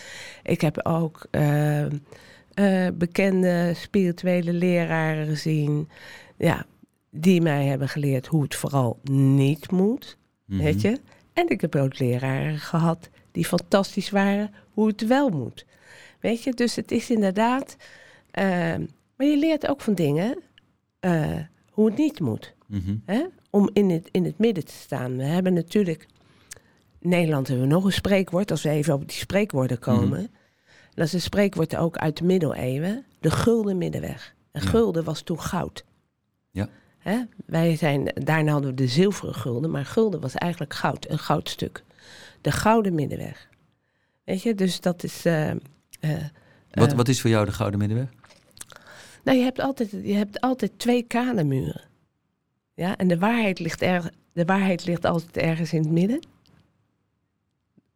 Ik 0.43 0.61
heb 0.61 0.87
ook 0.87 1.27
eh, 1.31 1.85
eh, 1.85 2.93
bekende 2.95 3.73
spirituele 3.75 4.53
leraren 4.53 5.27
gezien. 5.27 5.89
Ja, 6.37 6.67
die 7.11 7.41
mij 7.41 7.67
hebben 7.67 7.89
geleerd 7.89 8.27
hoe 8.27 8.43
het 8.43 8.55
vooral 8.55 8.99
niet 9.11 9.71
moet. 9.71 10.17
mhm. 10.47 10.63
Weet 10.63 10.81
je? 10.81 11.01
En 11.33 11.49
ik 11.49 11.61
heb 11.61 11.77
ook 11.77 11.99
leraren 11.99 12.59
gehad 12.59 13.09
die 13.33 13.45
fantastisch 13.45 14.11
waren 14.11 14.51
hoe 14.73 14.87
het 14.87 15.07
wel 15.07 15.29
moet. 15.29 15.65
Weet 16.21 16.43
je? 16.43 16.53
Dus 16.53 16.77
het 16.77 16.91
is 16.91 17.11
inderdaad. 17.11 17.77
eh, 18.31 18.45
maar 19.17 19.27
je 19.27 19.37
leert 19.37 19.69
ook 19.69 19.81
van 19.81 19.95
dingen 19.95 20.39
eh, 21.01 21.39
hoe 21.71 21.87
het 21.87 21.99
niet 21.99 22.21
moet. 22.21 22.55
Mhm. 22.67 22.97
Hè? 23.05 23.25
Om 23.51 23.71
in 23.73 23.91
het, 23.91 24.09
in 24.11 24.25
het 24.25 24.39
midden 24.39 24.65
te 24.65 24.73
staan. 24.73 25.17
We 25.17 25.23
hebben 25.25 25.53
natuurlijk. 25.53 26.07
In 26.99 27.09
Nederland 27.09 27.49
hebben 27.49 27.67
we 27.69 27.73
nog 27.75 27.85
een 27.85 27.93
spreekwoord, 27.93 28.51
als 28.51 28.63
we 28.63 28.69
even 28.69 28.95
op 28.95 29.01
die 29.09 29.17
spreekwoorden 29.19 29.79
komen. 29.79 30.31
Dat 30.95 31.07
is 31.07 31.13
een 31.13 31.21
spreekwoord 31.21 31.77
ook 31.77 31.97
uit 31.97 32.17
de 32.17 32.25
middeleeuwen. 32.25 33.05
De 33.21 33.31
gulden 33.31 33.79
middenweg. 33.79 34.35
En 34.53 34.63
Ja. 34.63 34.69
gulden 34.69 35.05
was 35.05 35.23
toen 35.23 35.41
goud. 35.41 35.85
Ja. 36.51 36.69
Hè? 37.03 37.21
Wij 37.47 37.77
zijn, 37.77 38.05
daarna 38.15 38.53
hadden 38.53 38.71
we 38.71 38.77
de 38.77 38.87
zilveren 38.89 39.35
gulden, 39.35 39.71
maar 39.71 39.85
gulden 39.87 40.21
was 40.21 40.35
eigenlijk 40.35 40.75
goud, 40.75 41.09
een 41.11 41.19
goudstuk. 41.19 41.85
De 42.41 42.53
gouden 42.53 42.95
middenweg. 42.95 43.49
Weet 44.25 44.43
je, 44.43 44.55
dus 44.55 44.81
dat 44.81 45.03
is. 45.03 45.25
eh, 45.25 45.51
eh, 45.51 45.57
Wat, 46.71 46.91
eh, 46.91 46.97
wat 46.97 47.09
is 47.09 47.21
voor 47.21 47.31
jou 47.31 47.45
de 47.47 47.53
gouden 47.53 47.79
middenweg? 47.79 48.09
nou, 49.25 49.39
je 49.39 49.45
hebt 49.45 49.61
altijd, 49.61 49.91
je 49.91 50.15
hebt 50.15 50.41
altijd 50.41 50.73
twee 50.79 51.03
kanenmuren. 51.03 51.81
Ja, 52.75 52.97
en 52.97 53.09
de 53.09 53.19
waarheid 53.19 53.59
ligt, 53.59 53.83
erg, 53.83 54.11
de 54.33 54.45
waarheid 54.45 54.85
ligt 54.85 55.05
altijd 55.05 55.37
ergens 55.37 55.73
in 55.73 55.83
het 55.83 55.91
midden. 55.91 56.21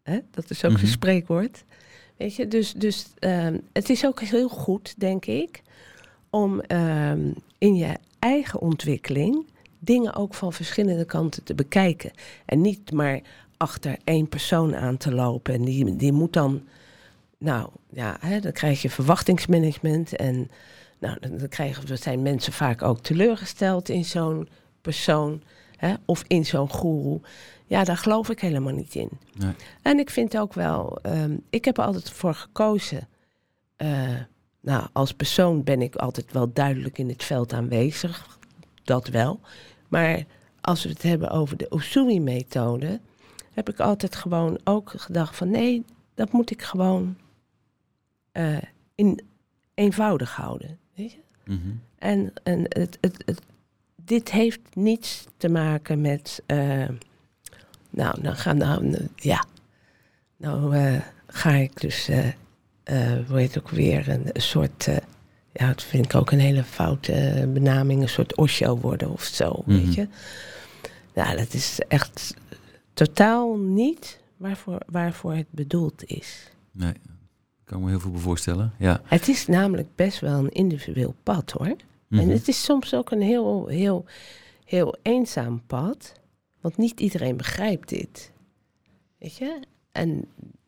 Hè? 0.03 0.19
Dat 0.31 0.51
is 0.51 0.65
ook 0.65 0.73
Mhm. 0.73 0.81
een 0.81 0.87
spreekwoord. 0.89 1.65
Weet 2.17 2.35
je, 2.37 2.49
dus, 2.49 2.73
dus 2.73 3.07
ehm, 3.19 3.59
het 3.73 3.91
is 3.91 4.07
ook 4.07 4.21
heel 4.21 4.49
goed, 4.49 4.95
denk 5.01 5.25
ik, 5.27 5.63
om 6.31 6.61
ehm, 6.61 7.31
in 7.59 7.75
je 7.77 7.97
eigen 8.19 8.61
ontwikkeling 8.61 9.47
dingen 9.79 10.15
ook 10.15 10.35
van 10.35 10.53
verschillende 10.53 11.05
kanten 11.05 11.45
te 11.45 11.55
bekijken. 11.55 12.11
En 12.45 12.61
niet 12.61 12.93
maar 12.93 13.21
achter 13.57 13.97
één 14.05 14.29
persoon 14.29 14.77
aan 14.77 14.97
te 14.97 15.15
lopen. 15.15 15.55
En 15.55 15.65
die, 15.65 15.97
die 15.97 16.13
moet 16.13 16.33
dan, 16.33 16.63
nou 17.39 17.69
ja, 17.91 18.17
hè, 18.21 18.41
dan 18.41 18.53
krijg 18.53 18.83
je 18.83 18.91
verwachtingsmanagement. 18.91 20.17
En 20.17 20.51
nou, 20.99 21.19
dan 21.21 21.49
krijgen 21.49 21.87
we, 21.87 21.97
zijn 21.97 22.23
mensen 22.23 22.53
vaak 22.53 22.83
ook 22.83 23.01
teleurgesteld 23.01 23.89
in 23.89 24.05
zo'n 24.05 24.49
persoon 24.81 25.43
hè, 25.77 25.95
of 26.05 26.25
in 26.27 26.47
zo'n 26.47 26.71
goeroe. 26.71 27.21
Ja, 27.67 27.85
daar 27.85 27.97
geloof 27.97 28.31
ik 28.31 28.41
helemaal 28.41 28.73
niet 28.75 28.95
in. 28.95 29.11
Nee. 29.39 29.53
En 29.83 29.99
ik 29.99 30.11
vind 30.11 30.39
ook 30.39 30.55
wel, 30.55 30.99
ehm, 31.03 31.37
ik 31.51 31.65
heb 31.65 31.79
er 31.79 31.85
altijd 31.85 32.11
voor 32.11 32.35
gekozen. 32.35 33.09
eh, 33.77 34.15
nou, 34.67 34.87
als 34.93 35.12
persoon 35.12 35.62
ben 35.62 35.83
ik 35.83 35.97
altijd 35.97 36.33
wel 36.33 36.53
duidelijk 36.53 36.99
in 36.99 37.09
het 37.09 37.25
veld 37.25 37.53
aanwezig. 37.53 38.39
Dat 38.85 39.09
wel. 39.09 39.41
Maar 39.89 40.25
als 40.61 40.83
we 40.83 40.89
het 40.89 41.03
hebben 41.03 41.31
over 41.31 41.57
de 41.57 41.71
Usui-methode, 41.75 43.01
heb 43.53 43.69
ik 43.69 43.81
altijd 43.81 44.17
gewoon 44.17 44.59
ook 44.64 44.93
gedacht 44.97 45.37
van 45.37 45.51
nee, 45.51 45.85
dat 46.14 46.33
moet 46.33 46.51
ik 46.51 46.62
gewoon 46.62 47.17
eh, 48.33 48.57
in, 48.95 49.21
eenvoudig 49.75 50.37
houden. 50.37 50.79
Weet 50.95 51.12
je? 51.12 51.21
Mhm. 51.45 51.71
En, 51.99 52.33
en 52.43 52.61
het, 52.62 52.99
het, 53.01 53.23
het, 53.27 53.41
dit 53.97 54.31
heeft 54.31 54.61
niets 54.73 55.27
te 55.37 55.49
maken 55.49 56.01
met. 56.01 56.43
eh, 56.47 56.89
nou, 57.91 58.23
dan 58.23 58.37
gaan 58.37 58.57
nou, 58.57 59.09
ja. 59.17 59.45
Nou 60.37 60.77
eh, 60.77 61.01
ga 61.27 61.51
ik 61.51 61.81
dus, 61.81 62.11
hoe 63.26 63.39
heet 63.39 63.55
het 63.55 63.62
ook 63.64 63.70
weer, 63.70 64.09
een, 64.09 64.26
een 64.32 64.43
soort. 64.43 64.87
eh, 64.89 64.97
ja, 65.53 65.66
dat 65.66 65.82
vind 65.82 66.05
ik 66.05 66.14
ook 66.14 66.30
een 66.30 66.39
hele 66.41 66.64
foute 66.64 67.12
eh, 67.12 67.47
benaming, 67.53 68.03
een 68.03 68.09
soort 68.09 68.37
Osho 68.37 68.78
worden 68.78 69.11
of 69.11 69.22
zo, 69.22 69.62
Mhm. 69.66 69.76
weet 69.78 69.95
je. 69.95 70.09
Nou, 71.14 71.37
dat 71.37 71.53
is 71.55 71.80
echt 71.89 72.34
totaal 72.95 73.57
niet 73.57 74.20
waarvoor, 74.37 74.78
waarvoor 74.87 75.34
het 75.34 75.47
bedoeld 75.51 76.05
is. 76.05 76.51
Nee, 76.72 76.91
ik 76.91 77.64
kan 77.64 77.82
me 77.82 77.89
heel 77.89 78.01
veel 78.01 78.18
voorstellen. 78.18 78.72
Ja. 78.78 79.01
Het 79.05 79.28
is 79.28 79.47
namelijk 79.47 79.89
best 79.95 80.20
wel 80.20 80.39
een 80.39 80.53
individueel 80.53 81.14
pad 81.22 81.51
hoor. 81.51 81.66
En 81.66 81.76
Mhm. 82.09 82.28
het 82.28 82.49
is 82.49 82.62
soms 82.64 82.95
ook 82.95 83.11
een 83.11 83.22
heel, 83.22 83.66
heel, 83.66 84.05
heel 84.64 84.97
eenzaam 85.03 85.62
pad. 85.66 86.12
Want 86.61 86.76
niet 86.76 87.01
iedereen 87.01 87.37
begrijpt 87.37 87.89
dit. 87.89 88.32
Weet 89.18 89.37
je? 89.37 89.61
En 89.93 90.24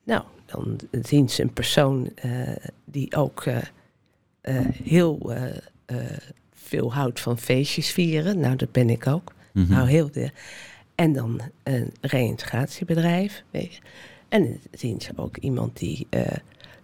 nou, 0.08 0.22
dan 0.46 0.78
zien 1.02 1.28
ze 1.28 1.42
een 1.42 1.52
persoon 1.52 2.10
eh, 2.14 2.56
die 2.84 3.16
ook 3.16 3.44
eh, 3.44 3.56
eh, 4.40 4.66
heel 4.82 5.32
veel 6.52 6.92
houdt 6.94 7.20
van 7.20 7.38
feestjes 7.38 7.90
vieren. 7.90 8.38
Nou, 8.40 8.56
dat 8.56 8.72
ben 8.72 8.90
ik 8.90 9.06
ook. 9.06 9.34
Mhm. 9.52 9.72
Nou, 9.72 9.88
heel 9.88 10.10
de, 10.10 10.30
en 10.94 11.12
dan 11.12 11.40
een 11.62 11.92
reïntegratiebedrijf. 12.00 13.42
Weet 13.50 13.74
je. 13.74 13.80
En 14.28 14.42
dan 14.42 14.58
zien 14.72 15.00
ze 15.00 15.12
ook 15.16 15.36
iemand 15.36 15.78
die 15.78 16.06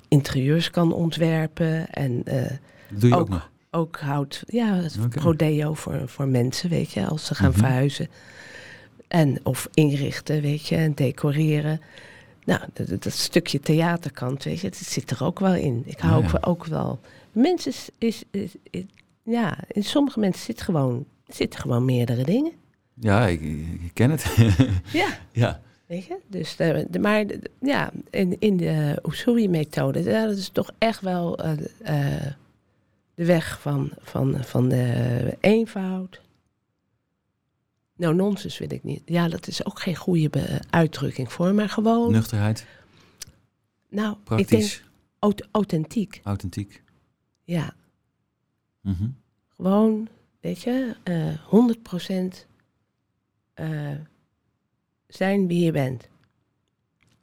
interieurs 0.09 0.71
kan 0.71 0.93
ontwerpen. 0.93 1.91
En 1.91 2.23
doe 2.89 3.09
je 3.09 3.15
ook, 3.15 3.21
ook. 3.21 3.29
nog. 3.29 3.51
ook 3.71 3.99
houdt, 3.99 4.43
ja, 4.47 4.83
rodeo 5.11 5.75
voor, 5.75 6.09
voor 6.09 6.29
mensen, 6.29 6.71
weet 6.71 6.93
je, 6.93 7.07
als 7.07 7.27
ze 7.27 7.35
gaan 7.35 7.51
Mhm. 7.51 7.59
verhuizen. 7.59 8.09
En 9.09 9.41
of 9.43 9.69
inrichten, 9.75 10.41
weet 10.41 10.67
je, 10.67 10.77
en 10.77 10.95
decoreren. 10.95 11.81
Nou, 12.45 12.61
dat, 12.73 12.89
dat- 12.89 13.03
dat 13.03 13.13
stukje 13.13 13.61
theaterkant, 13.61 14.45
weet 14.45 14.61
je, 14.61 14.67
het 14.67 14.77
zit 14.77 15.11
er 15.11 15.25
ook 15.25 15.39
wel 15.39 15.55
in. 15.55 15.83
Ik 15.87 15.99
hou 15.99 16.23
ja. 16.23 16.29
ook, 16.35 16.47
ook 16.47 16.65
wel. 16.67 17.01
Mensen 17.33 17.71
is, 17.73 17.89
is, 17.99 18.23
is, 18.31 18.55
is- 18.71 18.85
ja, 19.23 19.59
in 19.69 19.85
sommige 19.85 20.19
mensen 20.21 20.45
zit 20.45 20.63
gewoon, 20.63 21.05
zitten 21.27 21.61
gewoon 21.61 21.85
meerdere 21.85 22.25
dingen. 22.25 22.53
Ja, 23.01 23.27
ik, 23.27 23.41
ik 23.41 23.91
ken 23.93 24.11
het. 24.11 24.37
Ja. 24.93 25.09
ja. 25.33 25.61
Weet 25.87 26.05
je? 26.05 26.17
Dus 26.27 26.57
de, 26.57 26.87
de- 26.91 26.99
maar 26.99 27.27
de- 27.27 27.51
ja, 27.61 27.91
in, 28.11 28.37
in 28.39 28.57
de 28.57 28.99
Usui-methode, 29.09 30.03
ja, 30.03 30.27
dat 30.27 30.37
is 30.37 30.49
toch 30.49 30.71
echt 30.79 31.01
wel 31.01 31.39
eh, 31.39 31.53
eh, 31.83 32.27
de 33.15 33.25
weg 33.25 33.61
van, 33.61 33.91
van, 34.03 34.37
van 34.45 34.69
de 34.69 35.37
eenvoud. 35.41 36.21
Nou, 37.97 38.15
nonsens 38.15 38.59
wil 38.59 38.73
ik 38.73 38.83
niet. 38.83 39.03
Ja, 39.05 39.29
dat 39.29 39.47
is 39.47 39.65
ook 39.65 39.81
geen 39.81 39.97
goede 39.97 40.61
uitdrukking 40.71 41.33
voor, 41.33 41.55
maar 41.55 41.69
gewoon, 41.69 42.13
Nuchterheid, 42.13 42.67
nou, 43.89 44.13
ik 44.13 44.27
denk 44.27 44.47
praktisch, 44.47 44.85
aut- 45.19 45.49
authentiek. 45.51 46.21
authentiek. 46.25 46.83
Ja, 47.45 47.75
Mhm. 48.81 49.09
gewoon, 49.57 50.09
weet 50.41 50.61
je, 50.63 50.97
eh 51.03 51.39
100% 51.45 52.47
eh, 53.55 53.91
zijn 55.07 55.47
wie 55.47 55.65
je 55.65 55.73
bent. 55.73 56.09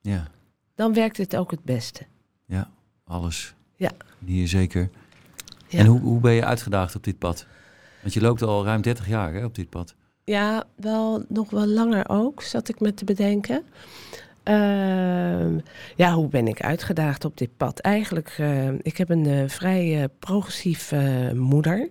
Ja, 0.02 0.28
Dan 0.76 0.94
werkt 0.94 1.18
het 1.18 1.36
ook 1.36 1.52
het 1.52 1.64
beste. 1.64 2.06
ja, 2.46 2.72
alles. 3.04 3.54
Ja. 3.76 3.92
Hier 4.26 4.48
zeker. 4.48 4.90
Ja. 5.68 5.80
En 5.80 5.86
hoe, 5.86 6.00
hoe 6.00 6.20
ben 6.20 6.32
je 6.34 6.46
uitgedaagd 6.46 6.96
op 6.96 7.04
dit 7.04 7.18
pad? 7.18 7.46
Want 8.02 8.14
je 8.14 8.22
loopt 8.22 8.42
al 8.42 8.66
ruim 8.66 8.82
30 8.82 9.08
jaar 9.08 9.34
hè, 9.34 9.46
op 9.46 9.56
dit 9.56 9.70
pad. 9.70 9.96
Ja, 10.32 10.64
wel 10.76 11.24
nog 11.28 11.50
wel 11.50 11.68
langer 11.68 12.10
ook, 12.10 12.42
zat 12.42 12.70
ik 12.70 12.80
me 12.80 12.94
te 12.94 13.06
bedenken. 13.06 13.64
Ehm, 14.44 15.58
ja, 15.96 16.14
hoe 16.14 16.28
ben 16.28 16.48
ik 16.48 16.62
uitgedaagd 16.62 17.26
op 17.26 17.38
dit 17.38 17.58
pad? 17.58 17.80
Eigenlijk, 17.80 18.36
eh, 18.38 18.70
ik 18.82 18.98
heb 18.98 19.10
een 19.10 19.26
eh, 19.26 19.44
vrij 19.48 20.02
eh, 20.02 20.10
progressief 20.20 20.92
eh, 20.92 21.32
moeder. 21.32 21.90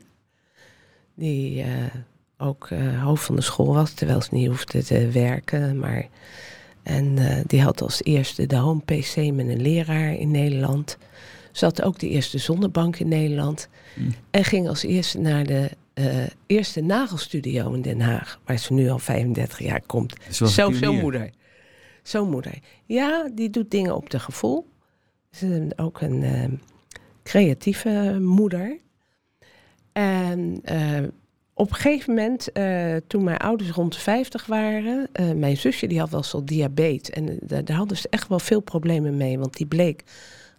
Die 1.14 1.64
ook 2.38 2.68
hoofd 3.02 3.24
van 3.24 3.36
de 3.36 3.42
school 3.42 3.74
was, 3.74 3.92
terwijl 3.92 4.22
ze 4.22 4.28
niet 4.34 4.48
hoefde 4.48 4.84
te 4.84 5.08
werken. 5.08 5.78
Maar, 5.78 6.08
en 6.82 7.18
die 7.46 7.62
had 7.62 7.82
als 7.82 8.02
eerste 8.02 8.46
de 8.46 8.56
home 8.56 8.80
PC 8.80 9.16
met 9.16 9.48
een 9.48 9.62
leraar 9.62 10.14
in 10.14 10.30
Nederland. 10.30 10.98
Ze 11.52 11.64
had 11.64 11.82
ook 11.82 11.98
de 11.98 12.08
eerste 12.08 12.38
zonnebank 12.38 12.98
in 12.98 13.08
Nederland. 13.08 13.68
Mm. 13.94 14.14
En 14.30 14.44
ging 14.44 14.68
als 14.68 14.82
eerste 14.82 15.18
naar 15.18 15.44
de 15.44 15.70
eh, 15.94 16.26
eerste 16.46 16.80
nagelstudio 16.80 17.72
in 17.72 17.82
Den 17.82 18.00
Haag. 18.00 18.40
Waar 18.44 18.58
ze 18.58 18.72
nu 18.72 18.88
al 18.88 18.98
35 18.98 19.58
jaar 19.58 19.82
komt. 19.86 20.14
Zo, 20.30 20.46
zo'n 20.46 20.78
pionier. 20.78 21.00
moeder. 21.00 21.30
Zo'n 22.02 22.30
moeder. 22.30 22.58
Ja, 22.86 23.30
die 23.34 23.50
doet 23.50 23.70
dingen 23.70 23.96
op 23.96 24.10
de 24.10 24.18
gevoel. 24.18 24.66
Ze 25.30 25.66
is 25.66 25.78
ook 25.78 26.00
een 26.00 26.22
ehm, 26.22 26.54
creatieve 27.22 28.18
moeder. 28.20 28.78
En 29.92 30.60
eh, 30.62 31.02
op 31.54 31.70
een 31.70 31.76
gegeven 31.76 32.14
moment, 32.14 32.52
eh, 32.52 32.96
toen 33.06 33.24
mijn 33.24 33.36
ouders 33.36 33.70
rond 33.70 33.92
de 33.92 34.00
50 34.00 34.46
waren, 34.46 35.08
mijn 35.34 35.56
zusje 35.56 35.86
die 35.86 35.98
had 35.98 36.10
wel 36.10 36.24
al 36.32 36.44
diabetes. 36.44 37.10
En 37.10 37.38
daar 37.40 37.76
hadden 37.76 37.96
ze 37.96 38.08
echt 38.10 38.28
wel 38.28 38.38
veel 38.38 38.60
problemen 38.60 39.16
mee. 39.16 39.38
Want 39.38 39.56
die 39.56 39.66
bleek 39.66 40.04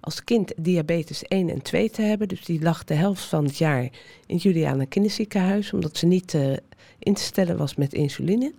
als 0.01 0.23
kind 0.23 0.53
diabetes 0.57 1.23
1 1.23 1.49
en 1.49 1.61
2 1.61 1.89
te 1.89 2.01
hebben. 2.01 2.27
Dus 2.27 2.45
die 2.45 2.61
lag 2.61 2.83
de 2.83 2.93
helft 2.93 3.23
van 3.23 3.45
het 3.45 3.57
jaar 3.57 3.83
in 4.25 4.35
het 4.35 4.41
Juliana 4.41 4.85
Kinderziekenhuis. 4.85 5.73
Omdat 5.73 5.97
ze 5.97 6.05
niet 6.05 6.33
eh, 6.33 6.53
in 6.99 7.13
te 7.13 7.21
stellen 7.21 7.57
was 7.57 7.75
met 7.75 7.93
insuline. 7.93 8.53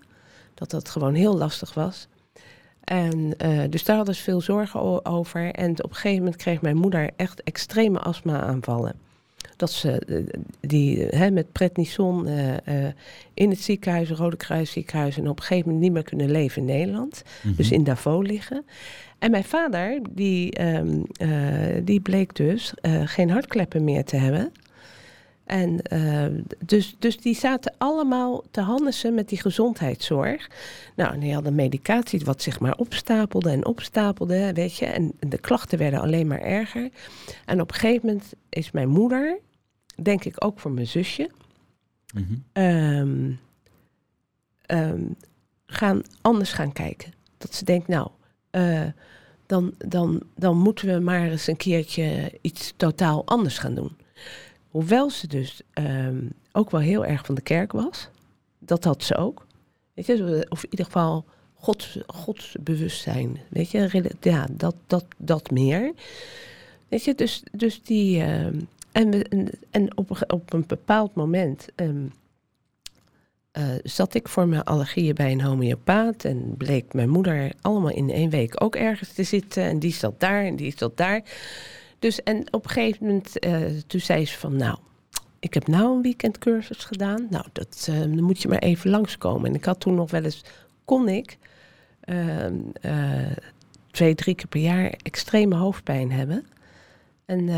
Dat 0.54 0.70
dat 0.70 0.88
gewoon 0.88 1.14
heel 1.14 1.36
lastig 1.36 1.74
was. 1.74 2.08
En 2.84 3.34
eh, 3.38 3.62
dus 3.70 3.84
daar 3.84 3.96
hadden 3.96 4.14
ze 4.14 4.22
veel 4.22 4.40
zorgen 4.40 5.04
over. 5.04 5.50
En 5.50 5.70
op 5.70 5.90
een 5.90 5.96
gegeven 5.96 6.18
moment 6.18 6.36
kreeg 6.36 6.62
mijn 6.62 6.76
moeder 6.76 7.10
echt 7.16 7.42
extreme 7.42 7.98
astma-aanvallen. 7.98 9.01
Dat 9.62 9.70
ze 9.70 9.98
eh, 9.98 10.16
die 10.60 11.06
hè, 11.06 11.30
met 11.30 11.52
prednison 11.52 12.26
eh, 12.26 12.86
eh, 12.86 12.92
in 13.34 13.50
het 13.50 13.60
ziekenhuis, 13.60 14.10
Rode 14.10 14.36
Kruis 14.36 14.70
ziekenhuis, 14.70 15.16
en 15.16 15.28
op 15.28 15.36
een 15.36 15.42
gegeven 15.42 15.64
moment 15.66 15.84
niet 15.84 15.92
meer 15.92 16.02
kunnen 16.02 16.30
leven 16.30 16.60
in 16.60 16.68
Nederland. 16.68 17.22
Mhm. 17.42 17.54
Dus 17.54 17.70
in 17.70 17.84
Davos 17.84 18.26
liggen. 18.26 18.64
En 19.22 19.30
mijn 19.30 19.44
vader, 19.44 20.00
die, 20.10 20.52
ehm, 20.52 21.02
eh, 21.16 21.84
die 21.84 22.00
bleek 22.00 22.34
dus 22.34 22.74
eh, 22.80 23.02
geen 23.04 23.30
hartkleppen 23.30 23.84
meer 23.84 24.04
te 24.04 24.16
hebben. 24.16 24.52
En 25.44 25.82
eh, 25.82 26.26
dus, 26.66 26.96
dus 26.98 27.16
die 27.16 27.34
zaten 27.34 27.74
allemaal 27.78 28.44
te 28.50 28.60
handelen 28.60 29.14
met 29.14 29.28
die 29.28 29.40
gezondheidszorg. 29.40 30.50
Nou, 30.96 31.12
en 31.12 31.20
die 31.20 31.34
hadden 31.34 31.54
medicatie 31.54 32.20
wat 32.24 32.42
zich 32.42 32.60
maar 32.60 32.76
opstapelde 32.76 33.50
en 33.50 33.66
opstapelde, 33.66 34.52
weet 34.52 34.76
je. 34.76 34.86
En 34.86 35.12
de 35.18 35.38
klachten 35.38 35.78
werden 35.78 36.00
alleen 36.00 36.26
maar 36.26 36.42
erger. 36.42 36.88
En 37.44 37.60
op 37.60 37.68
een 37.68 37.76
gegeven 37.78 38.06
moment 38.06 38.32
is 38.48 38.70
mijn 38.70 38.88
moeder, 38.88 39.38
denk 40.02 40.24
ik 40.24 40.44
ook 40.44 40.60
voor 40.60 40.70
mijn 40.70 40.86
zusje, 40.86 41.30
Mhm. 42.14 42.34
ehm, 42.52 43.32
ehm, 44.66 45.04
gaan, 45.66 46.02
anders 46.20 46.52
gaan 46.52 46.72
kijken. 46.72 47.12
Dat 47.38 47.54
ze 47.54 47.64
denkt, 47.64 47.88
nou, 47.88 48.08
eh, 48.50 48.86
dan, 49.46 49.74
dan, 49.78 50.22
dan 50.36 50.58
moeten 50.58 50.94
we 50.94 51.00
maar 51.00 51.30
eens 51.30 51.46
een 51.46 51.56
keertje 51.56 52.38
iets 52.40 52.72
totaal 52.76 53.26
anders 53.26 53.58
gaan 53.58 53.74
doen. 53.74 53.96
Hoewel 54.70 55.10
ze 55.10 55.26
dus 55.26 55.60
ehm, 55.72 56.26
ook 56.52 56.70
wel 56.70 56.80
heel 56.80 57.04
erg 57.04 57.26
van 57.26 57.34
de 57.34 57.40
kerk 57.40 57.72
was. 57.72 58.08
Dat 58.58 58.84
had 58.84 59.02
ze 59.02 59.16
ook. 59.16 59.46
Weet 59.94 60.06
je, 60.06 60.46
of 60.48 60.64
in 60.64 60.70
ieder 60.70 60.86
geval 60.86 61.24
gods, 61.54 61.98
godsbewustzijn. 62.06 63.40
Weet 63.48 63.70
je, 63.70 64.10
ja, 64.20 64.46
dat, 64.52 64.74
dat, 64.86 65.04
dat 65.16 65.50
meer. 65.50 65.92
Weet 66.88 67.04
je, 67.04 67.14
dus, 67.14 67.42
dus 67.52 67.82
die, 67.82 68.24
en, 68.92 69.28
en, 69.28 69.50
en 69.70 69.96
op, 69.96 70.24
op 70.26 70.52
een 70.52 70.64
bepaald 70.66 71.14
moment 71.14 71.68
ehm, 71.74 72.06
eh, 73.52 73.64
zat 73.82 74.14
ik 74.14 74.28
voor 74.28 74.48
mijn 74.48 74.64
allergieën 74.64 75.14
bij 75.14 75.32
een 75.32 75.40
homeopaat. 75.40 76.24
En 76.24 76.54
bleek 76.56 76.92
mijn 76.92 77.08
moeder 77.08 77.52
allemaal 77.60 77.90
in 77.90 78.10
één 78.10 78.30
week 78.30 78.62
ook 78.62 78.76
ergens 78.76 79.12
te 79.12 79.22
zitten. 79.22 79.62
En 79.62 79.78
die 79.78 79.92
zat 79.92 80.20
daar 80.20 80.44
en 80.44 80.56
die 80.56 80.74
zat 80.76 80.96
daar. 80.96 81.22
Dus 81.98 82.22
en 82.22 82.46
op 82.50 82.64
een 82.64 82.70
gegeven 82.70 83.06
moment, 83.06 83.38
eh, 83.38 83.60
toen 83.86 84.00
zei 84.00 84.26
ze 84.26 84.38
van 84.38 84.56
nou, 84.56 84.78
ik 85.38 85.54
heb 85.54 85.66
nou 85.66 85.96
een 85.96 86.02
weekendcursus 86.02 86.84
gedaan. 86.84 87.26
Nou, 87.30 87.44
dat, 87.52 87.86
eh, 87.90 87.98
dan 87.98 88.22
moet 88.22 88.42
je 88.42 88.48
maar 88.48 88.58
even 88.58 88.90
langskomen. 88.90 89.48
En 89.48 89.54
ik 89.54 89.64
had 89.64 89.80
toen 89.80 89.94
nog 89.94 90.10
wel 90.10 90.22
eens, 90.22 90.44
kon 90.84 91.08
ik 91.08 91.38
ehm, 92.00 92.54
eh, 92.80 93.36
twee, 93.90 94.14
drie 94.14 94.34
keer 94.34 94.46
per 94.46 94.60
jaar 94.60 94.94
extreme 95.02 95.54
hoofdpijn 95.54 96.12
hebben. 96.12 96.46
En 97.24 97.48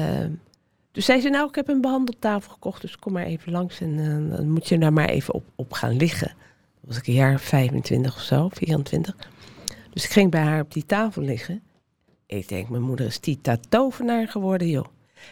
dus 0.94 1.04
zei 1.04 1.20
ze, 1.20 1.28
nou, 1.28 1.48
ik 1.48 1.54
heb 1.54 1.68
een 1.68 1.80
behandeltafel 1.80 2.52
gekocht, 2.52 2.80
dus 2.80 2.96
kom 2.98 3.12
maar 3.12 3.24
even 3.24 3.52
langs 3.52 3.80
en 3.80 3.98
eh, 3.98 4.36
dan 4.36 4.50
moet 4.50 4.68
je 4.68 4.78
daar 4.78 4.92
maar 4.92 5.08
even 5.08 5.34
op, 5.34 5.44
op 5.54 5.72
gaan 5.72 5.96
liggen. 5.96 6.28
Dat 6.28 6.36
was 6.80 6.96
ik 6.96 7.06
een 7.06 7.12
jaar 7.14 7.34
of 7.34 7.42
25 7.42 8.14
of 8.16 8.22
zo, 8.22 8.48
24. 8.52 9.16
Dus 9.90 10.04
ik 10.04 10.10
ging 10.10 10.30
bij 10.30 10.40
haar 10.42 10.60
op 10.60 10.72
die 10.72 10.86
tafel 10.86 11.22
liggen. 11.22 11.62
Ik 12.26 12.48
denk, 12.48 12.68
mijn 12.68 12.82
moeder 12.82 13.06
is 13.06 13.18
Tita 13.18 13.56
tovenaar 13.68 14.28
geworden, 14.28 14.68
joh. 14.68 14.84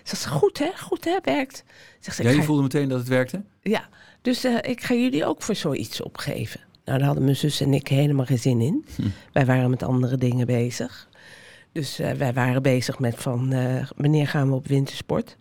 Ze 0.05 0.17
zegt, 0.17 0.27
goed 0.27 0.59
hè, 0.59 0.71
goed 0.77 1.05
hè, 1.05 1.19
werkt. 1.23 1.65
Zegt 2.01 2.17
ze, 2.17 2.23
Ja, 2.23 2.29
ik 2.29 2.35
je 2.35 2.41
ga- 2.41 2.47
voelde 2.47 2.63
meteen 2.63 2.89
dat 2.89 2.99
het 2.99 3.09
werkte? 3.09 3.43
ja, 3.63 3.89
dus 4.23 4.45
eh, 4.45 4.57
ik 4.63 4.83
ga 4.83 4.95
jullie 4.95 5.25
ook 5.27 5.43
voor 5.43 5.55
zoiets 5.55 6.03
opgeven. 6.03 6.61
Nou, 6.85 6.99
daar 6.99 7.07
hadden 7.07 7.25
mijn 7.25 7.37
zus 7.37 7.61
en 7.61 7.75
ik 7.75 7.89
helemaal 7.89 8.27
geen 8.27 8.39
zin 8.39 8.61
in. 8.61 8.85
Hm. 8.97 9.03
Wij 9.33 9.47
waren 9.47 9.71
met 9.71 9.83
andere 9.83 10.17
dingen 10.17 10.47
bezig. 10.47 11.09
Dus 11.73 11.99
eh, 11.99 12.11
wij 12.13 12.33
waren 12.33 12.63
bezig 12.63 12.99
met 12.99 13.15
van, 13.17 13.55
wanneer 13.97 14.29
gaan 14.29 14.49
we 14.49 14.55
op 14.55 14.67
wintersport? 14.67 15.37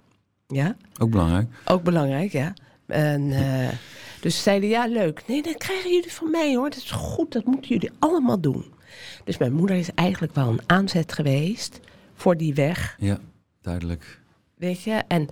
Ja, 0.51 0.75
Ook 0.99 1.09
belangrijk. 1.09 1.47
ook 1.65 1.83
belangrijk, 1.83 2.31
ja. 2.31 2.53
En, 2.87 3.31
eh, 3.31 3.69
dus 4.21 4.35
ze 4.35 4.41
zeiden, 4.41 4.69
ja, 4.69 4.85
leuk. 4.87 5.23
Nee, 5.27 5.41
dat 5.41 5.57
krijgen 5.57 5.91
jullie 5.93 6.11
van 6.13 6.31
mij, 6.31 6.55
hoor. 6.55 6.69
Dat 6.69 6.79
is 6.79 6.91
goed, 6.91 7.31
dat 7.31 7.45
moeten 7.45 7.69
jullie 7.69 7.91
allemaal 7.99 8.39
doen. 8.41 8.65
Dus 9.23 9.37
mijn 9.37 9.53
moeder 9.53 9.75
is 9.75 9.93
eigenlijk 9.93 10.35
wel 10.35 10.47
een 10.47 10.61
aanzet 10.65 11.13
geweest 11.13 11.79
voor 12.13 12.37
die 12.37 12.53
weg. 12.53 12.95
Ja, 12.99 13.19
duidelijk. 13.61 14.19
Weet 14.55 14.81
je, 14.81 14.91
en 15.07 15.27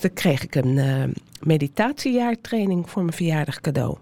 toen 0.00 0.12
kreeg 0.12 0.42
ik 0.42 0.54
een 0.54 0.78
eh, 0.78 1.04
meditatiejaartraining 1.40 2.90
voor 2.90 3.02
mijn 3.02 3.14
verjaardag 3.16 3.60
cadeau. 3.60 3.98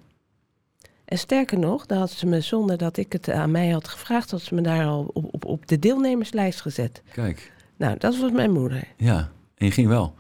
En 1.04 1.18
sterker 1.18 1.58
nog, 1.58 1.86
dan 1.86 1.98
had 1.98 2.10
ze 2.10 2.26
me 2.26 2.40
zonder 2.40 2.76
dat 2.78 2.96
ik 2.96 3.12
het 3.12 3.30
aan 3.30 3.50
mij 3.50 3.68
had 3.68 3.88
gevraagd, 3.88 4.30
had 4.30 4.40
ze 4.42 4.54
me 4.54 4.60
daar 4.60 4.86
al 4.86 5.10
op, 5.12 5.34
op, 5.34 5.44
op 5.44 5.66
de 5.66 5.78
deelnemerslijst 5.78 6.60
gezet. 6.60 7.02
Kijk, 7.12 7.52
Nou, 7.76 7.98
dat 7.98 8.16
was 8.18 8.30
mijn 8.30 8.52
moeder. 8.52 8.84
ja. 8.96 9.30
En 9.56 9.66
je 9.66 9.72
ging 9.72 9.88
wel. 9.88 10.14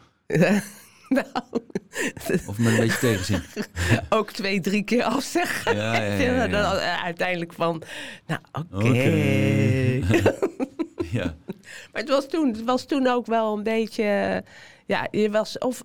Nou, 1.08 1.26
Of 2.46 2.58
met 2.58 2.66
een 2.72 2.76
beetje 2.76 2.98
tegenzin. 2.98 3.40
ook 4.18 4.30
twee, 4.32 4.60
drie 4.60 4.82
keer 4.82 5.02
afzeggen. 5.02 5.76
Ja, 5.76 5.94
ja, 6.02 6.02
ja, 6.04 6.32
ja. 6.44 6.46
Dan, 6.48 6.76
eh, 6.78 7.02
uiteindelijk 7.04 7.52
van, 7.52 7.82
nou 8.26 8.40
oké. 8.72 9.10
Ja. 11.10 11.34
Maar 11.92 12.02
het 12.02 12.08
was, 12.08 12.28
toen, 12.28 12.48
het 12.48 12.64
was 12.64 12.84
toen 12.86 13.06
ook 13.06 13.26
wel 13.26 13.56
een 13.56 13.62
beetje. 13.62 14.02
eh, 14.02 14.52
Ja, 14.86 15.08
je 15.10 15.30
was. 15.30 15.58
Of, 15.58 15.82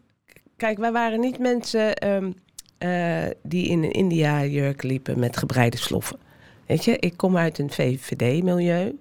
kijk, 0.57 0.77
wij 0.77 0.91
waren 0.91 1.19
niet 1.19 1.39
mensen 1.39 1.95
ehm, 1.95 2.31
eh, 2.77 3.29
die 3.43 3.67
in 3.67 3.83
een 3.83 3.91
India-jurk 3.91 4.83
liepen 4.83 5.19
met 5.19 5.37
gebreide 5.37 5.77
sloffen. 5.77 6.19
Weet 6.67 6.85
je, 6.85 6.97
ik 6.99 7.17
kom 7.17 7.37
uit 7.37 7.57
een 7.59 7.71
VVD-milieu. 7.71 8.97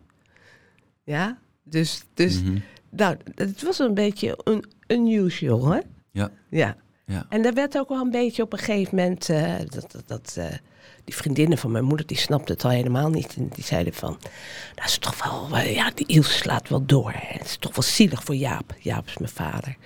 Ja, 1.04 1.38
dus. 1.62 2.02
dus 2.14 2.42
Mhm. 2.42 2.58
nou, 2.90 3.16
het 3.34 3.62
was 3.62 3.78
een 3.78 3.94
beetje 3.94 4.38
un 4.44 4.64
unusual, 4.90 5.66
hè? 5.66 5.80
Ja. 6.12 6.30
Ja. 6.50 6.76
Ja. 7.06 7.26
En 7.28 7.42
daar 7.42 7.54
werd 7.54 7.78
ook 7.78 7.88
wel 7.88 8.00
een 8.00 8.10
beetje 8.10 8.42
op 8.42 8.52
een 8.52 8.58
gegeven 8.58 8.96
moment. 8.96 9.28
eh, 9.28 9.54
dat, 9.68 9.92
dat, 9.92 10.02
dat, 10.06 10.34
eh, 10.38 10.46
die 11.04 11.14
vriendinnen 11.14 11.58
van 11.58 11.70
mijn 11.70 11.84
moeder, 11.84 12.06
die 12.06 12.16
snapten 12.16 12.54
het 12.54 12.64
al 12.64 12.70
helemaal 12.70 13.10
niet. 13.10 13.36
En 13.36 13.48
die 13.48 13.64
zeiden 13.64 13.92
van, 13.92 14.18
dat 14.74 14.84
is 14.84 14.98
toch 14.98 15.24
wel, 15.24 15.58
eh, 15.58 15.74
ja, 15.74 15.90
die 15.94 16.06
Ilse 16.06 16.32
slaat 16.32 16.68
wel 16.68 16.86
door. 16.86 17.12
Hè. 17.12 17.38
Het 17.38 17.44
is 17.46 17.56
toch 17.56 17.74
wel 17.74 17.82
zielig 17.84 18.24
voor 18.24 18.34
Jaap. 18.34 18.74
Jaap 18.78 19.06
is 19.06 19.18
mijn 19.18 19.30
vader. 19.32 19.76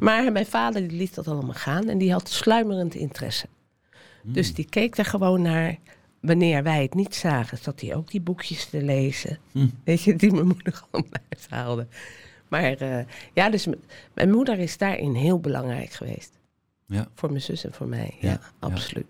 Maar 0.00 0.32
mijn 0.32 0.46
vader 0.46 0.88
die 0.88 0.98
liet 0.98 1.14
dat 1.14 1.28
allemaal 1.28 1.54
gaan 1.54 1.88
en 1.88 1.98
die 1.98 2.12
had 2.12 2.28
sluimerend 2.28 2.94
interesse. 2.94 3.46
Dus 4.22 4.54
die 4.54 4.64
keek 4.68 4.98
er 4.98 5.04
gewoon 5.04 5.42
naar. 5.42 5.76
Wanneer 6.20 6.62
wij 6.62 6.82
het 6.82 6.94
niet 6.94 7.14
zagen, 7.14 7.58
zat 7.58 7.80
hij 7.80 7.94
ook 7.94 8.10
die 8.10 8.20
boekjes 8.20 8.64
te 8.64 8.82
lezen. 8.82 9.38
Hm. 9.52 9.66
Weet 9.84 10.02
je, 10.02 10.16
die 10.16 10.32
mijn 10.32 10.46
moeder 10.46 10.72
gewoon 10.72 11.06
uit 11.28 11.46
haalde. 11.48 11.86
Maar 12.48 12.62
eh, 12.62 13.04
ja, 13.32 13.50
dus 13.50 13.66
mijn 14.14 14.30
moeder 14.30 14.58
is 14.58 14.78
daarin 14.78 15.14
heel 15.14 15.40
belangrijk 15.40 15.90
geweest. 15.90 16.38
Ja. 16.86 17.08
Voor 17.14 17.28
mijn 17.30 17.42
zus 17.42 17.64
en 17.64 17.72
voor 17.72 17.86
mij. 17.88 18.14
Ja, 18.20 18.28
Ja, 18.30 18.40
absoluut. 18.58 19.06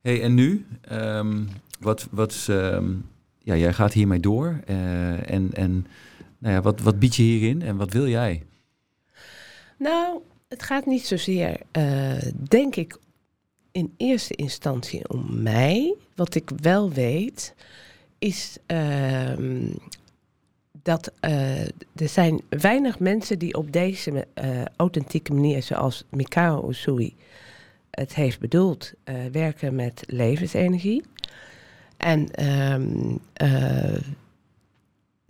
Hey, 0.00 0.22
en 0.22 0.34
nu? 0.34 0.66
Ehm, 0.80 1.44
wat, 1.80 2.08
wat 2.10 2.32
is, 2.32 2.48
ehm, 2.48 2.92
ja, 3.38 3.56
jij 3.56 3.72
gaat 3.72 3.92
hiermee 3.92 4.20
door. 4.20 4.60
eh, 4.66 5.30
en 5.30 5.50
en 5.52 5.86
nou 6.38 6.54
ja, 6.54 6.60
wat, 6.60 6.80
wat 6.80 6.98
bied 6.98 7.14
je 7.16 7.22
hierin 7.22 7.62
en 7.62 7.76
wat 7.76 7.92
wil 7.92 8.08
jij? 8.08 8.42
Nou, 9.78 10.20
het 10.48 10.62
gaat 10.62 10.86
niet 10.86 11.06
zozeer, 11.06 11.60
eh, 11.70 12.16
denk 12.48 12.76
ik, 12.76 12.96
in 13.72 13.94
eerste 13.96 14.34
instantie 14.34 15.08
om 15.08 15.42
mij. 15.42 15.94
Wat 16.14 16.34
ik 16.34 16.50
wel 16.62 16.90
weet, 16.92 17.54
is 18.18 18.56
ehm, 18.66 19.68
dat 20.86 21.12
eh, 21.20 21.60
er 21.94 22.08
zijn 22.08 22.40
weinig 22.48 22.98
mensen 22.98 23.38
die 23.38 23.54
op 23.54 23.72
deze 23.72 24.26
eh, 24.34 24.64
authentieke 24.76 25.32
manier, 25.32 25.62
zoals 25.62 26.04
Mikao 26.10 26.68
Usui 26.68 27.14
het 27.90 28.14
heeft 28.14 28.40
bedoeld, 28.40 28.92
eh, 29.04 29.14
werken 29.32 29.74
met 29.74 30.02
levensenergie. 30.06 31.02
En 31.96 32.30
ehm, 32.30 33.16
eh, 33.32 33.94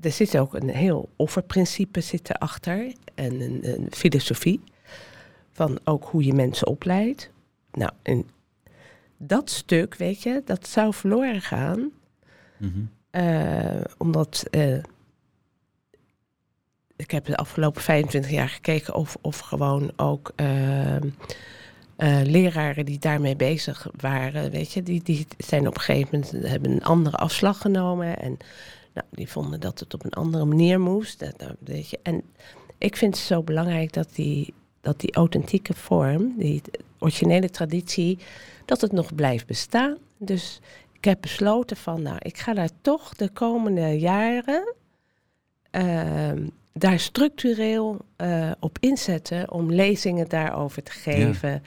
er 0.01 0.13
zit 0.13 0.39
ook 0.39 0.55
een 0.55 0.69
heel 0.69 1.09
offerprincipe 1.17 2.01
zit 2.01 2.31
erachter 2.31 2.93
en 3.15 3.41
een, 3.41 3.61
een 3.63 3.87
filosofie 3.91 4.61
van 5.53 5.79
ook 5.85 6.05
hoe 6.05 6.25
je 6.25 6.33
mensen 6.35 6.67
opleidt. 6.67 7.31
Nou, 7.73 7.91
en 8.03 8.27
dat 9.17 9.51
stuk, 9.51 9.95
weet 9.95 10.23
je, 10.23 10.43
dat 10.45 10.67
zou 10.67 10.95
verloren 10.95 11.41
gaan, 11.41 11.91
Mhm. 12.59 12.81
omdat 13.99 14.45
ik 16.97 17.11
heb 17.11 17.25
de 17.25 17.37
afgelopen 17.37 17.83
25 17.83 18.31
jaar 18.31 18.49
gekeken 18.49 18.95
of, 18.95 19.17
of 19.21 19.39
gewoon 19.39 19.93
ook 19.97 20.33
eh, 20.37 20.97
eh, 20.97 21.01
leraren 22.23 22.85
die 22.85 22.99
daarmee 22.99 23.37
bezig 23.37 23.87
waren, 24.01 24.51
weet 24.51 24.73
je, 24.73 24.83
die, 24.83 25.03
die 25.03 25.27
zijn 25.39 25.67
op 25.67 25.75
een 25.75 25.81
gegeven 25.81 26.09
moment 26.13 26.47
hebben 26.51 26.71
een 26.71 26.85
andere 26.85 27.17
afslag 27.17 27.59
genomen 27.59 28.19
en 28.19 28.37
nou, 28.97 29.07
die 29.11 29.29
vonden 29.29 29.61
dat 29.61 29.81
het 29.81 29.95
op 29.95 30.05
een 30.05 30.13
andere 30.13 30.45
manier 30.45 30.81
moest. 30.81 31.19
Dat, 31.19 31.39
dat, 31.39 31.57
weet 31.59 31.91
je. 31.91 31.99
En 32.03 32.23
ik 32.79 32.97
vind 32.97 33.17
het 33.17 33.25
zo 33.25 33.43
belangrijk 33.43 33.93
dat 33.93 34.09
die, 34.15 34.55
dat 34.81 35.01
die 35.01 35.15
authentieke 35.15 35.75
vorm, 35.75 36.35
die 36.37 36.63
originele 36.99 37.51
traditie, 37.51 38.19
dat 38.65 38.81
het 38.81 38.93
nog 38.93 39.15
blijft 39.15 39.47
bestaan. 39.47 39.97
Dus 40.19 40.61
ik 40.93 41.05
heb 41.05 41.21
besloten 41.21 41.77
van, 41.77 42.03
nou, 42.03 42.17
ik 42.19 42.39
ga 42.39 42.55
daar 42.55 42.71
toch 42.81 43.15
de 43.15 43.29
komende 43.29 43.99
jaren 43.99 44.75
ehm, 45.71 46.47
daar 46.79 46.99
structureel 47.01 47.99
eh, 48.17 48.51
op 48.61 48.77
inzetten 48.81 49.51
om 49.51 49.73
lezingen 49.73 50.29
daarover 50.29 50.83
te 50.83 50.91
geven. 50.93 51.63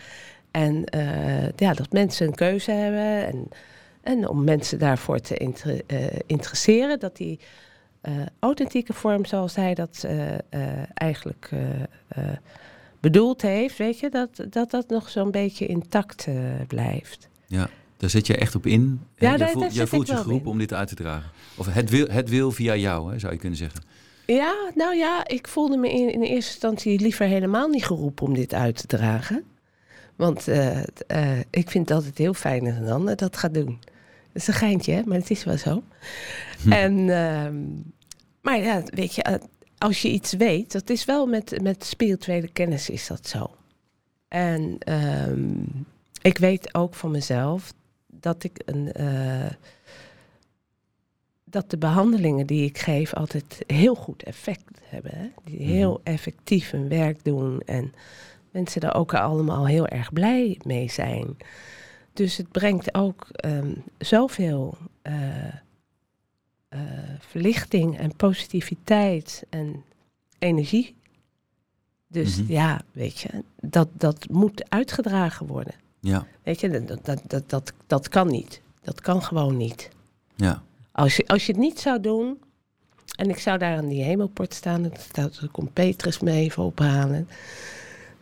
En 0.51 0.85
eh, 0.85 1.49
ja, 1.55 1.73
dat 1.73 1.91
mensen 1.91 2.27
een 2.27 2.35
keuze 2.35 2.71
hebben 2.71 3.25
en, 3.27 3.47
en 4.01 4.27
om 4.27 4.43
mensen 4.43 4.79
daarvoor 4.79 5.19
te 5.19 5.37
inter- 5.37 5.81
eh, 5.87 6.19
interesseren, 6.25 6.99
dat 6.99 7.17
die 7.17 7.39
authentieke 8.39 8.93
vorm 8.93 9.25
zoals 9.25 9.55
hij 9.55 9.73
dat 9.73 10.07
eigenlijk 10.93 11.49
bedoeld 12.99 13.41
heeft, 13.41 13.77
weet 13.77 13.99
je, 13.99 14.09
dat 14.09 14.45
dat, 14.49 14.71
dat 14.71 14.89
nog 14.89 15.09
zo'n 15.09 15.31
beetje 15.31 15.65
intact 15.65 16.27
blijft. 16.67 17.27
Daar 17.97 18.09
zit 18.09 18.27
je 18.27 18.37
echt 18.37 18.55
op 18.55 18.65
in. 18.65 19.01
Ja, 19.15 19.27
jij 19.29 19.37
daar- 19.37 19.49
voelt, 19.49 19.63
daar 19.63 19.73
jij 19.73 19.85
zit 19.85 19.89
voelt 19.89 20.07
je 20.07 20.33
in. 20.33 20.45
om 20.45 20.57
dit 20.57 20.73
uit 20.73 20.87
te 20.87 20.95
dragen. 20.95 21.29
Of 21.55 21.73
het 21.73 21.89
wil, 21.89 22.07
het 22.07 22.29
wil 22.29 22.51
via 22.51 22.75
jou, 22.75 23.11
hè, 23.11 23.19
zou 23.19 23.33
je 23.33 23.39
kunnen 23.39 23.57
zeggen. 23.57 23.81
Ja, 24.33 24.71
nou 24.75 24.95
ja, 24.95 25.27
ik 25.27 25.47
voelde 25.47 25.77
me 25.77 25.91
in, 25.91 26.13
in 26.13 26.21
eerste 26.21 26.51
instantie 26.51 26.99
liever 26.99 27.25
helemaal 27.25 27.67
niet 27.67 27.85
geroepen 27.85 28.25
om 28.25 28.33
dit 28.33 28.53
uit 28.53 28.77
te 28.77 28.87
dragen. 28.87 29.43
Want 30.15 30.47
eh, 30.47 30.83
eh, 31.07 31.39
ik 31.49 31.69
vind 31.69 31.89
het 31.89 31.97
altijd 31.97 32.17
heel 32.17 32.33
fijn 32.33 32.65
als 32.65 32.75
een 32.75 32.91
ander 32.91 33.15
dat 33.15 33.37
gaat 33.37 33.53
doen. 33.53 33.79
Dat 34.33 34.41
is 34.41 34.47
een 34.47 34.53
geintje, 34.53 34.93
hè, 34.93 35.01
maar 35.05 35.17
het 35.17 35.29
is 35.29 35.43
wel 35.43 35.57
zo. 35.57 35.83
Hm. 36.63 36.71
En, 36.71 37.09
ehm, 37.09 37.55
maar 38.41 38.59
ja, 38.59 38.83
weet 38.85 39.15
je, 39.15 39.23
eh, 39.23 39.33
als 39.77 40.01
je 40.01 40.09
iets 40.09 40.33
weet, 40.33 40.71
dat 40.71 40.89
is 40.89 41.05
wel 41.05 41.25
met, 41.25 41.61
met 41.61 41.85
spirituele 41.85 42.51
kennis 42.51 42.89
is 42.89 43.07
dat 43.07 43.27
zo. 43.27 43.51
En 44.27 44.75
ehm, 44.79 45.63
ik 46.21 46.37
weet 46.37 46.73
ook 46.73 46.95
van 46.95 47.11
mezelf 47.11 47.73
dat 48.07 48.43
ik 48.43 48.61
een... 48.65 48.91
dat 51.49 51.69
de 51.69 51.77
behandelingen 51.77 52.47
die 52.47 52.65
ik 52.65 52.77
geef 52.77 53.13
altijd 53.13 53.63
heel 53.67 53.95
goed 53.95 54.23
effect 54.23 54.79
hebben. 54.83 55.11
Hè? 55.15 55.27
Die 55.43 55.59
heel 55.59 56.01
effectief 56.03 56.71
hun 56.71 56.87
werk 56.89 57.23
doen 57.23 57.61
en 57.65 57.93
mensen 58.51 58.81
er 58.81 58.93
ook 58.93 59.13
allemaal 59.13 59.67
heel 59.67 59.87
erg 59.87 60.13
blij 60.13 60.59
mee 60.65 60.89
zijn. 60.89 61.37
Dus 62.13 62.37
het 62.37 62.51
brengt 62.51 62.93
ook 62.93 63.27
ehm, 63.31 63.73
zoveel 63.97 64.77
eh, 65.01 65.47
eh, 66.69 66.79
verlichting 67.19 67.97
en 67.97 68.15
positiviteit 68.15 69.43
en 69.49 69.83
energie. 70.39 70.95
Dus 72.07 72.41
Mhm. 72.41 72.51
ja, 72.51 72.81
weet 72.91 73.19
je, 73.19 73.29
dat, 73.61 73.87
dat 73.93 74.29
moet 74.29 74.69
uitgedragen 74.69 75.47
worden. 75.47 75.73
Ja, 75.99 76.27
Weet 76.43 76.59
je, 76.59 76.69
dat, 76.85 77.05
dat, 77.05 77.21
dat, 77.27 77.49
dat, 77.49 77.73
dat 77.87 78.09
kan 78.09 78.27
niet. 78.27 78.61
Dat 78.81 79.01
kan 79.01 79.23
gewoon 79.23 79.57
niet. 79.57 79.89
ja. 80.35 80.63
Als 80.99 81.15
je, 81.15 81.27
als 81.27 81.45
je 81.45 81.51
het 81.51 81.61
niet 81.61 81.79
zou 81.79 81.99
doen, 81.99 82.39
en 83.15 83.29
ik 83.29 83.37
zou 83.37 83.57
daar 83.57 83.77
aan 83.77 83.87
die 83.87 84.03
hemelport 84.03 84.53
staan, 84.53 84.83
en 84.83 84.91
dan 85.11 85.31
komt 85.51 85.73
Petrus 85.73 86.19
me 86.19 86.31
even 86.31 86.63
ophalen. 86.63 87.29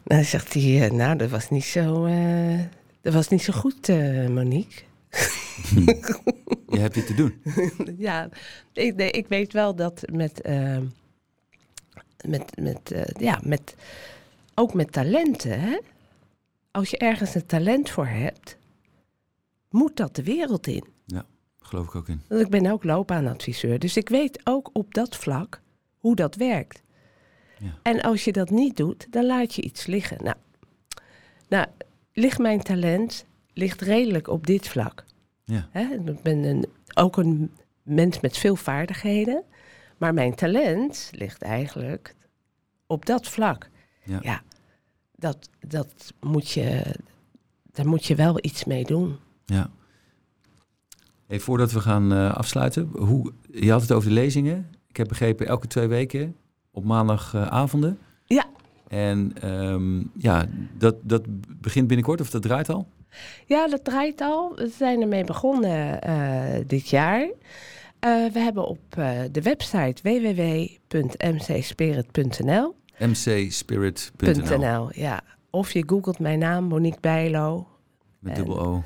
Dan 0.04 0.24
zegt 0.24 0.54
hij, 0.54 0.86
eh, 0.86 0.92
nou, 0.92 1.18
dat 1.18 1.30
was 1.30 1.50
niet 1.50 1.64
zo, 1.64 2.06
eh, 2.06 2.60
dat 3.02 3.14
was 3.14 3.28
niet 3.28 3.42
zo 3.42 3.54
goed, 3.54 3.90
eh, 3.90 4.28
Monique. 4.28 4.84
Je 6.70 6.80
hebt 6.80 6.94
dit 6.94 7.08
te 7.08 7.14
doen. 7.14 7.42
ja, 8.08 8.30
ik, 8.74 8.96
nee, 8.96 9.12
ik 9.12 9.28
weet 9.28 9.54
wel 9.54 9.76
dat 9.76 10.04
met, 10.12 10.42
met, 12.26 12.60
met, 12.60 12.96
ja, 13.20 13.40
met, 13.44 13.76
ook 14.56 14.74
met 14.74 14.92
talenten, 14.92 15.60
hè? 15.60 15.78
als 16.72 16.90
je 16.90 16.98
ergens 16.98 17.36
een 17.36 17.46
talent 17.46 17.90
voor 17.90 18.08
hebt, 18.08 18.58
moet 19.70 19.98
dat 19.98 20.16
de 20.16 20.24
wereld 20.24 20.68
in. 20.68 20.96
Geloof 21.68 21.88
ik 21.88 21.96
ook 21.96 22.08
in. 22.08 22.22
Want 22.28 22.42
ik 22.42 22.50
ben 22.50 22.72
ook 22.72 22.84
loopbaanadviseur, 22.84 23.80
dus 23.80 23.98
ik 23.98 24.10
weet 24.10 24.40
ook 24.44 24.70
op 24.74 24.94
dat 24.94 25.16
vlak 25.16 25.62
hoe 25.98 26.16
dat 26.16 26.36
werkt. 26.36 26.82
Ja. 27.60 27.78
En 27.82 28.02
als 28.02 28.24
je 28.24 28.32
dat 28.32 28.50
niet 28.50 28.78
doet, 28.78 29.08
dan 29.10 29.26
laat 29.26 29.54
je 29.54 29.62
iets 29.62 29.86
liggen. 29.86 30.24
Nou, 30.24 30.36
nou 31.48 31.66
ligt 32.14 32.38
mijn 32.38 32.62
talent 32.62 33.26
ligt 33.54 33.82
redelijk 33.82 34.28
op 34.28 34.48
dit 34.48 34.68
vlak. 34.68 35.04
Ja. 35.44 35.70
Ik 35.74 36.22
ben 36.22 36.44
een, 36.44 36.66
ook 36.94 37.18
een 37.18 37.52
mens 37.84 38.20
met 38.20 38.38
veel 38.38 38.56
vaardigheden, 38.56 39.44
maar 39.98 40.14
mijn 40.14 40.36
talent 40.36 41.10
ligt 41.14 41.42
eigenlijk 41.42 42.16
op 42.86 43.06
dat 43.06 43.28
vlak. 43.28 43.70
Ja. 44.04 44.20
Ja, 44.22 44.42
dat, 45.16 45.50
dat 45.68 46.14
moet 46.20 46.50
je, 46.50 46.96
daar 47.72 47.88
moet 47.88 48.06
je 48.06 48.16
wel 48.16 48.38
iets 48.42 48.64
mee 48.64 48.84
doen. 48.84 49.18
Ja. 49.46 49.70
Hey, 51.28 51.40
voordat 51.40 51.72
we 51.72 51.80
gaan 51.80 52.14
eh, 52.14 52.34
afsluiten, 52.34 52.90
hoe, 52.98 53.32
je 53.52 53.72
had 53.72 53.82
het 53.82 53.92
over 53.92 54.10
de 54.10 54.16
lezingen. 54.16 54.68
Ik 54.88 54.98
heb 54.98 55.08
begrepen 55.08 55.48
elke 55.48 55.68
twee 55.68 55.88
weken 55.88 56.36
op 56.72 56.84
maandagavonden. 56.84 58.00
Ja. 58.26 58.46
En 58.88 59.32
ehm, 59.42 60.04
ja, 60.14 60.46
dat, 60.78 60.96
dat 61.02 61.24
begint 61.62 61.88
binnenkort 61.88 62.22
of 62.22 62.30
dat 62.30 62.42
draait 62.42 62.70
al? 62.70 62.88
Ja, 63.46 63.68
dat 63.68 63.84
draait 63.84 64.22
al. 64.22 64.56
We 64.56 64.72
zijn 64.78 65.02
ermee 65.02 65.24
begonnen 65.24 66.02
eh, 66.02 66.62
dit 66.68 66.90
jaar. 66.90 67.30
Eh, 68.00 68.26
we 68.34 68.40
hebben 68.40 68.68
op 68.68 68.80
eh, 68.90 69.20
de 69.32 69.42
website 69.42 70.02
www.mcspirit.nl 70.02 72.76
mcspirit.nl 73.00 74.58
.nl, 74.58 74.90
ja. 74.94 75.22
Of 75.50 75.72
je 75.72 75.84
googelt 75.88 76.20
mijn 76.20 76.40
naam, 76.40 76.64
Monique 76.64 77.00
Bijlo, 77.00 77.68
met 78.20 78.36
dubbel 78.36 78.60
O. 78.60 78.84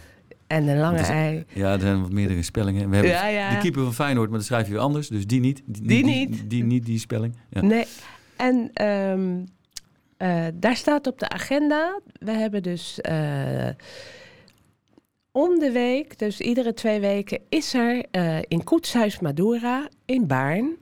en 0.51 0.67
een 0.67 0.77
lange 0.79 0.97
Dat 0.97 1.05
is- 1.05 1.11
ei. 1.11 1.43
Ja, 1.53 1.73
er 1.73 1.79
zijn 1.79 2.01
wat 2.01 2.11
meerdere 2.11 2.41
spellingen. 2.43 2.89
We 2.89 2.95
hebben 2.95 3.13
Ja, 3.13 3.27
ja. 3.27 3.49
de 3.49 3.57
keeper 3.57 3.83
van 3.83 3.93
Feyenoord, 3.93 4.29
maar 4.29 4.37
dan 4.37 4.47
schrijf 4.47 4.65
je 4.67 4.71
weer 4.73 4.81
anders. 4.81 5.07
Dus 5.07 5.27
die 5.27 5.39
niet. 5.39 5.61
Die 5.65 6.03
niet. 6.05 6.49
Die, 6.49 6.63
niet, 6.63 6.85
die 6.85 6.99
spelling. 6.99 7.35
Ja. 7.49 7.61
Nee, 7.61 7.85
en 8.37 8.69
ehm, 8.73 9.39
eh, 10.17 10.45
daar 10.53 10.75
staat 10.75 11.07
op 11.07 11.19
de 11.19 11.29
agenda. 11.29 11.99
We 12.13 12.31
hebben 12.31 12.63
dus 12.63 13.01
eh, 13.01 13.69
om 15.31 15.59
de 15.59 15.71
week, 15.71 16.19
dus 16.19 16.39
iedere 16.39 16.73
twee 16.73 16.99
weken, 16.99 17.39
is 17.49 17.73
er 17.73 18.05
eh, 18.11 18.37
in 18.47 18.63
Koetshuis 18.63 19.19
Madura 19.19 19.87
in 20.05 20.27
Baarn. 20.27 20.75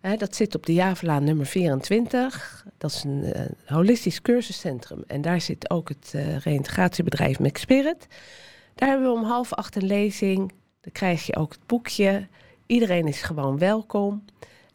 Hè, 0.00 0.16
dat 0.16 0.36
zit 0.36 0.54
op 0.54 0.66
de 0.66 0.72
Javelaan 0.74 1.24
nummer 1.24 1.46
24. 1.46 2.64
Dat 2.78 2.90
is 2.90 3.04
een 3.04 3.34
holistisch 3.66 4.22
cursuscentrum. 4.22 5.04
En 5.06 5.20
daar 5.20 5.40
zit 5.40 5.70
ook 5.70 5.88
het 5.88 6.14
reïntegratiebedrijf 6.44 7.38
McSpirit. 7.38 8.06
Daar 8.80 8.88
hebben 8.88 9.08
we 9.12 9.18
om 9.18 9.24
half 9.24 9.52
acht 9.54 9.76
een 9.76 9.86
lezing. 9.86 10.38
Dan 10.80 10.92
krijg 10.92 11.26
je 11.26 11.36
ook 11.36 11.52
het 11.52 11.66
boekje. 11.66 12.26
Iedereen 12.66 13.06
is 13.06 13.22
gewoon 13.22 13.58
welkom. 13.58 14.24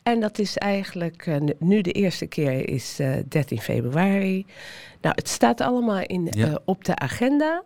En 0.04 0.20
dat 0.20 0.40
is 0.40 0.58
eigenlijk 0.58 1.26
eh, 1.28 1.36
nu 1.60 1.82
de 1.82 1.92
eerste 1.92 2.26
keer 2.26 2.70
is 2.70 3.00
eh 3.00 3.14
13 3.28 3.60
februari. 3.60 4.46
Nou, 5.02 5.16
het 5.16 5.28
staat 5.30 5.62
allemaal 5.62 6.02
in, 6.02 6.28
Ja. 6.32 6.48
eh, 6.48 6.56
op 6.66 6.84
de 6.86 6.96
agenda. 6.96 7.64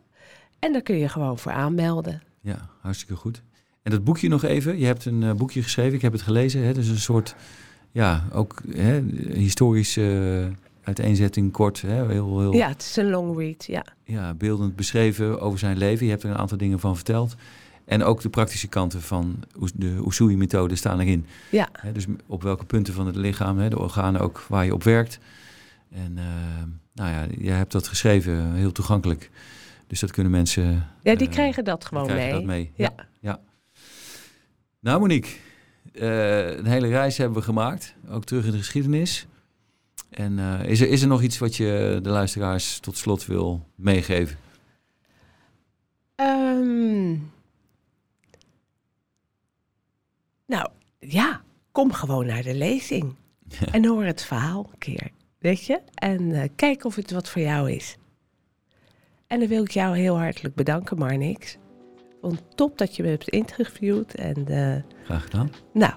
En 0.60 0.72
daar 0.74 0.82
kun 0.82 0.96
je 0.98 1.10
gewoon 1.10 1.38
voor 1.38 1.52
aanmelden. 1.52 2.22
Ja, 2.42 2.70
hartstikke 2.82 3.16
goed. 3.16 3.42
En 3.84 3.92
dat 3.92 4.04
boekje 4.04 4.28
nog 4.30 4.44
even. 4.44 4.80
Je 4.80 4.86
hebt 4.86 5.06
een 5.06 5.24
eh, 5.24 5.34
boekje 5.34 5.64
geschreven, 5.64 5.94
ik 5.94 6.02
heb 6.02 6.12
het 6.12 6.22
gelezen. 6.22 6.62
Hè? 6.64 6.74
Dus 6.74 6.88
een 6.88 6.98
soort, 6.98 7.36
ja, 7.92 8.24
ook 8.34 8.62
hè, 8.76 9.02
historische 9.34 10.48
eh, 10.50 10.56
uiteenzetting, 10.90 11.52
kort. 11.52 11.82
Hè? 11.82 12.06
Heel, 12.06 12.40
heel 12.40 12.54
Ja, 12.54 12.68
het 12.68 12.82
is 12.82 12.96
een 12.96 13.10
long 13.10 13.38
read, 13.38 13.66
ja. 13.66 13.86
ja, 14.04 14.34
beeldend 14.34 14.76
beschreven 14.76 15.42
over 15.42 15.60
zijn 15.60 15.78
leven. 15.78 16.06
Je 16.06 16.12
hebt 16.12 16.24
er 16.24 16.30
een 16.30 16.38
aantal 16.38 16.58
dingen 16.58 16.80
van 16.80 16.96
verteld. 16.96 17.36
En 17.86 18.04
ook 18.04 18.22
de 18.22 18.30
praktische 18.30 18.68
kanten 18.68 19.02
van 19.02 19.44
de 19.76 20.04
Usui-methode 20.08 20.76
staan 20.76 21.00
erin. 21.00 21.26
Ja? 21.52 21.70
Dus 21.94 22.06
op 22.28 22.44
welke 22.44 22.66
punten 22.66 22.94
van 22.94 23.06
het 23.06 23.16
lichaam, 23.16 23.58
hè? 23.58 23.70
de 23.70 23.80
organen 23.80 24.22
ook 24.22 24.46
waar 24.48 24.66
je 24.66 24.74
op 24.74 24.84
werkt. 24.84 25.20
En 25.92 26.18
eh, 26.18 26.24
nou 26.94 27.10
ja, 27.12 27.26
jij 27.38 27.58
hebt 27.58 27.72
dat 27.72 27.88
geschreven, 27.88 28.54
heel 28.54 28.72
toegankelijk. 28.72 29.30
Dus 29.88 30.00
dat 30.00 30.12
kunnen 30.12 30.32
mensen... 30.32 30.88
ja 31.04 31.16
die 31.16 31.28
eh, 31.28 31.34
krijgen 31.34 31.64
dat 31.64 31.86
gewoon 31.86 32.08
krijgen 32.08 32.28
mee. 32.28 32.34
dat 32.34 32.46
mee. 32.46 32.72
Ja. 32.76 32.94
ja. 33.20 33.40
Nou 34.80 35.00
Monique, 35.00 35.32
eh, 35.94 36.58
een 36.58 36.66
hele 36.66 36.88
reis 36.88 37.18
hebben 37.18 37.38
we 37.38 37.44
gemaakt. 37.44 37.96
Ook 38.10 38.26
terug 38.26 38.46
in 38.46 38.52
de 38.52 38.58
geschiedenis. 38.58 39.28
En 40.10 40.40
eh, 40.40 40.70
is, 40.70 40.82
er, 40.82 40.88
is 40.90 41.02
er 41.02 41.08
nog 41.08 41.22
iets 41.22 41.38
wat 41.38 41.56
je 41.56 42.00
de 42.02 42.10
luisteraars 42.10 42.80
tot 42.80 42.98
slot 42.98 43.26
wil 43.26 43.68
meegeven? 43.76 44.38
Ehm, 46.16 47.10
nou, 50.46 50.70
ja, 51.00 51.42
kom 51.72 51.94
gewoon 51.94 52.26
naar 52.26 52.44
de 52.44 52.56
lezing. 52.56 53.16
Ja. 53.48 53.66
En 53.72 53.86
hoor 53.86 54.04
het 54.04 54.24
verhaal 54.26 54.70
een 54.72 54.78
keer, 54.78 55.10
weet 55.40 55.66
je? 55.66 55.82
En 55.96 56.32
eh, 56.32 56.50
kijk 56.56 56.84
of 56.86 56.96
het 56.96 57.12
wat 57.12 57.30
voor 57.30 57.42
jou 57.42 57.72
is. 57.72 57.98
En 59.28 59.40
dan 59.40 59.48
wil 59.48 59.64
ik 59.64 59.72
jou 59.72 59.98
heel 59.98 60.18
hartelijk 60.20 60.56
bedanken, 60.56 60.98
Marnix. 60.98 61.58
Want 62.22 62.42
top 62.56 62.78
dat 62.78 62.96
je 62.96 63.04
me 63.04 63.10
hebt 63.10 63.24
geïnterviewd. 63.24 64.16
En 64.16 64.48
eh, 64.48 64.82
Graag 65.04 65.24
gedaan. 65.24 65.52
nou, 65.74 65.94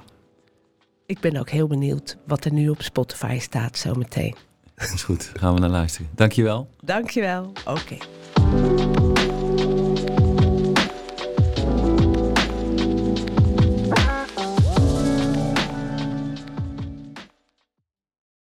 ik 1.06 1.20
ben 1.20 1.36
ook 1.36 1.50
heel 1.50 1.66
benieuwd 1.66 2.16
wat 2.26 2.44
er 2.44 2.52
nu 2.52 2.68
op 2.68 2.82
Spotify 2.82 3.38
staat 3.40 3.78
zometeen. 3.78 4.34
Goed, 5.04 5.32
gaan 5.34 5.54
we 5.54 5.60
naar 5.60 5.70
luisteren. 5.70 6.10
Dankjewel. 6.14 6.68
Dankjewel. 6.80 7.52
Oké. 7.64 7.96